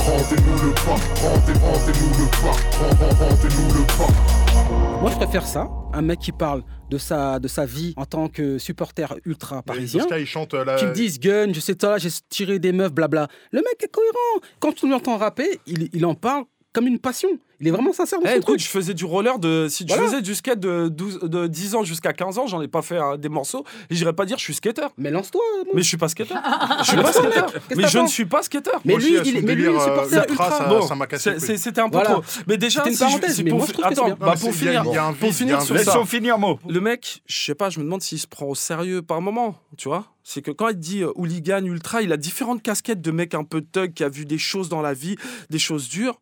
Rendez-nous 0.00 0.68
le 0.68 0.72
pas, 0.74 0.98
rendez, 1.22 1.58
rendez-nous 1.58 2.10
le 2.18 2.30
pas, 2.42 2.56
rend- 2.78 3.08
rend- 3.08 3.28
rendez-nous 3.30 3.74
le 3.74 3.86
pas. 3.86 5.00
Moi, 5.00 5.10
je 5.10 5.16
préfère 5.16 5.46
ça. 5.46 5.70
Un 5.92 6.02
mec 6.02 6.18
qui 6.20 6.30
parle 6.30 6.62
de 6.90 6.98
sa, 6.98 7.38
de 7.40 7.48
sa 7.48 7.64
vie 7.64 7.94
en 7.96 8.04
tant 8.04 8.28
que 8.28 8.58
supporter 8.58 9.06
ultra 9.24 9.62
parisien. 9.62 10.06
Chante 10.26 10.54
euh, 10.54 10.64
la... 10.64 10.76
Qui 10.76 10.84
me 10.84 10.92
disent 10.92 11.18
gun, 11.18 11.52
je 11.52 11.58
sais 11.60 11.74
ça, 11.80 11.96
j'ai 11.98 12.10
tiré 12.28 12.58
des 12.58 12.72
meufs, 12.72 12.92
blabla. 12.92 13.28
Le 13.50 13.58
mec 13.60 13.82
est 13.82 13.88
cohérent. 13.90 14.46
Quand 14.60 14.72
tu 14.74 14.88
l'entends 14.88 15.16
rapper, 15.16 15.58
il, 15.66 15.88
il 15.94 16.04
en 16.06 16.14
parle 16.14 16.44
comme 16.72 16.86
une 16.86 16.98
passion. 16.98 17.28
Il 17.62 17.68
est 17.68 17.72
vraiment 17.72 17.92
sincère 17.92 18.20
dans 18.20 18.24
Eh, 18.26 18.30
son 18.30 18.34
écoute, 18.36 18.46
truc. 18.46 18.60
je 18.60 18.68
faisais 18.68 18.94
du 18.94 19.04
roller 19.04 19.38
de. 19.38 19.66
Si 19.68 19.84
tu 19.84 19.92
Voilà. 19.92 20.08
faisais 20.08 20.22
du 20.22 20.34
skate 20.34 20.60
de, 20.60 20.88
12, 20.88 21.18
de 21.24 21.46
10 21.46 21.74
ans 21.74 21.82
jusqu'à 21.84 22.12
15 22.14 22.38
ans, 22.38 22.46
j'en 22.46 22.62
ai 22.62 22.68
pas 22.68 22.80
fait 22.80 22.96
hein, 22.96 23.18
des 23.18 23.28
morceaux. 23.28 23.64
Et 23.90 23.94
j'irais 23.96 24.14
pas 24.14 24.24
dire 24.24 24.38
je 24.38 24.44
suis 24.44 24.54
skater. 24.54 24.86
Mais 24.96 25.10
lance-toi. 25.10 25.42
mon- 25.66 25.72
Mais 25.74 25.82
je 25.82 25.88
suis 25.88 25.96
pas 25.98 26.08
skater. 26.08 26.34
je 26.80 26.84
suis 26.86 26.96
pas 26.96 27.12
skater. 27.12 27.58
Mais 27.76 27.86
je 27.88 27.98
ne 27.98 28.06
suis 28.06 28.24
pas 28.24 28.42
skater. 28.42 28.70
Mais 28.86 28.94
lui, 28.96 29.08
il 29.10 29.16
est, 29.16 29.18
mais 29.18 29.22
lui, 29.22 29.30
il 29.32 29.36
est 29.36 29.42
délire, 29.42 29.78
euh, 29.80 29.84
supporter 30.06 30.30
ultra, 30.30 30.68
Bon, 30.68 30.82
ça 30.86 30.94
m'a 30.94 31.06
cassé. 31.06 31.38
C'était 31.58 31.80
un 31.80 31.88
peu 31.90 31.96
Voilà. 31.98 32.10
trop. 32.12 32.22
Mais 32.46 32.56
déjà, 32.56 32.82
une 32.86 32.92
si 32.92 32.98
je- 32.98 33.04
parenthèse, 33.04 33.34
si 33.36 33.44
mais 33.44 33.50
pour, 33.50 33.58
moi, 33.58 33.68
je 33.76 33.82
attends, 33.82 34.10
bah, 34.18 34.34
pour 34.40 34.54
finir, 34.54 34.82
il 34.86 34.94
y 34.94 34.96
a 34.96 35.04
un 35.06 35.12
pour 35.12 35.28
vide, 35.28 35.36
finir 35.36 35.48
il 35.48 35.50
y 35.50 35.52
a 35.54 35.62
un 35.62 35.64
sur 35.66 35.76
ça, 35.78 35.84
Laissons 35.84 36.06
finir 36.06 36.38
mot. 36.38 36.58
le 36.66 36.80
mec, 36.80 37.20
je 37.26 37.44
sais 37.44 37.54
pas, 37.54 37.68
je 37.68 37.78
me 37.80 37.84
demande 37.84 38.00
s'il 38.00 38.18
se 38.18 38.26
prend 38.26 38.46
au 38.46 38.54
sérieux 38.54 39.02
par 39.02 39.20
moment, 39.20 39.56
tu 39.76 39.88
vois. 39.88 40.06
C'est 40.24 40.40
que 40.40 40.50
quand 40.50 40.68
il 40.68 40.78
dit 40.78 41.02
euh, 41.02 41.10
hooligan, 41.16 41.62
ultra, 41.64 42.00
il 42.00 42.10
a 42.12 42.16
différentes 42.16 42.62
casquettes 42.62 43.02
de 43.02 43.10
mec 43.10 43.34
un 43.34 43.44
peu 43.44 43.60
thug 43.60 43.92
qui 43.92 44.02
a 44.04 44.08
vu 44.08 44.24
des 44.24 44.38
choses 44.38 44.68
dans 44.70 44.80
la 44.80 44.94
vie, 44.94 45.16
des 45.50 45.58
choses 45.58 45.88
dures. 45.88 46.20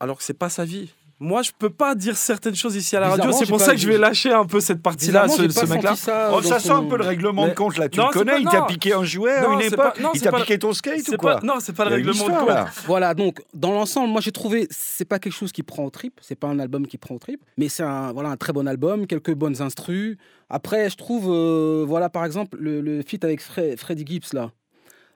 Alors 0.00 0.18
que 0.18 0.22
c'est 0.24 0.34
pas 0.38 0.48
sa 0.48 0.64
vie. 0.64 0.90
Moi, 1.20 1.42
je 1.42 1.50
peux 1.58 1.68
pas 1.70 1.96
dire 1.96 2.16
certaines 2.16 2.54
choses 2.54 2.76
ici 2.76 2.94
à 2.94 3.00
la 3.00 3.08
radio. 3.08 3.32
C'est 3.32 3.46
pour 3.46 3.60
ça 3.60 3.72
que 3.72 3.78
je 3.80 3.88
vais 3.88 3.98
lâcher 3.98 4.30
un 4.32 4.44
peu 4.46 4.60
cette 4.60 4.80
partie-là, 4.80 5.26
ce, 5.26 5.42
mec-là. 5.66 5.96
ça 5.96 6.30
Oh, 6.32 6.40
ça 6.42 6.60
son- 6.60 6.68
sent 6.68 6.72
un 6.74 6.84
peu 6.84 6.96
le 6.96 7.02
règlement 7.04 7.48
de 7.48 7.54
compte 7.54 7.76
là. 7.76 7.88
Tu 7.88 7.98
Non, 7.98 8.06
le 8.06 8.12
connais 8.12 8.32
pas- 8.34 8.38
Il 8.38 8.44
t'a 8.48 8.62
piqué 8.62 8.92
un 8.92 9.02
jouet 9.02 9.32
à 9.32 9.48
une 9.52 9.60
époque 9.60 9.76
pas- 9.96 10.00
non, 10.00 10.10
Il 10.14 10.20
t'a 10.20 10.30
pas- 10.30 10.42
piqué 10.42 10.60
ton 10.60 10.72
skate 10.72 11.08
ou 11.08 11.16
quoi 11.16 11.38
pas- 11.38 11.40
non, 11.44 11.54
c'est 11.58 11.72
pas 11.72 11.86
le 11.86 11.90
règlement 11.96 12.24
de 12.28 12.32
compte. 12.34 12.48
là. 12.48 12.66
Voilà, 12.86 13.14
donc 13.14 13.40
dans 13.52 13.72
l'ensemble, 13.72 14.12
moi 14.12 14.20
j'ai 14.20 14.30
trouvé 14.30 14.68
c'est 14.70 15.06
pas 15.06 15.18
quelque 15.18 15.32
chose 15.32 15.50
qui 15.50 15.64
prend 15.64 15.82
au 15.84 15.90
trip, 15.90 16.20
c'est 16.22 16.38
pas 16.38 16.46
un 16.46 16.60
album 16.60 16.86
qui 16.86 16.98
prend 16.98 17.16
au 17.16 17.18
trip, 17.18 17.40
mais 17.56 17.68
c'est 17.68 17.82
un 17.82 18.12
voilà 18.12 18.28
un 18.28 18.36
très 18.36 18.52
bon 18.52 18.68
album, 18.68 19.08
quelques 19.08 19.34
bonnes 19.34 19.60
instrus. 19.60 20.16
Après, 20.50 20.88
je 20.88 20.96
trouve 20.96 21.24
euh, 21.28 21.84
voilà 21.84 22.08
par 22.10 22.24
exemple 22.26 22.56
le, 22.60 22.80
le 22.80 23.02
feat 23.02 23.24
avec 23.24 23.42
Fre- 23.42 23.76
Freddie 23.76 24.04
Gibbs 24.06 24.32
là, 24.34 24.52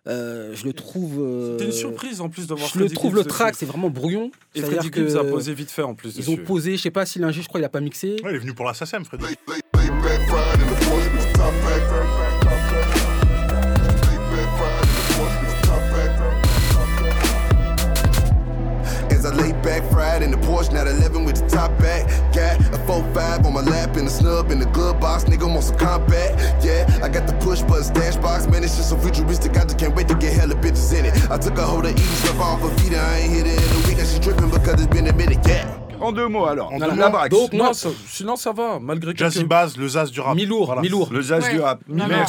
euh, 0.09 0.53
je 0.55 0.64
le 0.64 0.72
trouve. 0.72 1.20
euh, 1.20 1.53
C'était 1.53 1.66
une 1.66 1.72
surprise 1.72 2.20
en 2.20 2.28
plus 2.28 2.46
de 2.46 2.55
voir 2.55 2.68
Je 2.72 2.78
le 2.78 2.90
trouve 2.90 3.12
Gibbs 3.12 3.18
le 3.18 3.24
track 3.24 3.55
c'est 3.57 3.66
vraiment 3.66 3.90
brouillon. 3.90 4.30
Et 4.55 4.61
Freddie 4.62 4.90
Gibbs 4.92 5.12
que 5.12 5.16
a 5.18 5.24
posé 5.24 5.55
vite 5.55 5.70
fait 5.70 5.82
en 5.82 5.94
plus. 5.94 6.14
Ils 6.16 6.30
ont 6.30 6.36
posé, 6.36 6.76
je 6.76 6.82
sais 6.82 6.90
pas 6.90 7.07
si 7.07 7.18
l'ingé, 7.18 7.42
je 7.42 7.48
crois, 7.48 7.61
il 7.61 7.64
a 7.64 7.68
pas 7.68 7.80
mixé. 7.80 8.16
Ouais, 8.24 8.30
il 8.30 8.36
est 8.36 8.38
venu 8.38 8.53
pour 8.55 8.66
la 8.66 8.74
SACEM, 8.74 9.05
Freddy. 9.05 9.24
As 19.11 19.24
I 19.26 19.30
lay 19.36 19.53
back, 19.62 19.82
fried 19.92 20.22
in 20.22 20.30
the 20.30 20.36
Porsche, 20.38 20.72
not 20.72 20.86
11 20.88 21.24
with 21.24 21.36
the 21.36 21.46
top 21.48 21.70
back. 21.78 22.07
Got 22.34 22.59
a 22.74 22.78
4-5 22.90 23.44
on 23.44 23.53
my 23.53 23.61
lap 23.61 23.96
and 23.96 24.07
a 24.07 24.11
snub 24.11 24.50
in 24.50 24.59
the 24.59 24.66
glove 24.66 24.98
box. 25.00 25.24
Nigga 25.24 25.46
want 25.48 25.62
some 25.62 25.76
combat? 25.78 26.32
Yeah, 26.64 26.88
I 27.03 27.09
got 27.09 27.26
the 27.26 27.34
push 27.34 27.61
button 27.62 27.84
stash 27.84 28.16
box. 28.16 28.46
Man, 28.48 28.64
it's 28.64 28.76
just 28.76 28.88
so 28.90 28.96
futuristic. 28.96 29.57
I 29.57 29.64
just 29.64 29.71
I 31.35 31.39
took 31.39 31.59
a 31.59 31.62
hold 31.62 31.87
of 31.87 31.93
eating 31.93 32.05
stuff 32.05 32.39
off 32.41 32.61
her 32.61 32.68
feet. 32.78 32.93
I 32.93 33.20
ain't 33.22 33.33
hit 33.33 33.47
it 33.47 33.59
in 33.59 33.72
a 33.85 33.89
week. 33.89 33.99
And 33.99 34.07
she 34.07 34.18
tripping 34.20 34.51
because 34.51 34.74
it's 34.74 34.87
been 34.87 35.07
a 35.09 35.12
minute. 35.14 35.39
Yeah. 35.47 35.66
En 36.01 36.12
deux 36.12 36.28
mots 36.28 36.47
alors. 36.47 36.70
En 36.72 36.78
La 36.78 36.89
deux 36.89 36.95
mots. 36.97 37.11
Brax. 37.11 37.28
Donc, 37.30 37.53
non, 37.55 37.72
ça- 37.72 37.89
sinon 38.09 38.37
ça 38.37 38.53
va, 38.53 38.78
malgré 38.80 39.14
Jazzy 39.16 39.39
quelques- 39.39 39.49
Bass, 39.49 39.76
le 39.76 39.89
Zaz 39.89 40.11
du 40.11 40.20
rap. 40.20 40.35
Mi-lourd, 40.35 40.66
Voilà. 40.66 40.83
mi-lourd. 40.83 41.09
Le 41.12 41.22
Zaz 41.22 41.45
Ouais. 41.45 41.53
du 41.55 41.61
rap. 41.61 41.80
Non, 41.89 42.07
non. 42.09 42.26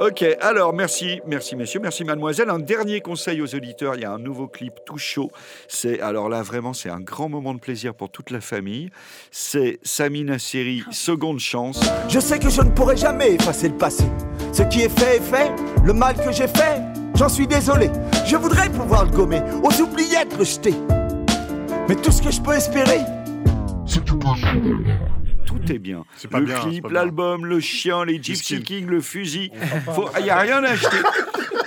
Ok, 0.00 0.24
alors 0.40 0.72
merci, 0.72 1.20
merci 1.26 1.56
messieurs, 1.56 1.78
merci 1.78 2.04
mademoiselle. 2.04 2.48
Un 2.48 2.58
dernier 2.58 3.02
conseil 3.02 3.42
aux 3.42 3.54
auditeurs, 3.54 3.96
il 3.96 4.00
y 4.00 4.04
a 4.06 4.10
un 4.10 4.18
nouveau 4.18 4.48
clip 4.48 4.72
tout 4.86 4.96
chaud. 4.96 5.30
C'est 5.68 6.00
alors 6.00 6.30
là 6.30 6.40
vraiment 6.42 6.72
c'est 6.72 6.88
un 6.88 7.00
grand 7.00 7.28
moment 7.28 7.52
de 7.52 7.58
plaisir 7.60 7.92
pour 7.92 8.08
toute 8.08 8.30
la 8.30 8.40
famille. 8.40 8.88
C'est 9.30 9.78
Samina 9.82 10.38
Seri, 10.38 10.84
seconde 10.90 11.38
chance. 11.38 11.82
Je 12.08 12.18
sais 12.18 12.38
que 12.38 12.48
je 12.48 12.62
ne 12.62 12.70
pourrai 12.70 12.96
jamais 12.96 13.34
effacer 13.34 13.68
le 13.68 13.76
passé. 13.76 14.04
Ce 14.54 14.62
qui 14.62 14.80
est 14.80 14.98
fait 14.98 15.18
est 15.18 15.20
fait, 15.20 15.52
le 15.84 15.92
mal 15.92 16.16
que 16.16 16.32
j'ai 16.32 16.48
fait, 16.48 16.80
j'en 17.14 17.28
suis 17.28 17.46
désolé. 17.46 17.90
Je 18.24 18.36
voudrais 18.36 18.70
pouvoir 18.70 19.04
le 19.04 19.10
gommer, 19.10 19.42
aux 19.62 19.82
oubliettes 19.82 20.34
le 20.38 20.44
jeter. 20.44 20.74
Mais 21.90 21.94
tout 21.96 22.10
ce 22.10 22.22
que 22.22 22.30
je 22.30 22.40
peux 22.40 22.54
espérer, 22.54 23.00
c'est 23.84 24.02
tout 24.06 24.18
Tout 25.50 25.72
est 25.72 25.78
bien. 25.78 26.04
Le 26.32 26.40
bien, 26.44 26.60
clip, 26.60 26.86
l'album, 26.90 27.44
le 27.44 27.58
chien, 27.58 28.04
les 28.04 28.22
Gypsy. 28.22 28.62
Kings, 28.62 28.86
le 28.86 29.00
fusil. 29.00 29.50
Il 30.18 30.22
n'y 30.22 30.30
a 30.30 30.38
rien 30.38 30.62
à 30.62 30.68
acheter. 30.70 30.96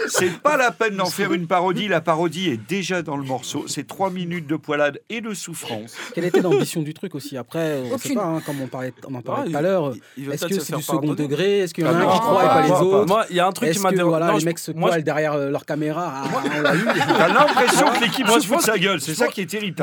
C'est 0.08 0.40
pas 0.42 0.58
la 0.58 0.72
peine 0.72 0.96
d'en 0.98 1.06
faire 1.06 1.34
une 1.34 1.48
parodie. 1.48 1.88
La 1.88 2.02
parodie 2.02 2.50
est 2.50 2.58
déjà 2.58 3.02
dans 3.02 3.18
le 3.18 3.24
morceau. 3.24 3.66
C'est 3.68 3.88
trois 3.88 4.10
minutes 4.10 4.48
de 4.48 4.56
poilade 4.56 5.00
et 5.10 5.22
de 5.22 5.34
souffrance. 5.34 5.96
Quelle 6.14 6.26
était 6.26 6.42
l'ambition 6.42 6.82
du 6.82 6.94
truc 6.94 7.16
aussi 7.16 7.38
Après, 7.38 7.80
on 7.80 7.84
ne 7.84 7.88
sait 7.90 7.94
Aucune. 7.94 8.16
pas, 8.16 8.26
hein, 8.26 8.42
comme 8.46 8.62
on, 8.62 8.68
parlait, 8.68 8.94
on 9.08 9.16
en 9.16 9.22
parlait 9.22 9.50
tout 9.52 9.58
à 9.58 9.60
il- 9.60 9.64
l'heure. 9.64 9.94
Est-ce 10.32 10.46
que 10.46 10.54
se 10.56 10.60
c'est 10.60 10.66
faire 10.68 10.78
du 10.78 10.84
second 10.84 10.98
pardonner. 11.08 11.28
degré 11.28 11.60
Est-ce 11.60 11.74
qu'il 11.74 11.86
y 11.86 11.88
en 11.88 11.92
a 11.96 12.00
Ah, 12.00 12.10
un 12.10 12.14
qui 12.14 12.20
croit 12.20 12.44
et 12.44 12.48
pas 12.48 12.62
les 12.64 12.72
autres 12.72 13.06
Moi, 13.08 13.26
il 13.30 13.36
y 13.36 13.40
a 13.40 13.48
un 13.48 13.52
truc 13.52 13.72
qui 13.72 13.80
m'a 13.80 13.92
voilà, 14.04 14.34
les 14.34 14.40
je- 14.40 14.46
mecs 14.46 14.60
se 14.60 14.72
poilent 14.72 15.04
derrière 15.04 15.34
euh, 15.34 15.50
leur 15.50 15.66
caméra 15.66 16.24
ah, 16.26 16.42
On 16.58 16.62
l'a 16.62 16.76
eu. 16.76 16.84
T'as 17.08 17.28
l'impression 17.30 17.88
que 17.92 18.02
l'équipe 18.02 18.28
se 18.28 18.48
fout 18.48 18.62
sa 18.62 18.78
gueule. 18.78 19.02
C'est 19.02 19.16
ça 19.16 19.28
qui 19.28 19.42
est 19.42 19.46
terrible. 19.46 19.82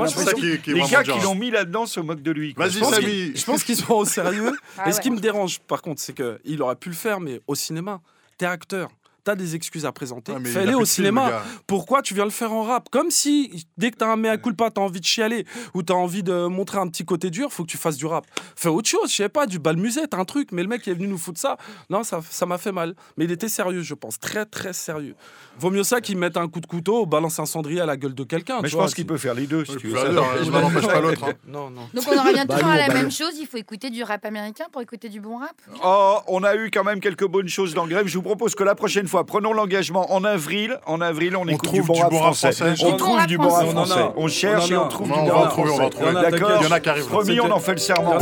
Les 0.67 0.83
gars 0.89 1.03
qui 1.03 1.19
l'ont 1.21 1.35
mis 1.35 1.51
là-dedans 1.51 1.87
se 1.87 2.01
moquent 2.01 2.23
de 2.23 2.31
lui. 2.31 2.55
Vas-y, 2.57 2.73
Je 2.73 2.79
pense 2.81 2.95
Samy. 2.95 3.07
qu'ils- 3.07 3.37
Je 3.37 3.45
pense 3.45 3.65
qu'ils 3.65 3.77
sont 3.77 3.95
au 3.95 4.05
sérieux. 4.05 4.53
Ah 4.79 4.89
et 4.89 4.93
ce 4.93 5.01
qui 5.01 5.11
me 5.11 5.19
dérange, 5.19 5.59
par 5.61 5.83
contre, 5.83 6.01
c'est 6.01 6.15
qu'il 6.15 6.63
aurait 6.63 6.77
pu 6.77 6.89
le 6.91 6.95
faire, 6.95 7.21
mais 7.21 7.41
au 7.47 7.55
cinéma. 7.55 8.01
T'es 8.39 8.47
acteur. 8.47 8.89
T'as 9.31 9.37
des 9.37 9.55
excuses 9.55 9.87
à 9.87 9.93
présenter. 9.93 10.33
Ah, 10.35 10.41
Fais-les 10.45 10.75
au 10.75 10.85
cinéma. 10.85 11.45
Pourquoi 11.69 12.03
tu 12.03 12.15
viens 12.15 12.25
le 12.25 12.31
faire 12.33 12.53
en 12.53 12.65
rap? 12.65 12.89
Comme 12.91 13.13
si, 13.13 13.65
dès 13.77 13.93
que 13.93 13.97
t'as 13.99 14.09
un 14.09 14.17
mea 14.17 14.39
culpa, 14.39 14.71
t'as 14.73 14.81
envie 14.81 14.99
de 14.99 15.05
chialer 15.05 15.47
ou 15.73 15.85
t'as 15.85 15.95
envie 15.95 16.25
de 16.25 16.49
montrer 16.49 16.79
un 16.79 16.89
petit 16.89 17.05
côté 17.05 17.31
dur, 17.31 17.53
faut 17.53 17.63
que 17.63 17.71
tu 17.71 17.77
fasses 17.77 17.97
du 17.97 18.07
rap. 18.07 18.27
Fais 18.57 18.69
autre 18.69 18.89
chose, 18.89 19.09
je 19.09 19.15
sais 19.15 19.29
pas, 19.29 19.47
du 19.47 19.61
bal 19.61 19.77
musette, 19.77 20.15
un 20.15 20.25
truc. 20.25 20.49
Mais 20.51 20.63
le 20.63 20.69
mec 20.69 20.83
qui 20.83 20.91
est 20.91 20.95
venu 20.95 21.07
nous 21.07 21.17
foutre 21.17 21.39
ça, 21.39 21.59
non, 21.91 22.03
ça 22.03 22.21
ça 22.29 22.45
m'a 22.45 22.59
fait 22.59 22.73
mal. 22.73 22.97
Mais 23.17 23.25
il 23.27 23.31
était 23.31 23.49
sérieux, 23.49 23.83
je 23.83 23.95
pense. 23.95 24.19
Très, 24.19 24.45
très 24.47 24.73
sérieux. 24.73 25.15
Vaut 25.61 25.71
mieux 25.71 25.85
ça 25.85 26.01
qu'il 26.01 26.19
mette 26.19 26.37
un 26.37 26.49
coup 26.49 26.61
de 26.61 26.67
couteau, 26.67 27.07
balance 27.07 27.39
un 27.39 27.47
cendrier 27.47 27.81
à 27.81 27.87
la 27.87 27.97
gueule 27.97 28.15
de 28.17 28.25
quelqu'un. 28.25 28.57
Mais 28.57 28.63
tu 28.65 28.71
je 28.71 28.75
vois, 28.75 28.87
pense 28.87 28.95
qu'il 28.95 29.07
peut 29.07 29.17
faire 29.17 29.35
les 29.35 29.47
deux. 29.47 29.65
Si 29.65 29.71
Ouais, 29.73 29.77
tu 29.79 29.87
veux 29.91 29.97
ça. 29.97 30.09
n'empêche 30.11 30.87
pas 30.89 31.01
l'autre, 31.01 31.23
hein. 31.23 31.35
Non, 31.47 31.71
non. 31.71 31.83
Donc 31.95 32.05
on 32.11 32.19
en 32.19 32.23
revient 32.25 32.45
Bah, 32.49 32.55
toujours 32.57 32.71
à 32.71 32.79
la 32.79 32.89
bah, 32.89 32.95
même 32.95 33.13
chose, 33.13 33.35
il 33.39 33.47
faut 33.47 33.59
écouter 33.59 33.91
du 33.91 34.03
rap 34.03 34.25
américain 34.25 34.65
pour 34.73 34.83
écouter 34.83 35.09
du 35.09 35.21
bon 35.21 35.39
rap. 35.39 35.55
Oh, 35.85 36.19
on 36.27 36.43
a 36.43 36.57
eu 36.57 36.73
quand 36.73 36.83
même 36.83 36.99
quelques 36.99 37.29
bonnes 37.29 37.49
choses 37.49 37.75
dans 37.75 37.87
Grève. 37.87 38.09
Je 38.09 38.17
vous 38.17 38.23
propose 38.23 38.57
que 38.57 38.65
la 38.65 38.75
prochaine 38.75 39.07
fois, 39.07 39.20
prenons 39.25 39.53
l'engagement 39.53 40.13
en 40.13 40.25
avril. 40.25 40.79
En 40.87 41.01
avril, 41.01 41.37
on, 41.37 41.47
écoute 41.47 41.69
trouve 41.69 41.81
du 41.83 41.87
bon 41.87 41.95
du 41.95 42.01
rap 42.03 42.11
bon 42.11 42.19
rap 42.19 42.35
français. 42.35 42.53
français. 42.53 42.85
On 42.85 42.91
Du 42.91 42.97
trouve 42.97 43.27
du 43.27 43.39
bon 43.39 43.49
rap 43.49 43.67
français. 43.67 43.73
On 43.77 43.85
français. 43.87 44.13
On 44.17 44.29
cherche 44.29 44.71
On 44.71 44.75
et 44.75 44.77
on 44.77 44.89
trouve 44.89 45.13
On 45.13 45.23
du 45.23 45.29
va 45.29 45.35
bon 45.35 45.41
rap 45.41 45.51
trouver, 45.51 45.71
on 45.71 45.77
va 45.77 45.85
en 45.85 45.91
français. 45.91 45.97
trouver. 45.97 46.11
Il 46.11 46.15
y 46.15 46.17
en 46.17 46.21
a, 46.21 46.31
D'accord 46.31 46.51
Il 46.61 46.65
y 46.65 46.69
en 46.69 46.73
a 46.73 46.81
qui 46.81 46.89
arrivent. 46.89 47.07
Promis, 47.07 47.41
on 47.41 47.51
en 47.51 47.59
fait 47.61 47.73
le 47.73 47.79
serment. 47.79 48.19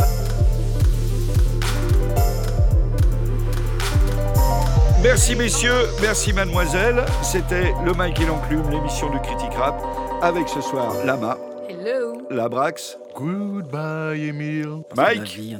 Merci 5.01 5.35
messieurs, 5.35 5.87
merci 6.01 6.33
mademoiselle. 6.33 7.05
C'était 7.21 7.73
le 7.85 7.93
Mike 7.93 8.19
et 8.19 8.25
l'enclume, 8.25 8.69
l'émission 8.69 9.09
du 9.09 9.19
Critique 9.21 9.53
Rap, 9.53 9.81
avec 10.21 10.49
ce 10.49 10.59
soir 10.61 10.93
Lama, 11.05 11.37
Hello 11.69 12.17
Labrax, 12.29 12.97
Goodbye, 13.15 14.27
Emile. 14.27 14.83
Mike 14.95 15.23
vie 15.29 15.57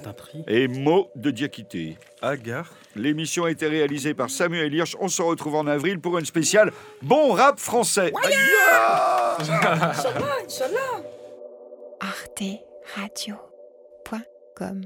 et 0.48 0.68
Mo 0.68 1.08
de 1.16 1.32
Diakité. 1.32 1.98
Agar. 2.22 2.66
L'émission 3.00 3.46
a 3.46 3.52
été 3.52 3.68
réalisée 3.68 4.14
par 4.14 4.30
Samuel 4.30 4.74
Hirsch. 4.74 4.98
On 5.00 5.08
se 5.08 5.22
retrouve 5.22 5.56
en 5.56 5.68
avril 5.68 6.00
pour 6.00 6.18
une 6.18 6.26
spéciale 6.26 6.74
Bon 7.02 7.32
rap 7.32 7.60
français. 7.60 8.12
Aïe 8.24 8.36
arteradio.com 12.02 14.82